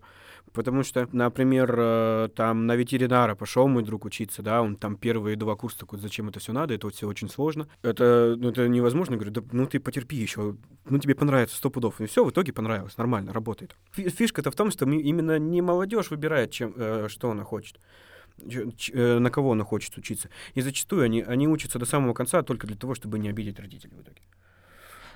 потому 0.52 0.84
что, 0.84 1.08
например, 1.14 1.74
э, 1.78 2.30
там 2.36 2.66
на 2.66 2.76
ветеринара 2.76 3.36
пошел 3.36 3.68
мой 3.68 3.84
друг 3.84 4.04
учиться, 4.04 4.42
да, 4.42 4.62
он 4.62 4.76
там 4.76 4.98
первые 4.98 5.38
два 5.38 5.56
курса 5.56 5.80
такой, 5.80 6.00
зачем 6.00 6.28
это 6.28 6.40
все 6.40 6.52
надо, 6.52 6.74
это 6.74 6.88
вот 6.88 6.96
все 6.96 7.08
очень 7.08 7.30
сложно. 7.30 7.68
Это, 7.84 8.36
ну, 8.38 8.50
это 8.50 8.68
невозможно, 8.68 9.16
говорю, 9.16 9.32
да, 9.32 9.42
ну 9.52 9.66
ты 9.68 9.80
потерпи 9.80 10.18
еще, 10.18 10.58
ну 10.90 11.00
тебе 11.00 11.16
понравится 11.16 11.56
сто 11.56 11.70
пудов. 11.70 12.02
И 12.02 12.06
все, 12.08 12.26
в 12.26 12.32
итоге 12.32 12.52
понравилось, 12.52 12.98
нормально, 12.98 13.32
работает. 13.32 13.76
Фи- 13.92 14.10
Фишка-то 14.10 14.52
в 14.52 14.56
том, 14.56 14.72
что 14.72 14.86
именно 14.90 15.40
не 15.40 15.62
молодежь 15.62 16.10
выбирает, 16.10 16.52
чем, 16.52 16.74
э, 16.76 17.08
что 17.08 17.32
она 17.32 17.44
хочет 17.44 17.80
э, 18.40 19.20
на 19.20 19.30
кого 19.30 19.52
она 19.52 19.64
хочет 19.64 19.98
учиться. 19.98 20.30
И 20.56 20.62
зачастую 20.62 21.04
они, 21.04 21.22
они 21.22 21.48
учатся 21.48 21.80
до 21.80 21.86
самого 21.86 22.14
конца 22.14 22.42
только 22.42 22.68
для 22.68 22.76
того, 22.76 22.96
чтобы 22.96 23.20
не 23.20 23.30
обидеть 23.30 23.60
родителей 23.60 23.96
в 23.96 24.02
итоге. 24.02 24.22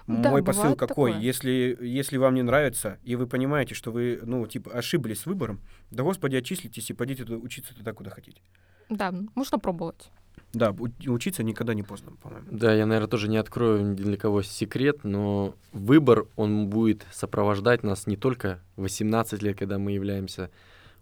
Да, 0.07 0.29
Мой 0.29 0.43
посыл 0.43 0.75
какой? 0.75 1.11
такое. 1.11 1.19
Если, 1.19 1.77
если 1.81 2.17
вам 2.17 2.35
не 2.35 2.43
нравится, 2.43 2.99
и 3.03 3.15
вы 3.15 3.25
понимаете, 3.25 3.73
что 3.73 3.91
вы, 3.91 4.19
ну, 4.23 4.45
типа, 4.45 4.71
ошиблись 4.71 5.21
с 5.21 5.25
выбором, 5.25 5.61
да, 5.89 6.03
господи, 6.03 6.35
отчислитесь 6.35 6.89
и 6.91 6.93
пойдите 6.93 7.23
туда- 7.25 7.37
учиться 7.39 7.73
туда, 7.75 7.93
куда 7.93 8.11
хотите. 8.11 8.41
Да, 8.89 9.11
можно 9.33 9.57
пробовать. 9.57 10.11
Да, 10.53 10.73
учиться 11.07 11.43
никогда 11.43 11.73
не 11.73 11.81
поздно, 11.83 12.11
по-моему. 12.21 12.47
Да, 12.51 12.73
я, 12.73 12.85
наверное, 12.85 13.09
тоже 13.09 13.27
не 13.29 13.37
открою 13.37 13.83
ни 13.91 13.95
для 13.95 14.15
кого 14.17 14.41
секрет, 14.43 15.03
но 15.03 15.55
выбор, 15.73 16.27
он 16.35 16.69
будет 16.69 17.03
сопровождать 17.11 17.83
нас 17.83 18.05
не 18.07 18.15
только 18.15 18.61
в 18.75 18.83
18 18.83 19.41
лет, 19.41 19.57
когда 19.57 19.79
мы 19.79 19.91
являемся 19.93 20.51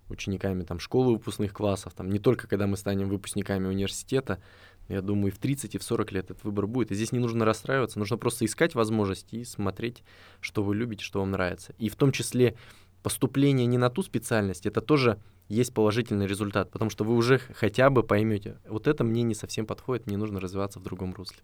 учениками 0.10 0.64
там, 0.64 0.80
школы 0.80 1.14
выпускных 1.14 1.54
классов, 1.54 1.94
там, 1.94 2.10
не 2.10 2.20
только 2.20 2.48
когда 2.48 2.68
мы 2.68 2.78
станем 2.78 3.10
выпускниками 3.10 3.68
университета, 3.68 4.40
я 4.88 5.02
думаю, 5.02 5.32
и 5.32 5.36
в 5.36 5.40
30, 5.40 5.76
и 5.76 5.78
в 5.78 5.84
40 5.84 6.12
лет 6.12 6.26
этот 6.26 6.44
выбор 6.44 6.68
будет. 6.68 6.92
И 6.92 6.96
здесь 6.96 7.12
не 7.12 7.20
нужно 7.20 7.46
расстраиваться, 7.46 8.00
нужно 8.00 8.18
просто 8.18 8.46
искать 8.46 8.76
возможности 8.76 9.36
и 9.36 9.46
смотреть, 9.46 10.04
что 10.40 10.64
вы 10.64 10.76
любите, 10.76 11.04
что 11.04 11.20
вам 11.20 11.32
нравится. 11.32 11.74
И 11.78 11.90
в 11.90 11.96
том 11.96 12.12
числе 12.12 12.56
поступление 13.02 13.66
не 13.66 13.78
на 13.78 13.90
ту 13.90 14.04
специальность, 14.04 14.66
это 14.66 14.82
тоже 14.82 15.20
есть 15.50 15.74
положительный 15.74 16.28
результат, 16.28 16.72
потому 16.72 16.90
что 16.90 17.04
вы 17.04 17.16
уже 17.16 17.40
хотя 17.40 17.90
бы 17.90 18.04
поймете, 18.04 18.58
вот 18.68 18.88
это 18.88 19.04
мне 19.04 19.24
не 19.24 19.36
совсем 19.36 19.66
подходит, 19.66 20.08
мне 20.08 20.18
нужно 20.18 20.40
развиваться 20.40 20.80
в 20.80 20.84
другом 20.84 21.14
русле. 21.14 21.40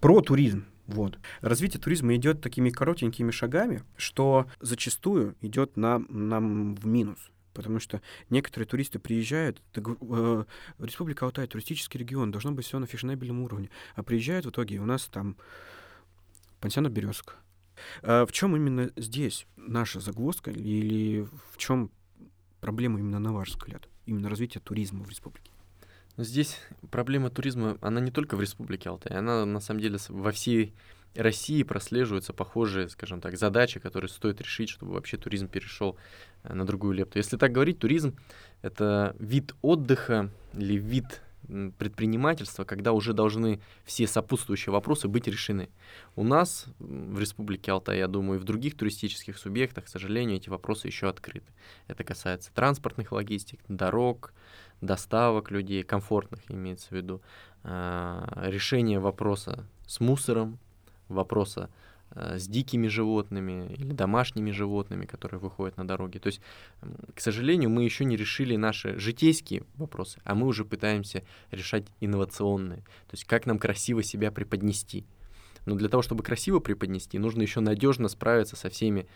Про 0.00 0.20
туризм. 0.20 0.64
Вот. 0.86 1.18
Развитие 1.40 1.80
туризма 1.80 2.16
идет 2.16 2.40
такими 2.40 2.70
коротенькими 2.70 3.30
шагами, 3.30 3.82
что 3.96 4.46
зачастую 4.60 5.36
идет 5.40 5.76
нам, 5.76 6.06
нам 6.08 6.74
в 6.74 6.86
минус. 6.86 7.18
Потому 7.52 7.80
что 7.80 8.00
некоторые 8.28 8.66
туристы 8.66 8.98
приезжают, 8.98 9.62
так, 9.72 9.86
э, 9.88 10.44
Республика 10.78 11.26
Алтай, 11.26 11.46
туристический 11.46 11.98
регион, 11.98 12.30
должно 12.30 12.52
быть 12.52 12.66
все 12.66 12.78
на 12.78 12.86
фешенебельном 12.86 13.40
уровне. 13.40 13.70
А 13.94 14.02
приезжают 14.02 14.46
в 14.46 14.50
итоге, 14.50 14.78
у 14.78 14.86
нас 14.86 15.06
там 15.06 15.36
пансионат 16.60 16.92
Березка. 16.92 17.34
в 18.02 18.28
чем 18.30 18.54
именно 18.54 18.90
здесь 18.96 19.46
наша 19.56 20.00
загвоздка 20.00 20.50
или 20.50 21.26
в 21.50 21.56
чем 21.56 21.90
проблема 22.60 22.98
именно 22.98 23.18
на 23.18 23.32
ваш 23.32 23.48
взгляд? 23.48 23.88
Именно 24.04 24.28
развитие 24.28 24.60
туризма 24.60 25.02
в 25.02 25.08
республике? 25.08 25.50
Но 26.16 26.24
здесь 26.24 26.58
проблема 26.90 27.30
туризма, 27.30 27.78
она 27.80 28.00
не 28.00 28.10
только 28.10 28.36
в 28.36 28.42
Республике 28.42 28.90
Алтай, 28.90 29.16
она 29.16 29.46
на 29.46 29.60
самом 29.60 29.80
деле 29.80 29.98
во 30.08 30.32
всей 30.32 30.74
России 31.14 31.62
прослеживаются 31.62 32.32
похожие, 32.32 32.88
скажем 32.88 33.20
так, 33.20 33.36
задачи, 33.36 33.80
которые 33.80 34.08
стоит 34.08 34.40
решить, 34.40 34.68
чтобы 34.68 34.92
вообще 34.92 35.16
туризм 35.16 35.48
перешел 35.48 35.96
э, 36.42 36.54
на 36.54 36.64
другую 36.64 36.94
лепту. 36.94 37.18
Если 37.18 37.36
так 37.36 37.52
говорить, 37.52 37.78
туризм— 37.78 38.16
это 38.62 39.16
вид 39.18 39.54
отдыха 39.62 40.30
или 40.54 40.74
вид 40.74 41.22
предпринимательства, 41.78 42.64
когда 42.64 42.92
уже 42.92 43.12
должны 43.12 43.60
все 43.84 44.06
сопутствующие 44.06 44.72
вопросы 44.72 45.08
быть 45.08 45.26
решены. 45.26 45.68
У 46.14 46.22
нас 46.22 46.66
в 46.78 47.18
Республике 47.18 47.72
Алтай, 47.72 47.98
я 47.98 48.06
думаю, 48.08 48.38
и 48.38 48.42
в 48.42 48.44
других 48.44 48.76
туристических 48.76 49.36
субъектах, 49.36 49.86
к 49.86 49.88
сожалению, 49.88 50.36
эти 50.36 50.48
вопросы 50.48 50.86
еще 50.86 51.08
открыты. 51.08 51.52
Это 51.88 52.04
касается 52.04 52.52
транспортных 52.54 53.10
логистик, 53.12 53.60
дорог, 53.68 54.32
доставок 54.80 55.50
людей, 55.50 55.82
комфортных 55.82 56.40
имеется 56.48 56.88
в 56.88 56.92
виду, 56.92 57.20
а, 57.64 58.44
решение 58.46 59.00
вопроса 59.00 59.66
с 59.86 59.98
мусором, 59.98 60.58
вопроса 61.10 61.70
а, 62.12 62.38
с 62.38 62.48
дикими 62.48 62.88
животными 62.88 63.72
или 63.74 63.92
домашними 63.92 64.50
животными, 64.50 65.06
которые 65.06 65.38
выходят 65.38 65.76
на 65.76 65.86
дороги. 65.86 66.18
То 66.18 66.28
есть, 66.28 66.40
к 67.14 67.20
сожалению, 67.20 67.70
мы 67.70 67.84
еще 67.84 68.04
не 68.04 68.16
решили 68.16 68.56
наши 68.56 68.98
житейские 68.98 69.62
вопросы, 69.76 70.20
а 70.24 70.34
мы 70.34 70.46
уже 70.46 70.64
пытаемся 70.64 71.22
решать 71.50 71.84
инновационные. 72.00 72.80
То 72.80 73.12
есть, 73.12 73.24
как 73.24 73.46
нам 73.46 73.58
красиво 73.58 74.02
себя 74.02 74.32
преподнести. 74.32 75.04
Но 75.66 75.76
для 75.76 75.88
того, 75.88 76.02
чтобы 76.02 76.24
красиво 76.24 76.58
преподнести, 76.58 77.18
нужно 77.18 77.42
еще 77.42 77.60
надежно 77.60 78.08
справиться 78.08 78.56
со 78.56 78.70
всеми 78.70 79.06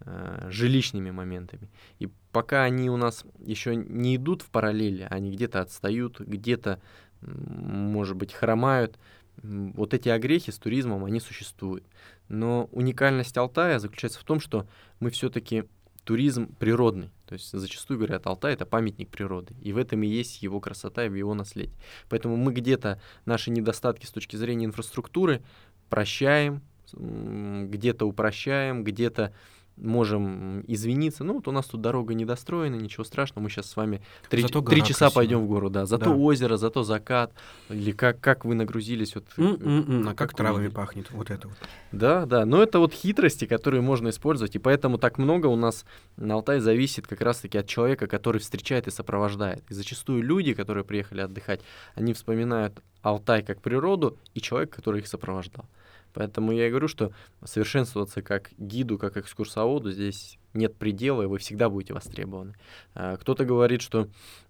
э, 0.00 0.48
жилищными 0.50 1.10
моментами. 1.10 1.70
И 1.98 2.08
пока 2.32 2.64
они 2.64 2.90
у 2.90 2.96
нас 2.96 3.24
еще 3.38 3.74
не 3.76 4.16
идут 4.16 4.42
в 4.42 4.50
параллели, 4.50 5.06
они 5.10 5.30
где-то 5.30 5.60
отстают, 5.60 6.20
где-то, 6.20 6.80
может 7.22 8.16
быть, 8.16 8.32
хромают, 8.32 8.98
вот 9.42 9.94
эти 9.94 10.08
огрехи 10.08 10.50
с 10.50 10.58
туризмом, 10.58 11.04
они 11.04 11.20
существуют. 11.20 11.84
Но 12.28 12.68
уникальность 12.72 13.36
Алтая 13.36 13.78
заключается 13.78 14.20
в 14.20 14.24
том, 14.24 14.40
что 14.40 14.66
мы 15.00 15.10
все-таки 15.10 15.64
туризм 16.04 16.54
природный. 16.56 17.10
То 17.26 17.32
есть 17.34 17.50
зачастую 17.50 17.98
говорят, 17.98 18.26
Алтай 18.26 18.54
это 18.54 18.66
памятник 18.66 19.08
природы. 19.08 19.54
И 19.62 19.72
в 19.72 19.78
этом 19.78 20.02
и 20.02 20.06
есть 20.06 20.42
его 20.42 20.60
красота 20.60 21.04
и 21.04 21.18
его 21.18 21.34
наследии. 21.34 21.76
Поэтому 22.08 22.36
мы 22.36 22.52
где-то 22.52 23.00
наши 23.24 23.50
недостатки 23.50 24.06
с 24.06 24.10
точки 24.10 24.36
зрения 24.36 24.66
инфраструктуры 24.66 25.42
прощаем, 25.88 26.62
где-то 26.92 28.06
упрощаем, 28.06 28.84
где-то 28.84 29.34
можем 29.76 30.64
извиниться. 30.66 31.24
Ну, 31.24 31.34
вот 31.34 31.48
у 31.48 31.52
нас 31.52 31.66
тут 31.66 31.80
дорога 31.80 32.14
недостроена, 32.14 32.76
ничего 32.76 33.04
страшного, 33.04 33.44
мы 33.44 33.50
сейчас 33.50 33.66
с 33.66 33.76
вами 33.76 34.02
три, 34.30 34.44
три 34.44 34.82
часа 34.84 35.10
пойдем 35.10 35.40
в 35.40 35.48
гору, 35.48 35.70
да. 35.70 35.86
Зато 35.86 36.06
да. 36.06 36.10
озеро, 36.12 36.56
зато 36.56 36.82
закат, 36.82 37.32
или 37.68 37.92
как, 37.92 38.20
как 38.20 38.44
вы 38.44 38.54
нагрузились. 38.54 39.14
Вот, 39.14 39.24
Mm-mm, 39.36 40.10
а 40.10 40.14
как, 40.14 40.34
травами 40.34 40.68
пахнет, 40.68 41.10
вот 41.10 41.30
это 41.30 41.48
вот. 41.48 41.56
Да, 41.92 42.26
да, 42.26 42.44
но 42.44 42.62
это 42.62 42.78
вот 42.78 42.92
хитрости, 42.92 43.46
которые 43.46 43.80
можно 43.80 44.10
использовать, 44.10 44.54
и 44.54 44.58
поэтому 44.58 44.98
так 44.98 45.18
много 45.18 45.46
у 45.46 45.56
нас 45.56 45.84
на 46.16 46.34
Алтай 46.34 46.60
зависит 46.60 47.06
как 47.06 47.20
раз-таки 47.20 47.58
от 47.58 47.66
человека, 47.66 48.06
который 48.06 48.40
встречает 48.40 48.86
и 48.86 48.90
сопровождает. 48.90 49.64
И 49.68 49.74
зачастую 49.74 50.22
люди, 50.22 50.54
которые 50.54 50.84
приехали 50.84 51.20
отдыхать, 51.20 51.60
они 51.94 52.12
вспоминают 52.12 52.80
Алтай 53.02 53.42
как 53.42 53.60
природу 53.60 54.18
и 54.34 54.40
человек, 54.40 54.74
который 54.74 55.00
их 55.00 55.08
сопровождал. 55.08 55.66
Поэтому 56.14 56.52
я 56.52 56.68
и 56.68 56.70
говорю, 56.70 56.88
что 56.88 57.12
совершенствоваться 57.44 58.22
как 58.22 58.52
гиду, 58.56 58.98
как 58.98 59.16
экскурсоводу 59.16 59.90
здесь 59.90 60.38
нет 60.54 60.76
предела, 60.76 61.22
и 61.22 61.26
вы 61.26 61.38
всегда 61.38 61.68
будете 61.68 61.92
востребованы. 61.92 62.54
А, 62.94 63.16
кто-то 63.16 63.44
говорит, 63.44 63.82
что 63.82 64.08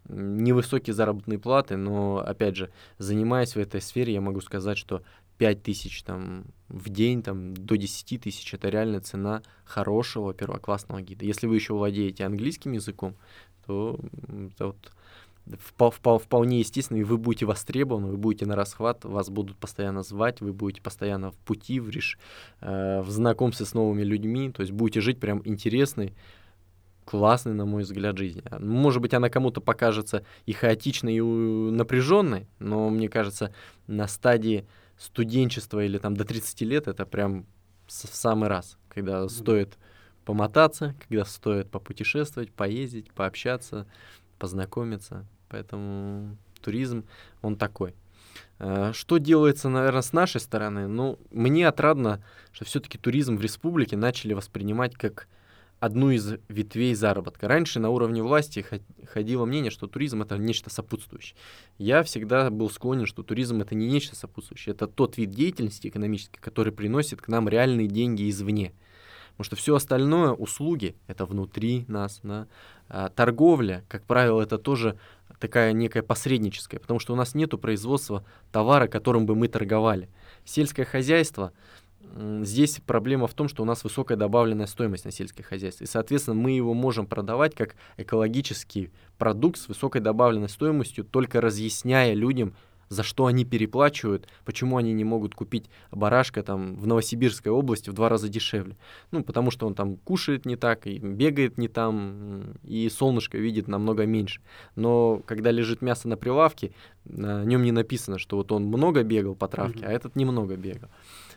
невысокие 0.09 0.95
заработные 0.95 1.39
платы, 1.39 1.77
но, 1.77 2.19
опять 2.19 2.57
же, 2.57 2.71
занимаясь 2.99 3.57
в 3.57 3.59
этой 3.59 3.81
сфере, 3.81 4.13
я 4.13 4.21
могу 4.21 4.43
сказать, 4.43 4.77
что 4.77 5.03
5 5.39 5.63
тысяч 5.63 6.03
там, 6.03 6.45
в 6.69 6.91
день 6.91 7.23
там, 7.23 7.55
до 7.55 7.77
10 7.77 8.21
тысяч— 8.21 8.53
это 8.55 8.69
реальная 8.69 9.01
цена 9.01 9.43
хорошего 9.65 10.35
первоклассного 10.35 11.01
гида. 11.01 11.25
Если 11.25 11.47
вы 11.47 11.57
еще 11.57 11.75
владеете 11.75 12.25
английским 12.25 12.73
языком, 12.73 13.17
то 13.67 13.99
это 14.29 14.67
вот 14.67 14.93
вполне 15.77 16.61
естественно, 16.61 16.99
и 16.99 17.05
вы 17.05 17.19
будете 17.19 17.47
востребованы, 17.47 18.09
вы 18.09 18.17
будете 18.17 18.47
на 18.47 18.57
расхват, 18.57 19.05
вас 19.05 19.29
будут 19.29 19.57
постоянно 19.59 20.03
звать, 20.03 20.41
вы 20.41 20.53
будете 20.53 20.81
постоянно 20.81 21.31
в 21.31 21.37
пути, 21.37 21.81
в, 21.81 21.91
реш... 21.91 22.19
э, 22.61 23.01
в 23.03 23.11
знакомстве 23.11 23.67
с 23.67 23.75
новыми 23.75 24.03
людьми, 24.03 24.51
то 24.51 24.63
есть 24.63 24.73
будете 24.73 25.01
жить 25.01 25.21
прям 25.21 25.43
интересной, 25.45 26.15
классной, 27.05 27.53
на 27.53 27.67
мой 27.67 27.83
взгляд, 27.83 28.17
жизни. 28.17 28.43
Может 28.59 29.03
быть, 29.03 29.13
она 29.13 29.29
кому-то 29.29 29.61
покажется 29.61 30.25
и 30.47 30.53
хаотичной, 30.53 31.17
и 31.17 31.21
напряженной, 31.21 32.49
но 32.59 32.89
мне 32.89 33.09
кажется, 33.09 33.55
на 33.87 34.09
стадии 34.09 34.67
студенчества 34.97 35.85
или 35.85 35.99
там 35.99 36.17
до 36.17 36.25
30 36.25 36.61
лет 36.63 36.89
это 36.89 37.05
прям 37.05 37.47
в 37.87 37.93
самый 37.93 38.49
раз, 38.49 38.79
когда 38.89 39.29
стоит 39.29 39.77
помотаться, 40.25 40.95
когда 41.01 41.25
стоит 41.25 41.71
попутешествовать, 41.71 42.53
поездить, 42.53 43.13
пообщаться, 43.13 43.87
познакомиться. 44.39 45.27
Поэтому 45.49 46.37
туризм, 46.61 47.05
он 47.43 47.57
такой. 47.57 47.95
Э, 48.59 48.93
что 48.93 49.19
делается, 49.19 49.69
наверное, 49.69 50.03
с 50.03 50.13
нашей 50.13 50.41
стороны? 50.41 50.87
Ну, 50.87 51.19
мне 51.31 51.69
отрадно, 51.69 52.23
что 52.53 52.65
все-таки 52.65 52.99
туризм 52.99 53.37
в 53.37 53.43
республике 53.43 53.97
начали 53.97 54.33
воспринимать 54.33 54.95
как 54.95 55.29
одну 55.81 56.11
из 56.11 56.35
ветвей 56.49 56.95
заработка. 56.95 57.47
Раньше 57.47 57.79
на 57.79 57.91
уровне 57.91 58.23
власти 58.23 58.65
ходило 59.07 59.45
мнение, 59.45 59.71
что 59.71 59.87
туризм 59.87 60.23
это 60.23 60.39
нечто 60.39 60.71
сопутствующее. 60.71 61.37
Я 61.79 62.03
всегда 62.03 62.51
был 62.51 62.71
склонен, 62.71 63.07
что 63.07 63.23
туризм 63.23 63.61
это 63.61 63.75
не 63.75 63.87
нечто 63.87 64.17
сопутствующее, 64.17 64.75
это 64.75 64.87
тот 64.87 65.19
вид 65.19 65.31
деятельности 65.31 65.89
экономической, 65.89 66.41
который 66.41 66.73
приносит 66.73 67.21
к 67.21 67.29
нам 67.29 67.49
реальные 67.49 67.89
деньги 67.89 68.31
извне. 68.31 68.73
Потому 69.37 69.47
что 69.47 69.57
все 69.57 69.75
остальное, 69.75 70.31
услуги, 70.31 70.95
это 71.09 71.27
внутри 71.27 71.85
нас, 71.89 72.21
да. 72.23 72.47
а 72.89 73.09
торговля, 73.09 73.85
как 73.89 74.05
правило, 74.05 74.41
это 74.41 74.59
тоже 74.59 74.97
такая 75.41 75.73
некая 75.73 76.03
посредническая, 76.03 76.79
потому 76.79 77.01
что 77.01 77.13
у 77.13 77.17
нас 77.17 77.35
нет 77.35 77.51
производства 77.61 78.25
товара, 78.53 78.87
которым 78.87 79.27
бы 79.27 79.35
мы 79.35 79.49
торговали. 79.49 80.09
Сельское 80.45 80.85
хозяйство, 80.85 81.53
здесь 82.43 82.81
проблема 82.87 83.27
в 83.27 83.35
том, 83.35 83.49
что 83.49 83.63
у 83.63 83.67
нас 83.67 83.83
высокая 83.83 84.17
добавленная 84.17 84.67
стоимость 84.67 85.05
на 85.05 85.11
сельское 85.11 85.43
хозяйство. 85.43 85.85
И, 85.85 85.89
соответственно, 85.89 86.37
мы 86.37 86.53
его 86.53 86.73
можем 86.73 87.07
продавать 87.07 87.55
как 87.55 87.75
экологический 87.97 88.93
продукт 89.19 89.59
с 89.59 89.69
высокой 89.69 90.01
добавленной 90.01 90.49
стоимостью, 90.49 91.05
только 91.05 91.41
разъясняя 91.41 92.15
людям, 92.15 92.55
за 92.95 93.03
что 93.03 93.27
они 93.27 93.45
переплачивают, 93.45 94.29
почему 94.45 94.77
они 94.77 94.93
не 94.93 95.05
могут 95.05 95.35
купить 95.35 95.69
барашка 95.91 96.43
там 96.43 96.77
в 96.77 96.87
Новосибирской 96.87 97.53
области 97.53 97.91
в 97.91 97.93
два 97.93 98.09
раза 98.09 98.29
дешевле. 98.29 98.77
Ну, 99.11 99.23
потому 99.23 99.51
что 99.51 99.67
он 99.67 99.75
там 99.75 99.97
кушает 99.97 100.47
не 100.47 100.57
так, 100.57 100.87
и 100.87 100.99
бегает 100.99 101.59
не 101.59 101.69
там, 101.69 102.55
и 102.63 102.89
солнышко 102.89 103.37
видит 103.37 103.69
намного 103.69 104.07
меньше. 104.07 104.41
Но 104.77 105.23
когда 105.27 105.51
лежит 105.51 105.83
мясо 105.83 106.09
на 106.09 106.17
прилавке, 106.17 106.73
на 107.05 107.45
нем 107.45 107.63
не 107.63 107.73
написано, 107.73 108.19
что 108.19 108.37
вот 108.37 108.53
он 108.53 108.65
много 108.65 109.03
бегал 109.03 109.35
по 109.35 109.49
травке, 109.49 109.81
mm-hmm. 109.81 109.89
а 109.89 109.93
этот 109.93 110.17
немного 110.17 110.57
бегал 110.57 110.89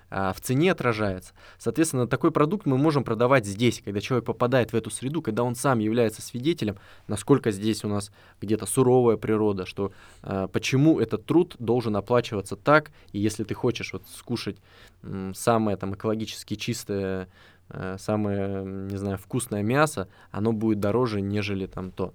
в 0.09 0.35
цене 0.41 0.71
отражается. 0.71 1.33
Соответственно, 1.57 2.07
такой 2.07 2.31
продукт 2.31 2.65
мы 2.65 2.77
можем 2.77 3.03
продавать 3.03 3.45
здесь, 3.45 3.81
когда 3.83 3.99
человек 3.99 4.25
попадает 4.25 4.71
в 4.71 4.75
эту 4.75 4.89
среду, 4.89 5.21
когда 5.21 5.43
он 5.43 5.55
сам 5.55 5.79
является 5.79 6.21
свидетелем, 6.21 6.77
насколько 7.07 7.51
здесь 7.51 7.83
у 7.83 7.89
нас 7.89 8.11
где-то 8.41 8.65
суровая 8.65 9.17
природа, 9.17 9.65
что 9.65 9.91
а, 10.23 10.47
почему 10.47 10.99
этот 10.99 11.25
труд 11.25 11.55
должен 11.59 11.95
оплачиваться 11.95 12.55
так, 12.55 12.91
и 13.11 13.19
если 13.19 13.43
ты 13.43 13.53
хочешь 13.53 13.93
вот 13.93 14.03
скушать 14.15 14.57
м, 15.03 15.33
самое 15.35 15.77
там 15.77 15.93
экологически 15.95 16.55
чистое, 16.55 17.27
а, 17.69 17.97
самое, 17.97 18.65
не 18.65 18.97
знаю, 18.97 19.17
вкусное 19.17 19.63
мясо, 19.63 20.07
оно 20.31 20.53
будет 20.53 20.79
дороже, 20.79 21.21
нежели 21.21 21.65
там 21.65 21.91
то. 21.91 22.13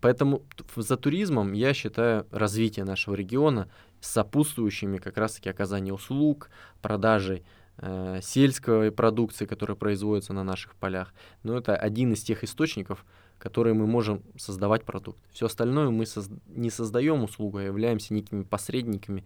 Поэтому 0.00 0.42
за 0.76 0.96
туризмом 0.96 1.52
я 1.52 1.74
считаю 1.74 2.26
развитие 2.30 2.84
нашего 2.84 3.14
региона 3.14 3.68
с 4.02 4.08
сопутствующими 4.10 4.98
как 4.98 5.16
раз-таки 5.16 5.48
оказание 5.48 5.94
услуг, 5.94 6.50
продажей 6.82 7.44
э, 7.78 8.18
сельской 8.20 8.90
продукции, 8.90 9.46
которая 9.46 9.76
производится 9.76 10.32
на 10.32 10.42
наших 10.42 10.74
полях. 10.74 11.14
Но 11.44 11.56
это 11.56 11.76
один 11.76 12.12
из 12.12 12.22
тех 12.22 12.42
источников, 12.42 13.06
которые 13.38 13.74
мы 13.74 13.86
можем 13.86 14.22
создавать 14.36 14.84
продукт. 14.84 15.18
Все 15.32 15.46
остальное 15.46 15.90
мы 15.90 16.04
соз... 16.04 16.28
не 16.48 16.68
создаем 16.70 17.22
услугу, 17.22 17.58
а 17.58 17.62
являемся 17.62 18.12
некими 18.12 18.42
посредниками, 18.42 19.24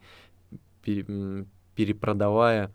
пере... 0.82 1.46
перепродавая 1.74 2.70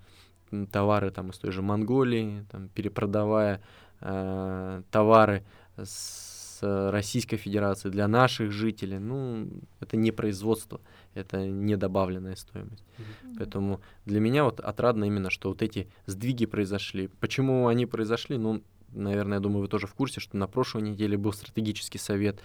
товары 0.72 1.12
там, 1.12 1.30
из 1.30 1.38
той 1.38 1.52
же 1.52 1.62
Монголии, 1.62 2.46
там, 2.52 2.68
перепродавая 2.70 3.62
э, 4.02 4.82
товары 4.90 5.46
с 5.78 6.32
Российской 6.62 7.38
Федерации, 7.38 7.90
для 7.90 8.08
наших 8.08 8.52
жителей, 8.52 9.00
ну, 9.00 9.48
это 9.80 9.98
не 9.98 10.12
производство, 10.12 10.80
это 11.14 11.46
не 11.46 11.76
добавленная 11.78 12.36
стоимость. 12.36 12.84
Mm-hmm. 12.98 13.36
Поэтому 13.38 13.82
для 14.06 14.20
меня 14.20 14.44
вот 14.44 14.60
отрадно 14.60 15.06
именно, 15.06 15.30
что 15.30 15.50
вот 15.50 15.62
эти 15.62 15.88
сдвиги 16.06 16.46
произошли. 16.46 17.08
Почему 17.20 17.68
они 17.68 17.86
произошли? 17.86 18.38
Ну, 18.38 18.62
наверное, 18.94 19.38
я 19.38 19.42
думаю, 19.42 19.62
вы 19.62 19.68
тоже 19.68 19.88
в 19.88 19.94
курсе, 19.94 20.20
что 20.20 20.38
на 20.38 20.48
прошлой 20.48 20.84
неделе 20.84 21.18
был 21.18 21.34
стратегический 21.34 21.98
совет, 21.98 22.40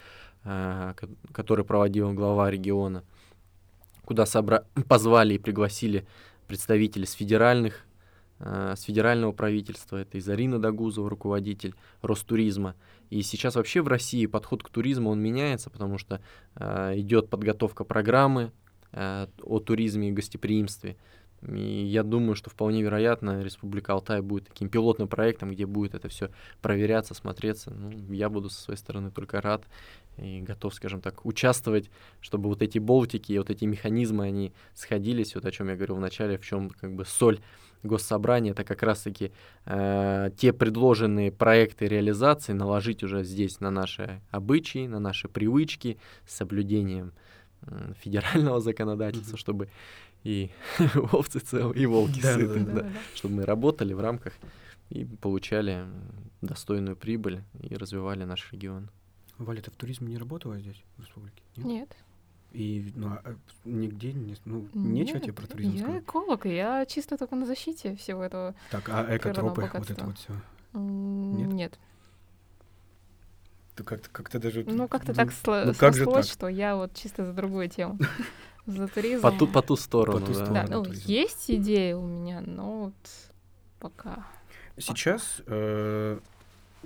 э, 0.44 0.94
который 1.32 1.64
проводил 1.64 2.12
глава 2.12 2.50
региона, 2.50 3.04
куда 4.04 4.26
собра... 4.26 4.64
позвали 4.88 5.34
и 5.34 5.38
пригласили 5.38 6.06
представителей 6.46 7.06
с 7.06 7.12
федеральных 7.12 7.86
Э, 8.38 8.74
с 8.76 8.82
федерального 8.82 9.32
правительства, 9.32 9.96
это 9.96 10.18
и 10.18 10.20
Зарина 10.20 10.58
Дагузова, 10.58 11.08
руководитель 11.08 11.74
Ростуризма. 12.02 12.74
И 13.10 13.22
сейчас 13.22 13.56
вообще 13.56 13.82
в 13.82 13.88
России 13.88 14.26
подход 14.26 14.62
к 14.62 14.68
туризму, 14.68 15.10
он 15.10 15.20
меняется, 15.20 15.70
потому 15.70 15.98
что 15.98 16.20
э, 16.56 16.98
идет 16.98 17.28
подготовка 17.30 17.84
программы 17.84 18.52
э, 18.92 19.26
о 19.42 19.60
туризме 19.60 20.08
и 20.08 20.12
гостеприимстве. 20.12 20.96
И 21.46 21.84
я 21.84 22.02
думаю, 22.02 22.34
что 22.34 22.50
вполне 22.50 22.82
вероятно 22.82 23.42
Республика 23.42 23.92
Алтай 23.92 24.20
будет 24.20 24.48
таким 24.48 24.68
пилотным 24.68 25.06
проектом, 25.06 25.50
где 25.50 25.66
будет 25.66 25.94
это 25.94 26.08
все 26.08 26.30
проверяться, 26.62 27.14
смотреться. 27.14 27.70
Ну, 27.70 27.90
я 28.12 28.28
буду 28.28 28.48
со 28.48 28.60
своей 28.60 28.78
стороны 28.78 29.10
только 29.10 29.40
рад 29.40 29.64
и 30.16 30.40
готов, 30.40 30.74
скажем 30.74 31.00
так, 31.00 31.24
участвовать, 31.26 31.90
чтобы 32.20 32.48
вот 32.48 32.62
эти 32.62 32.78
болтики 32.78 33.32
и 33.32 33.38
вот 33.38 33.50
эти 33.50 33.64
механизмы, 33.64 34.24
они 34.24 34.52
сходились, 34.74 35.34
вот 35.34 35.44
о 35.44 35.52
чем 35.52 35.68
я 35.68 35.76
говорил 35.76 35.96
в 35.96 36.00
начале, 36.00 36.38
в 36.38 36.44
чем 36.44 36.70
как 36.70 36.94
бы 36.94 37.04
соль 37.04 37.40
госсобрания, 37.82 38.52
это 38.52 38.64
как 38.64 38.82
раз-таки 38.82 39.32
э, 39.64 40.30
те 40.36 40.52
предложенные 40.52 41.32
проекты 41.32 41.86
реализации 41.86 42.52
наложить 42.52 43.02
уже 43.02 43.24
здесь 43.24 43.60
на 43.60 43.70
наши 43.70 44.20
обычаи, 44.30 44.86
на 44.86 44.98
наши 44.98 45.28
привычки 45.28 45.98
с 46.26 46.36
соблюдением 46.36 47.12
э, 47.62 47.92
федерального 48.00 48.60
законодательства, 48.60 49.36
mm-hmm. 49.36 49.40
чтобы 49.40 49.68
и 50.24 50.50
овцы 51.12 51.38
целые, 51.38 51.82
и 51.82 51.86
волки 51.86 52.20
сыты, 52.20 52.60
да, 52.60 52.90
чтобы 53.14 53.36
мы 53.36 53.44
работали 53.44 53.92
в 53.92 54.00
рамках 54.00 54.32
и 54.90 55.04
получали 55.04 55.86
достойную 56.42 56.96
прибыль 56.96 57.42
и 57.62 57.76
развивали 57.76 58.24
наш 58.24 58.52
регион. 58.52 58.90
Валя, 59.38 59.60
ты 59.60 59.70
в 59.70 59.76
туризме 59.76 60.08
не 60.08 60.18
работала 60.18 60.58
здесь, 60.58 60.82
в 60.96 61.02
республике? 61.02 61.42
Нет. 61.56 61.66
Нет. 61.66 61.96
И 62.52 62.92
ну, 62.94 63.08
а, 63.08 63.34
нигде 63.64 64.12
не, 64.12 64.34
ну, 64.44 64.66
нечего 64.72 65.20
тебе 65.20 65.32
про 65.32 65.46
туризм 65.46 65.72
я 65.72 65.78
сказать? 65.78 65.94
Я 65.94 66.00
эколог, 66.00 66.46
и 66.46 66.54
я 66.54 66.86
чисто 66.86 67.18
только 67.18 67.34
на 67.36 67.46
защите 67.46 67.94
всего 67.96 68.22
этого 68.22 68.54
Так, 68.70 68.88
а 68.88 69.16
экотропы, 69.16 69.70
вот 69.74 69.90
это 69.90 70.04
вот 70.04 70.18
все? 70.18 70.32
Нет? 70.72 71.52
Нет. 71.52 71.78
как-то 73.84 74.08
как 74.10 74.30
даже... 74.40 74.64
Ну, 74.64 74.88
как-то 74.88 75.12
так 75.14 75.28
ну, 75.46 75.74
как 75.74 75.94
сослось, 75.94 76.26
так? 76.26 76.32
что 76.32 76.48
я 76.48 76.76
вот 76.76 76.94
чисто 76.94 77.24
за 77.26 77.32
другую 77.32 77.68
тему. 77.68 77.98
За 78.66 78.88
туризм. 78.88 79.22
По 79.22 79.30
ту, 79.30 79.46
по 79.46 79.62
ту 79.62 79.76
сторону, 79.76 80.18
По 80.18 80.26
ту 80.26 80.32
да. 80.32 80.44
сторону. 80.44 80.54
Да, 80.54 80.76
ну, 80.76 80.84
туризм. 80.84 81.04
есть 81.06 81.50
идея 81.52 81.96
у 81.96 82.04
меня, 82.04 82.40
но 82.40 82.86
вот 82.86 82.94
пока. 83.78 84.26
Сейчас 84.76 85.40
э, 85.46 86.18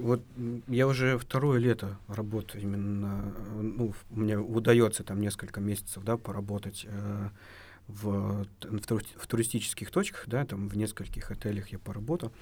вот 0.00 0.22
я 0.68 0.86
уже 0.86 1.18
второе 1.18 1.58
лето 1.58 1.98
работаю 2.08 2.62
именно, 2.62 3.34
э, 3.36 3.60
ну, 3.60 3.94
мне 4.10 4.38
удается 4.38 5.04
там 5.04 5.20
несколько 5.20 5.60
месяцев, 5.60 6.02
да, 6.04 6.16
поработать 6.16 6.86
э, 6.88 7.28
в, 7.86 8.46
в 8.62 9.26
туристических 9.26 9.90
точках, 9.90 10.24
да, 10.26 10.44
там 10.44 10.68
в 10.68 10.76
нескольких 10.76 11.30
отелях 11.30 11.68
я 11.68 11.78
поработал. 11.78 12.32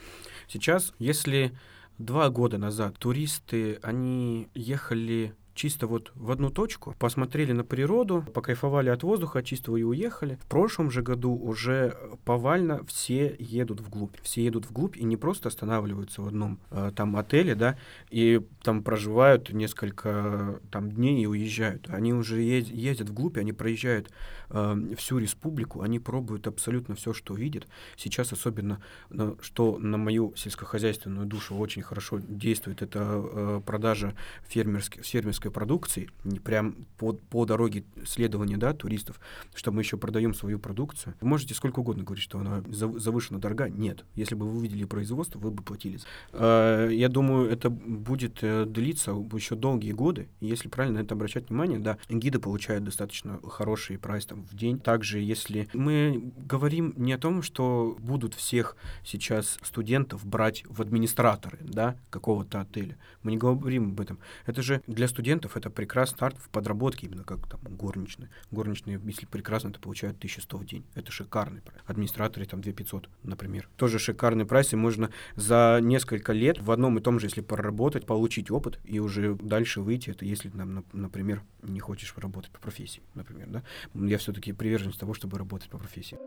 Сейчас, 0.49 0.95
если 0.99 1.53
два 1.99 2.31
года 2.31 2.59
назад 2.59 2.97
туристы, 2.99 3.79
они 3.83 4.49
ехали 4.55 5.35
чисто 5.59 5.89
вот 5.89 6.13
в 6.15 6.31
одну 6.31 6.51
точку, 6.51 6.95
посмотрели 6.99 7.53
на 7.53 7.65
природу, 7.65 8.25
покайфовали 8.33 8.91
от 8.91 9.03
воздуха 9.03 9.43
чистого 9.43 9.77
и 9.77 9.83
уехали. 9.83 10.39
В 10.41 10.47
прошлом 10.47 10.91
же 10.91 11.03
году 11.03 11.35
уже 11.35 11.95
э, 11.95 12.17
повально 12.25 12.85
все 12.85 13.35
едут 13.41 13.81
вглубь. 13.81 14.15
Все 14.23 14.45
едут 14.45 14.67
вглубь 14.67 14.97
и 14.97 15.05
не 15.05 15.17
просто 15.17 15.49
останавливаются 15.49 16.23
в 16.23 16.29
одном 16.29 16.61
э, 16.71 16.93
там 16.95 17.17
отеле, 17.17 17.57
да, 17.57 17.77
и 18.09 18.41
там 18.63 18.85
проживают 18.85 19.53
несколько 19.53 20.61
там 20.71 20.93
дней 20.93 21.23
и 21.23 21.27
уезжают. 21.27 21.89
Они 21.91 22.15
уже 22.15 22.41
ез- 22.41 22.69
ездят 22.71 23.09
вглубь, 23.09 23.37
они 23.37 23.53
проезжают 23.53 24.11
э, 24.51 24.95
всю 24.97 25.19
республику, 25.19 25.83
они 25.83 25.99
пробуют 25.99 26.47
абсолютно 26.47 26.95
все, 26.95 27.13
что 27.13 27.35
видят. 27.35 27.67
Сейчас 27.97 28.33
особенно, 28.33 28.81
ну, 29.11 29.37
что 29.41 29.79
на 29.79 29.97
мою 29.99 30.33
сельскохозяйственную 30.37 31.27
душу 31.27 31.57
очень 31.57 31.83
хорошо 31.83 32.19
действует, 32.19 32.83
это 32.83 33.01
э, 33.03 33.61
продажа 33.65 34.15
фермерской, 34.49 35.03
фермерской 35.03 35.51
продукции, 35.51 36.11
прям 36.45 36.77
по, 36.97 37.13
по 37.13 37.45
дороге 37.45 37.85
следования 38.05 38.57
да, 38.57 38.73
туристов, 38.73 39.21
что 39.55 39.73
мы 39.73 39.83
еще 39.83 39.97
продаем 39.97 40.35
свою 40.35 40.59
продукцию. 40.59 41.15
Вы 41.21 41.29
можете 41.29 41.55
сколько 41.55 41.81
угодно 41.81 42.05
говорить, 42.05 42.25
что 42.25 42.39
она 42.39 42.61
зав- 42.69 42.99
завышена 42.99 43.39
дорога. 43.39 43.69
Нет. 43.69 44.05
Если 44.15 44.35
бы 44.35 44.47
вы 44.47 44.59
увидели 44.59 44.85
производство, 44.85 45.39
вы 45.39 45.51
бы 45.51 45.63
платили. 45.63 45.99
Э, 46.33 46.89
Я 46.93 47.09
думаю, 47.09 47.51
это 47.51 47.71
будет 47.71 48.39
э, 48.43 48.65
длиться 48.65 49.13
еще 49.33 49.55
долгие 49.55 49.93
годы. 49.93 50.29
Если 50.41 50.69
правильно 50.69 51.01
на 51.01 51.05
это 51.05 51.15
обращать 51.15 51.49
внимание, 51.49 51.79
да, 51.79 51.99
гиды 52.09 52.39
получают 52.39 52.85
достаточно 52.85 53.41
хороший 53.49 53.99
прайс 53.99 54.27
там 54.27 54.38
в 54.43 54.55
день. 54.55 54.79
Также, 54.79 55.21
если 55.21 55.69
мы 55.73 56.33
говорим 56.37 56.95
не 56.97 57.13
о 57.13 57.19
том, 57.19 57.43
что 57.43 57.97
будут 58.01 58.35
всех 58.35 58.77
сейчас 59.05 59.59
студентов 59.63 60.25
брать 60.27 60.65
в 60.67 60.81
администраторы, 60.83 61.59
да, 61.61 61.97
какого-то 62.11 62.61
отеля. 62.61 62.97
Мы 63.23 63.33
не 63.33 63.37
говорим 63.37 63.91
об 63.91 64.01
этом. 64.01 64.19
Это 64.47 64.63
же 64.63 64.83
для 64.87 65.09
студентов 65.09 65.57
это 65.57 65.71
прекрасный 65.71 66.17
старт 66.17 66.37
в 66.39 66.49
подработке, 66.49 67.07
именно 67.07 67.25
как 67.25 67.49
там 67.49 67.61
горничные. 67.63 68.31
Горничные, 68.51 69.01
если 69.05 69.27
прекрасно, 69.27 69.73
то 69.73 69.81
получают 69.81 70.17
1100 70.17 70.57
в 70.57 70.67
день. 70.67 70.85
Это 70.95 71.13
шикарный 71.13 71.61
прайс. 71.61 71.81
Администраторы 71.87 72.47
там 72.47 72.61
2500, 72.61 73.09
например. 73.23 73.69
Тоже 73.77 73.99
шикарный 73.99 74.47
прайс, 74.47 74.73
и 74.73 74.77
можно 74.77 75.11
за 75.37 75.79
несколько 75.83 76.33
лет 76.33 76.61
в 76.61 76.71
одном 76.71 76.99
и 76.99 77.01
том 77.01 77.21
же, 77.21 77.27
если 77.27 77.41
проработать, 77.41 78.07
получить 78.07 78.51
опыт 78.51 78.81
и 78.85 78.99
уже 78.99 79.35
дальше 79.35 79.81
выйти. 79.81 80.11
Это 80.11 80.25
если, 80.25 80.51
нап- 80.51 80.85
например, 80.93 81.43
не 81.63 81.81
хочешь 81.81 82.15
работать 82.17 82.51
по 82.51 82.61
профессии, 82.61 83.03
например, 83.15 83.49
да. 83.49 83.63
Я 83.95 84.19
все-таки 84.29 84.53
приверженец 84.53 84.97
того, 84.97 85.15
чтобы 85.15 85.39
работать 85.39 85.71
по 85.71 85.79
профессии. 85.79 86.19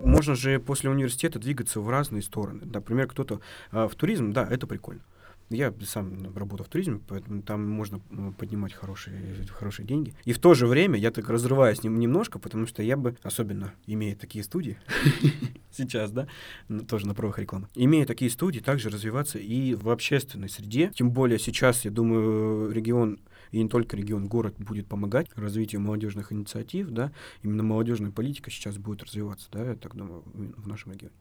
Можно 0.00 0.34
же 0.34 0.58
после 0.58 0.88
университета 0.88 1.38
двигаться 1.38 1.80
в 1.80 1.90
разные 1.90 2.22
стороны. 2.22 2.62
Например, 2.64 3.06
кто-то 3.06 3.42
а, 3.70 3.86
в 3.86 3.94
туризм, 3.96 4.32
да, 4.32 4.48
это 4.50 4.66
прикольно. 4.66 5.02
Я 5.50 5.74
сам 5.84 6.34
работал 6.34 6.64
в 6.64 6.68
туризме, 6.70 7.00
поэтому 7.06 7.42
там 7.42 7.68
можно 7.68 8.00
м, 8.10 8.32
поднимать 8.32 8.72
хорошие, 8.72 9.20
хорошие 9.50 9.84
деньги. 9.84 10.14
И 10.24 10.32
в 10.32 10.38
то 10.38 10.54
же 10.54 10.66
время 10.66 10.98
я 10.98 11.10
так 11.10 11.28
разрываюсь 11.28 11.82
нем- 11.82 11.98
немножко, 11.98 12.38
потому 12.38 12.66
что 12.66 12.82
я 12.82 12.96
бы, 12.96 13.16
особенно 13.22 13.74
имея 13.86 14.14
такие 14.14 14.42
студии, 14.44 14.78
сейчас, 15.70 16.12
да, 16.12 16.28
ну, 16.68 16.80
тоже 16.84 17.06
на 17.06 17.14
правах 17.14 17.38
рекламы, 17.40 17.66
имея 17.74 18.06
такие 18.06 18.30
студии, 18.30 18.60
также 18.60 18.88
развиваться 18.88 19.38
и 19.38 19.74
в 19.74 19.90
общественной 19.90 20.48
среде. 20.48 20.92
Тем 20.94 21.10
более 21.10 21.38
сейчас, 21.38 21.84
я 21.84 21.90
думаю, 21.90 22.70
регион 22.70 23.18
и 23.50 23.62
не 23.62 23.68
только 23.68 23.96
регион, 23.96 24.26
город 24.26 24.54
будет 24.58 24.86
помогать 24.86 25.28
развитию 25.36 25.80
молодежных 25.80 26.32
инициатив, 26.32 26.90
да, 26.90 27.12
именно 27.42 27.62
молодежная 27.62 28.10
политика 28.10 28.50
сейчас 28.50 28.78
будет 28.78 29.02
развиваться, 29.02 29.48
да, 29.52 29.70
я 29.70 29.76
так 29.76 29.94
думаю, 29.94 30.22
в 30.24 30.66
нашем 30.66 30.92
регионе. 30.92 31.14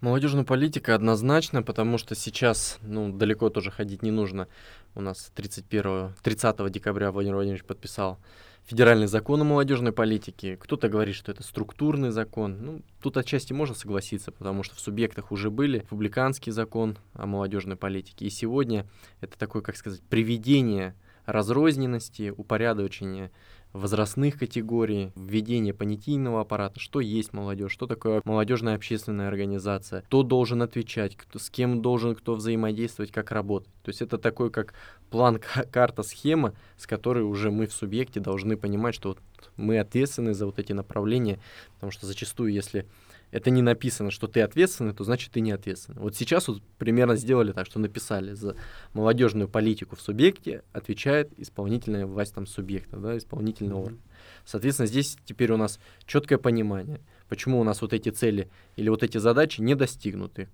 Молодежная 0.00 0.42
политика 0.42 0.96
однозначно, 0.96 1.62
потому 1.62 1.96
что 1.96 2.16
сейчас, 2.16 2.80
ну, 2.82 3.16
далеко 3.16 3.50
тоже 3.50 3.70
ходить 3.70 4.02
не 4.02 4.10
нужно. 4.10 4.48
У 4.96 5.00
нас 5.00 5.30
31, 5.36 6.14
30 6.20 6.72
декабря 6.72 7.12
Владимир 7.12 7.36
Владимирович 7.36 7.64
подписал 7.64 8.18
федеральный 8.64 9.06
закон 9.06 9.42
о 9.42 9.44
молодежной 9.44 9.92
политике. 9.92 10.56
Кто-то 10.56 10.88
говорит, 10.88 11.14
что 11.14 11.30
это 11.30 11.44
структурный 11.44 12.10
закон. 12.10 12.58
Ну, 12.60 12.82
тут 13.00 13.16
отчасти 13.16 13.52
можно 13.52 13.76
согласиться, 13.76 14.32
потому 14.32 14.64
что 14.64 14.74
в 14.74 14.80
субъектах 14.80 15.30
уже 15.30 15.52
были 15.52 15.78
республиканский 15.78 16.50
закон 16.50 16.98
о 17.12 17.26
молодежной 17.26 17.76
политике. 17.76 18.26
И 18.26 18.30
сегодня 18.30 18.88
это 19.20 19.38
такое, 19.38 19.62
как 19.62 19.76
сказать, 19.76 20.00
приведение 20.02 20.96
разрозненности, 21.26 22.32
упорядочение 22.36 23.30
возрастных 23.72 24.38
категорий, 24.38 25.12
введение 25.16 25.72
понятийного 25.72 26.42
аппарата, 26.42 26.78
что 26.78 27.00
есть 27.00 27.32
молодежь, 27.32 27.72
что 27.72 27.86
такое 27.86 28.20
молодежная 28.24 28.74
общественная 28.74 29.28
организация, 29.28 30.02
кто 30.02 30.22
должен 30.22 30.62
отвечать, 30.62 31.16
кто, 31.16 31.38
с 31.38 31.48
кем 31.48 31.80
должен 31.80 32.14
кто 32.14 32.34
взаимодействовать, 32.34 33.12
как 33.12 33.30
работать. 33.30 33.72
То 33.82 33.88
есть 33.88 34.02
это 34.02 34.18
такой 34.18 34.50
как 34.50 34.74
план, 35.10 35.38
ка- 35.38 35.64
карта, 35.64 36.02
схема, 36.02 36.52
с 36.76 36.86
которой 36.86 37.24
уже 37.24 37.50
мы 37.50 37.66
в 37.66 37.72
субъекте 37.72 38.20
должны 38.20 38.56
понимать, 38.56 38.94
что 38.94 39.10
вот 39.10 39.18
мы 39.56 39.78
ответственны 39.78 40.34
за 40.34 40.46
вот 40.46 40.58
эти 40.58 40.72
направления, 40.72 41.40
потому 41.74 41.92
что 41.92 42.06
зачастую, 42.06 42.52
если 42.52 42.86
это 43.32 43.50
не 43.50 43.62
написано, 43.62 44.10
что 44.10 44.28
ты 44.28 44.42
ответственный, 44.42 44.92
то 44.92 45.02
значит 45.04 45.32
ты 45.32 45.40
не 45.40 45.50
ответственный. 45.50 46.00
Вот 46.00 46.14
сейчас 46.14 46.48
вот 46.48 46.62
примерно 46.78 47.16
сделали 47.16 47.52
так, 47.52 47.66
что 47.66 47.80
написали 47.80 48.34
за 48.34 48.56
молодежную 48.92 49.48
политику 49.48 49.96
в 49.96 50.02
субъекте 50.02 50.62
отвечает 50.72 51.32
исполнительная 51.38 52.06
власть 52.06 52.34
там 52.34 52.46
субъекта, 52.46 52.98
да, 52.98 53.16
исполнительный 53.16 53.74
орган. 53.74 54.00
Соответственно, 54.44 54.86
здесь 54.86 55.16
теперь 55.24 55.50
у 55.50 55.56
нас 55.56 55.80
четкое 56.06 56.38
понимание, 56.38 57.00
почему 57.28 57.58
у 57.58 57.64
нас 57.64 57.80
вот 57.80 57.94
эти 57.94 58.10
цели 58.10 58.50
или 58.76 58.90
вот 58.90 59.02
эти 59.02 59.16
задачи 59.16 59.62
не 59.62 59.74
достигнуты. 59.74 60.48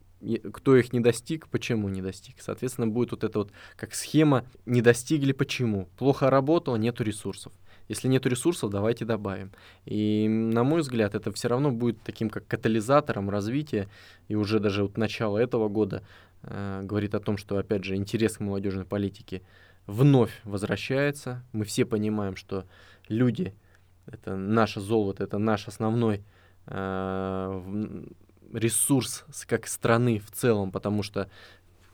Кто 0.52 0.76
их 0.76 0.92
не 0.92 1.00
достиг, 1.00 1.48
почему 1.48 1.88
не 1.88 2.02
достиг. 2.02 2.36
Соответственно, 2.40 2.86
будет 2.86 3.10
вот 3.10 3.24
это 3.24 3.40
вот 3.40 3.52
как 3.76 3.94
схема 3.94 4.44
не 4.66 4.82
достигли, 4.82 5.32
почему. 5.32 5.88
Плохо 5.96 6.30
работало, 6.30 6.76
нету 6.76 7.02
ресурсов. 7.02 7.52
Если 7.88 8.08
нет 8.08 8.26
ресурсов, 8.26 8.70
давайте 8.70 9.04
добавим. 9.04 9.50
И, 9.86 10.28
на 10.28 10.62
мой 10.62 10.82
взгляд, 10.82 11.14
это 11.14 11.32
все 11.32 11.48
равно 11.48 11.70
будет 11.70 12.02
таким 12.02 12.30
как 12.30 12.46
катализатором 12.46 13.30
развития. 13.30 13.88
И 14.28 14.34
уже 14.34 14.60
даже 14.60 14.82
вот 14.82 14.96
начало 14.98 15.38
этого 15.38 15.68
года 15.68 16.02
э, 16.42 16.82
говорит 16.82 17.14
о 17.14 17.20
том, 17.20 17.38
что, 17.38 17.56
опять 17.56 17.84
же, 17.84 17.96
интерес 17.96 18.36
к 18.36 18.40
молодежной 18.40 18.84
политике 18.84 19.42
вновь 19.86 20.38
возвращается. 20.44 21.42
Мы 21.52 21.64
все 21.64 21.86
понимаем, 21.86 22.36
что 22.36 22.64
люди— 23.08 23.54
это 24.06 24.36
наше 24.36 24.80
золото, 24.80 25.24
это 25.24 25.38
наш 25.38 25.66
основной 25.66 26.22
э, 26.66 28.04
ресурс 28.52 29.24
как 29.46 29.66
страны 29.66 30.18
в 30.18 30.30
целом, 30.30 30.70
потому 30.70 31.02
что 31.02 31.30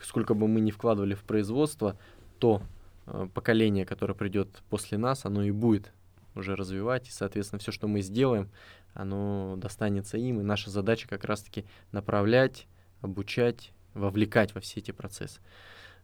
сколько 0.01 0.35
бы 0.35 0.49
мы 0.49 0.61
ни 0.61 0.71
вкладывали 0.71 1.15
в 1.15 1.23
производство, 1.23 1.97
то 2.39 2.63
поколение, 3.35 3.85
которое 3.85 4.15
придет 4.15 4.63
после 4.71 4.99
нас, 4.99 5.25
оно 5.25 5.43
и 5.43 5.51
будет 5.51 5.93
уже 6.35 6.57
развивать, 6.57 7.09
и, 7.09 7.13
соответственно, 7.13 7.61
все, 7.61 7.73
что 7.73 7.87
мы 7.87 8.01
сделаем, 8.01 8.51
оно 8.93 9.57
достанется 9.57 10.17
им, 10.19 10.41
и 10.41 10.45
наша 10.45 10.71
задача 10.71 11.09
как 11.09 11.25
раз-таки 11.25 11.65
направлять, 11.93 12.67
обучать, 13.01 13.73
вовлекать 13.93 14.55
во 14.55 14.61
все 14.61 14.81
эти 14.81 14.91
процессы. 14.91 15.41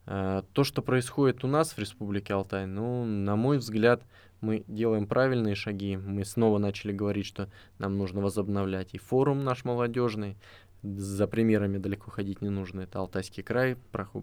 Э, 0.07 0.43
То, 0.53 0.65
что 0.65 0.83
происходит 0.83 1.45
у 1.45 1.49
нас 1.49 1.73
в 1.73 1.79
Республике 1.79 2.35
Алтай, 2.35 2.67
ну, 2.67 3.05
на 3.05 3.37
мой 3.37 3.59
взгляд, 3.59 4.03
мы 4.41 4.65
делаем 4.69 5.07
правильные 5.07 5.55
шаги. 5.55 5.97
Мы 5.97 6.25
снова 6.25 6.59
начали 6.59 6.93
говорить, 6.93 7.27
что 7.27 7.49
нам 7.79 7.99
нужно 7.99 8.21
возобновлять 8.21 8.95
и 8.95 8.99
форум 8.99 9.45
наш 9.45 9.65
молодежный. 9.65 10.37
За 10.83 11.27
примерами 11.27 11.77
далеко 11.77 12.11
ходить 12.11 12.41
не 12.41 12.49
нужно. 12.49 12.81
Это 12.81 13.01
Алтайский 13.01 13.43
край 13.43 13.77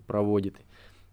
проводит. 0.07 0.55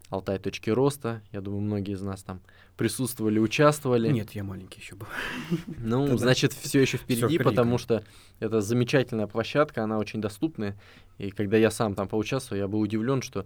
Алтай 0.09 0.37
точки 0.37 0.69
роста. 0.69 1.21
Я 1.31 1.41
думаю, 1.41 1.61
многие 1.61 1.93
из 1.93 2.01
нас 2.01 2.21
там 2.23 2.41
присутствовали, 2.77 3.39
участвовали. 3.39 4.11
Нет, 4.11 4.31
я 4.31 4.43
маленький 4.43 4.79
еще 4.79 4.95
был. 4.95 5.07
Ну, 5.79 6.05
Тогда 6.05 6.17
значит, 6.17 6.53
все 6.53 6.81
еще 6.81 6.97
впереди, 6.97 7.25
впереди, 7.25 7.43
потому 7.43 7.77
что 7.77 8.03
это 8.39 8.61
замечательная 8.61 9.27
площадка, 9.27 9.83
она 9.83 9.97
очень 9.97 10.21
доступная. 10.21 10.77
И 11.17 11.31
когда 11.31 11.57
я 11.57 11.71
сам 11.71 11.95
там 11.95 12.07
поучаствовал, 12.07 12.59
я 12.59 12.67
был 12.67 12.81
удивлен, 12.81 13.21
что 13.21 13.45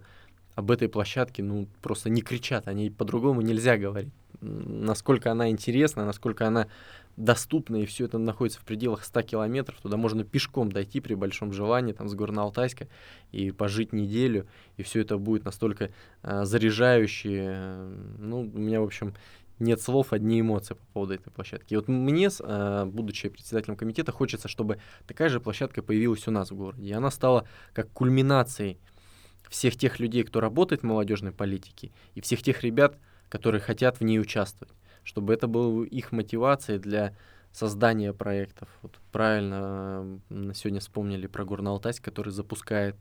об 0.54 0.70
этой 0.70 0.88
площадке, 0.88 1.42
ну, 1.42 1.66
просто 1.80 2.10
не 2.10 2.22
кричат, 2.22 2.68
о 2.68 2.74
ней 2.74 2.90
по-другому 2.90 3.40
нельзя 3.40 3.78
говорить. 3.78 4.12
Насколько 4.40 5.30
она 5.32 5.50
интересна, 5.50 6.04
насколько 6.04 6.46
она 6.46 6.66
доступна, 7.16 7.76
и 7.76 7.86
все 7.86 8.06
это 8.06 8.18
находится 8.18 8.60
в 8.60 8.64
пределах 8.64 9.04
100 9.04 9.22
километров, 9.22 9.78
туда 9.80 9.96
можно 9.96 10.24
пешком 10.24 10.72
дойти 10.72 11.00
при 11.00 11.14
большом 11.14 11.52
желании, 11.52 11.92
там, 11.92 12.08
с 12.08 12.14
Горно-Алтайска, 12.14 12.88
и 13.32 13.50
пожить 13.50 13.92
неделю, 13.92 14.46
и 14.76 14.82
все 14.82 15.00
это 15.00 15.18
будет 15.18 15.44
настолько 15.44 15.90
э, 16.22 16.44
заряжающе. 16.44 17.74
Ну, 18.18 18.40
у 18.40 18.58
меня, 18.58 18.80
в 18.80 18.84
общем, 18.84 19.14
нет 19.60 19.80
слов, 19.80 20.12
одни 20.12 20.40
эмоции 20.40 20.74
по 20.74 20.84
поводу 20.94 21.14
этой 21.14 21.30
площадки. 21.30 21.74
И 21.74 21.76
вот 21.76 21.86
мне, 21.88 22.30
э, 22.40 22.84
будучи 22.86 23.28
председателем 23.28 23.76
комитета, 23.76 24.10
хочется, 24.10 24.48
чтобы 24.48 24.78
такая 25.06 25.28
же 25.28 25.40
площадка 25.40 25.82
появилась 25.82 26.26
у 26.26 26.30
нас 26.30 26.50
в 26.50 26.56
городе. 26.56 26.88
И 26.88 26.92
она 26.92 27.10
стала 27.10 27.46
как 27.74 27.90
кульминацией 27.90 28.78
всех 29.50 29.76
тех 29.76 30.00
людей, 30.00 30.22
кто 30.22 30.40
работает 30.40 30.82
в 30.82 30.86
молодежной 30.86 31.32
политике, 31.32 31.92
и 32.14 32.20
всех 32.20 32.42
тех 32.42 32.62
ребят, 32.62 32.96
которые 33.28 33.60
хотят 33.60 34.00
в 34.00 34.04
ней 34.04 34.18
участвовать, 34.18 34.74
чтобы 35.04 35.34
это 35.34 35.46
было 35.46 35.84
их 35.84 36.12
мотивацией 36.12 36.78
для 36.78 37.14
создания 37.52 38.12
проектов. 38.12 38.68
Вот 38.82 38.98
правильно 39.12 40.20
сегодня 40.54 40.80
вспомнили 40.80 41.26
про 41.26 41.44
Горно-Алтайск, 41.44 42.00
который 42.02 42.32
запускает 42.32 42.96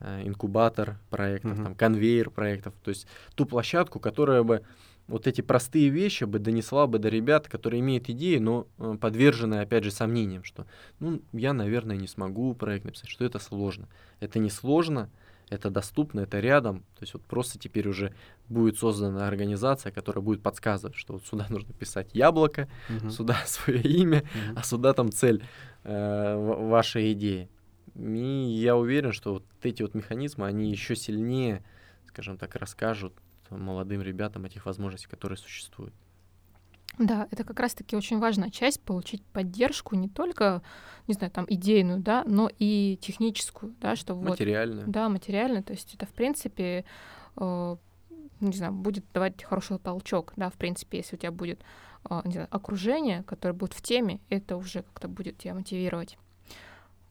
э, 0.00 0.26
инкубатор 0.26 0.98
проектов, 1.10 1.58
mm-hmm. 1.58 1.64
там, 1.64 1.74
конвейер 1.74 2.30
проектов, 2.30 2.74
то 2.82 2.90
есть 2.90 3.06
ту 3.34 3.46
площадку, 3.46 3.98
которая 3.98 4.42
бы 4.42 4.62
вот 5.08 5.26
эти 5.26 5.40
простые 5.40 5.88
вещи 5.88 6.24
бы 6.24 6.38
донесла 6.38 6.86
бы 6.86 6.98
до 6.98 7.08
ребят, 7.08 7.48
которые 7.48 7.80
имеют 7.80 8.08
идеи, 8.08 8.38
но 8.38 8.66
э, 8.78 8.96
подвержены, 9.00 9.56
опять 9.56 9.84
же, 9.84 9.90
сомнениям, 9.90 10.44
что, 10.44 10.66
ну, 11.00 11.22
я, 11.32 11.52
наверное, 11.52 11.96
не 11.96 12.08
смогу 12.08 12.54
проект 12.54 12.84
написать, 12.84 13.08
что 13.08 13.24
это 13.24 13.38
сложно. 13.38 13.88
Это 14.20 14.38
не 14.38 14.50
сложно, 14.50 15.08
это 15.48 15.70
доступно, 15.70 16.20
это 16.20 16.40
рядом. 16.40 16.80
То 16.96 17.02
есть 17.02 17.14
вот 17.14 17.22
просто 17.24 17.58
теперь 17.58 17.88
уже 17.88 18.14
будет 18.48 18.78
создана 18.78 19.28
организация, 19.28 19.92
которая 19.92 20.22
будет 20.22 20.42
подсказывать, 20.42 20.96
что 20.96 21.14
вот 21.14 21.26
сюда 21.26 21.46
нужно 21.50 21.72
писать 21.72 22.14
яблоко, 22.14 22.68
uh-huh. 22.88 23.10
сюда 23.10 23.36
свое 23.46 23.80
имя, 23.80 24.20
uh-huh. 24.20 24.52
а 24.56 24.62
сюда 24.62 24.92
там 24.92 25.12
цель 25.12 25.44
э, 25.84 26.36
вашей 26.36 27.12
идеи. 27.12 27.48
И 27.94 28.58
я 28.60 28.76
уверен, 28.76 29.12
что 29.12 29.34
вот 29.34 29.44
эти 29.62 29.82
вот 29.82 29.94
механизмы, 29.94 30.46
они 30.46 30.70
еще 30.70 30.96
сильнее, 30.96 31.64
скажем 32.06 32.36
так, 32.36 32.54
расскажут 32.56 33.14
молодым 33.50 34.02
ребятам 34.02 34.44
этих 34.44 34.66
возможностей, 34.66 35.08
которые 35.08 35.38
существуют. 35.38 35.94
Да, 36.98 37.28
это 37.30 37.44
как 37.44 37.60
раз-таки 37.60 37.94
очень 37.94 38.18
важная 38.18 38.50
часть 38.50 38.80
получить 38.80 39.22
поддержку 39.26 39.94
не 39.96 40.08
только, 40.08 40.62
не 41.06 41.14
знаю, 41.14 41.30
там 41.30 41.44
идейную, 41.48 42.00
да, 42.00 42.24
но 42.26 42.50
и 42.58 42.98
техническую, 43.02 43.74
да, 43.80 43.96
что. 43.96 44.14
Вот, 44.14 44.38
да, 44.86 45.08
материальную. 45.08 45.62
То 45.62 45.72
есть 45.72 45.94
это 45.94 46.06
в 46.06 46.12
принципе, 46.12 46.84
э, 47.36 47.76
не 48.40 48.52
знаю, 48.52 48.72
будет 48.72 49.04
давать 49.12 49.42
хороший 49.44 49.78
толчок, 49.78 50.32
да, 50.36 50.48
в 50.48 50.54
принципе, 50.54 50.98
если 50.98 51.16
у 51.16 51.18
тебя 51.18 51.32
будет, 51.32 51.60
э, 52.08 52.20
не 52.24 52.32
знаю, 52.32 52.48
окружение, 52.50 53.22
которое 53.24 53.52
будет 53.52 53.74
в 53.74 53.82
теме, 53.82 54.20
это 54.30 54.56
уже 54.56 54.82
как-то 54.82 55.08
будет 55.08 55.36
тебя 55.36 55.52
мотивировать. 55.52 56.16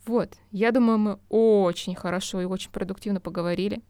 Вот, 0.08 0.34
я 0.52 0.72
думаю, 0.72 0.98
мы 0.98 1.20
очень 1.30 1.96
хорошо 1.96 2.42
и 2.42 2.46
очень 2.46 2.72
продуктивно 2.72 3.20
поговорили. 3.20 3.82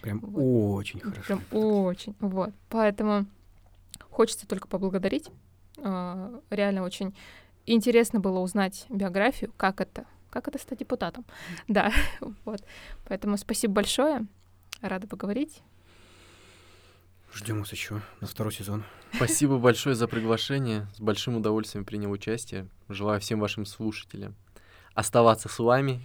Прям 0.00 0.20
вот. 0.20 0.80
очень 0.80 1.00
хорошо. 1.00 1.22
Прям 1.22 1.42
очень. 1.50 2.14
Вот. 2.20 2.52
Поэтому 2.68 3.26
хочется 4.16 4.48
только 4.48 4.66
поблагодарить. 4.66 5.28
А, 5.78 6.40
реально 6.48 6.84
очень 6.84 7.14
интересно 7.66 8.18
было 8.18 8.38
узнать 8.38 8.86
биографию, 8.88 9.52
как 9.58 9.82
это, 9.82 10.06
как 10.30 10.48
это 10.48 10.58
стать 10.58 10.78
депутатом. 10.78 11.26
Да, 11.68 11.92
вот. 12.46 12.64
Поэтому 13.06 13.36
спасибо 13.36 13.74
большое. 13.74 14.26
Рада 14.80 15.06
поговорить. 15.06 15.62
Ждем 17.34 17.58
вас 17.58 17.70
еще 17.72 18.00
на 18.22 18.26
второй 18.26 18.54
сезон. 18.54 18.84
Спасибо 19.14 19.58
большое 19.58 19.94
за 19.94 20.08
приглашение. 20.08 20.86
С 20.94 21.00
большим 21.00 21.36
удовольствием 21.36 21.84
принял 21.84 22.10
участие. 22.10 22.68
Желаю 22.88 23.20
всем 23.20 23.38
вашим 23.38 23.66
слушателям 23.66 24.34
оставаться 24.94 25.50
с 25.50 25.58
вами 25.58 26.00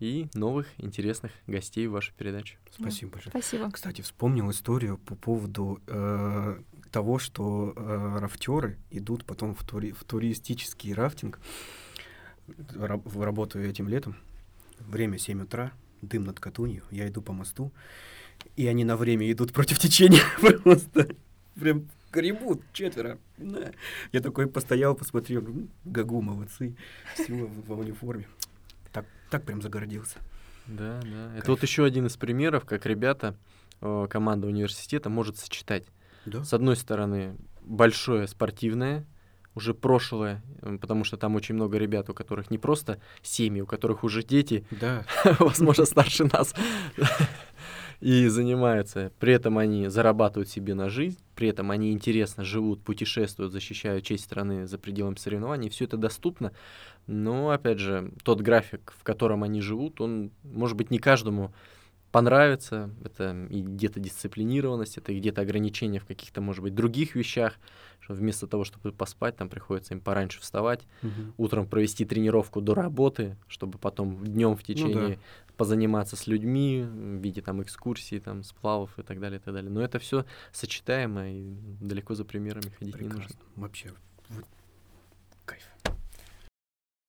и 0.00 0.28
новых 0.32 0.66
интересных 0.78 1.32
гостей 1.46 1.86
в 1.86 1.92
вашу 1.92 2.14
передачу. 2.14 2.56
Спасибо 2.70 3.12
большое. 3.12 3.30
Спасибо. 3.32 3.70
Кстати, 3.70 4.00
вспомнил 4.00 4.50
историю 4.50 4.96
по 4.96 5.14
поводу 5.14 5.82
э, 5.86 6.62
того, 6.90 7.18
что 7.18 7.72
э, 7.74 8.18
рафтеры 8.20 8.78
идут 8.90 9.24
потом 9.24 9.54
в, 9.54 9.64
тури 9.64 9.92
в 9.92 10.04
туристический 10.04 10.92
рафтинг. 10.92 11.38
Раб 12.74 13.06
работаю 13.16 13.68
этим 13.68 13.88
летом. 13.88 14.16
Время 14.80 15.18
7 15.18 15.42
утра, 15.42 15.72
дым 16.02 16.24
над 16.24 16.40
Катунью, 16.40 16.82
я 16.90 17.08
иду 17.08 17.20
по 17.20 17.32
мосту, 17.32 17.72
и 18.56 18.66
они 18.66 18.84
на 18.84 18.96
время 18.96 19.30
идут 19.30 19.52
против 19.52 19.78
течения 19.78 20.22
просто. 20.62 21.08
Прям 21.54 21.88
гребут 22.12 22.62
четверо. 22.72 23.18
Я 24.12 24.20
такой 24.20 24.46
постоял, 24.46 24.94
посмотрел, 24.94 25.44
гагу, 25.84 26.22
молодцы, 26.22 26.76
все 27.14 27.32
в, 27.32 27.66
в 27.66 27.78
униформе 27.78 28.26
так 29.30 29.44
прям 29.44 29.62
загордился. 29.62 30.18
Да, 30.66 31.00
да. 31.02 31.28
Кайф. 31.30 31.42
Это 31.42 31.50
вот 31.50 31.62
еще 31.62 31.84
один 31.84 32.06
из 32.06 32.16
примеров, 32.16 32.64
как 32.64 32.86
ребята, 32.86 33.36
э, 33.80 34.06
команда 34.10 34.46
университета 34.46 35.08
может 35.08 35.38
сочетать. 35.38 35.84
Да. 36.28 36.44
С 36.44 36.52
одной 36.52 36.76
стороны, 36.76 37.36
большое 37.62 38.26
спортивное, 38.28 39.06
уже 39.54 39.74
прошлое, 39.74 40.42
потому 40.80 41.04
что 41.04 41.16
там 41.16 41.34
очень 41.34 41.54
много 41.54 41.78
ребят, 41.78 42.08
у 42.08 42.14
которых 42.14 42.50
не 42.50 42.58
просто 42.58 43.00
семьи, 43.22 43.60
у 43.60 43.66
которых 43.66 44.04
уже 44.04 44.22
дети, 44.22 44.64
да. 44.70 45.04
возможно, 45.40 45.84
старше 45.84 46.24
нас 46.32 46.54
и 48.00 48.28
занимаются. 48.28 49.12
При 49.18 49.32
этом 49.32 49.58
они 49.58 49.88
зарабатывают 49.88 50.48
себе 50.48 50.74
на 50.74 50.88
жизнь, 50.88 51.18
при 51.34 51.48
этом 51.48 51.70
они 51.70 51.92
интересно 51.92 52.44
живут, 52.44 52.82
путешествуют, 52.82 53.52
защищают 53.52 54.04
честь 54.04 54.24
страны 54.24 54.66
за 54.66 54.78
пределами 54.78 55.16
соревнований. 55.16 55.68
Все 55.68 55.84
это 55.84 55.96
доступно. 55.96 56.52
Но, 57.06 57.50
опять 57.50 57.78
же, 57.78 58.12
тот 58.22 58.40
график, 58.40 58.94
в 58.96 59.02
котором 59.02 59.42
они 59.42 59.60
живут, 59.60 60.00
он, 60.00 60.30
может 60.44 60.76
быть, 60.76 60.90
не 60.90 60.98
каждому 60.98 61.52
понравится. 62.18 62.90
Это 63.04 63.46
и 63.50 63.62
где-то 63.62 64.00
дисциплинированность, 64.00 64.98
это 64.98 65.14
где-то 65.14 65.42
ограничения 65.42 66.00
в 66.00 66.06
каких-то, 66.06 66.40
может 66.40 66.62
быть, 66.62 66.74
других 66.74 67.14
вещах. 67.14 67.54
Что 68.00 68.14
вместо 68.14 68.46
того, 68.46 68.64
чтобы 68.64 68.92
поспать, 68.92 69.36
там 69.36 69.48
приходится 69.48 69.92
им 69.94 70.00
пораньше 70.00 70.40
вставать, 70.40 70.86
угу. 71.02 71.34
утром 71.36 71.66
провести 71.66 72.04
тренировку 72.04 72.60
до 72.60 72.74
работы, 72.74 73.36
чтобы 73.48 73.78
потом 73.78 74.24
днем 74.24 74.56
в 74.56 74.62
течение 74.62 74.96
ну, 74.96 75.08
да 75.08 75.16
позаниматься 75.58 76.14
с 76.14 76.28
людьми 76.28 76.84
в 76.88 77.20
виде 77.20 77.42
там 77.42 77.60
экскурсий, 77.60 78.20
там 78.20 78.44
сплавов 78.44 78.96
и 78.96 79.02
так 79.02 79.18
далее, 79.18 79.40
и 79.40 79.42
так 79.42 79.52
далее. 79.52 79.70
Но 79.70 79.82
это 79.82 79.98
все 79.98 80.24
сочетаемо 80.52 81.30
и 81.32 81.56
далеко 81.80 82.14
за 82.14 82.24
примерами 82.24 82.70
ходить 82.78 82.94
Прекрасно. 82.94 83.18
не 83.18 83.22
нужно. 83.22 83.36
Вообще, 83.56 83.92
вот, 84.28 84.44
кайф. 85.44 85.64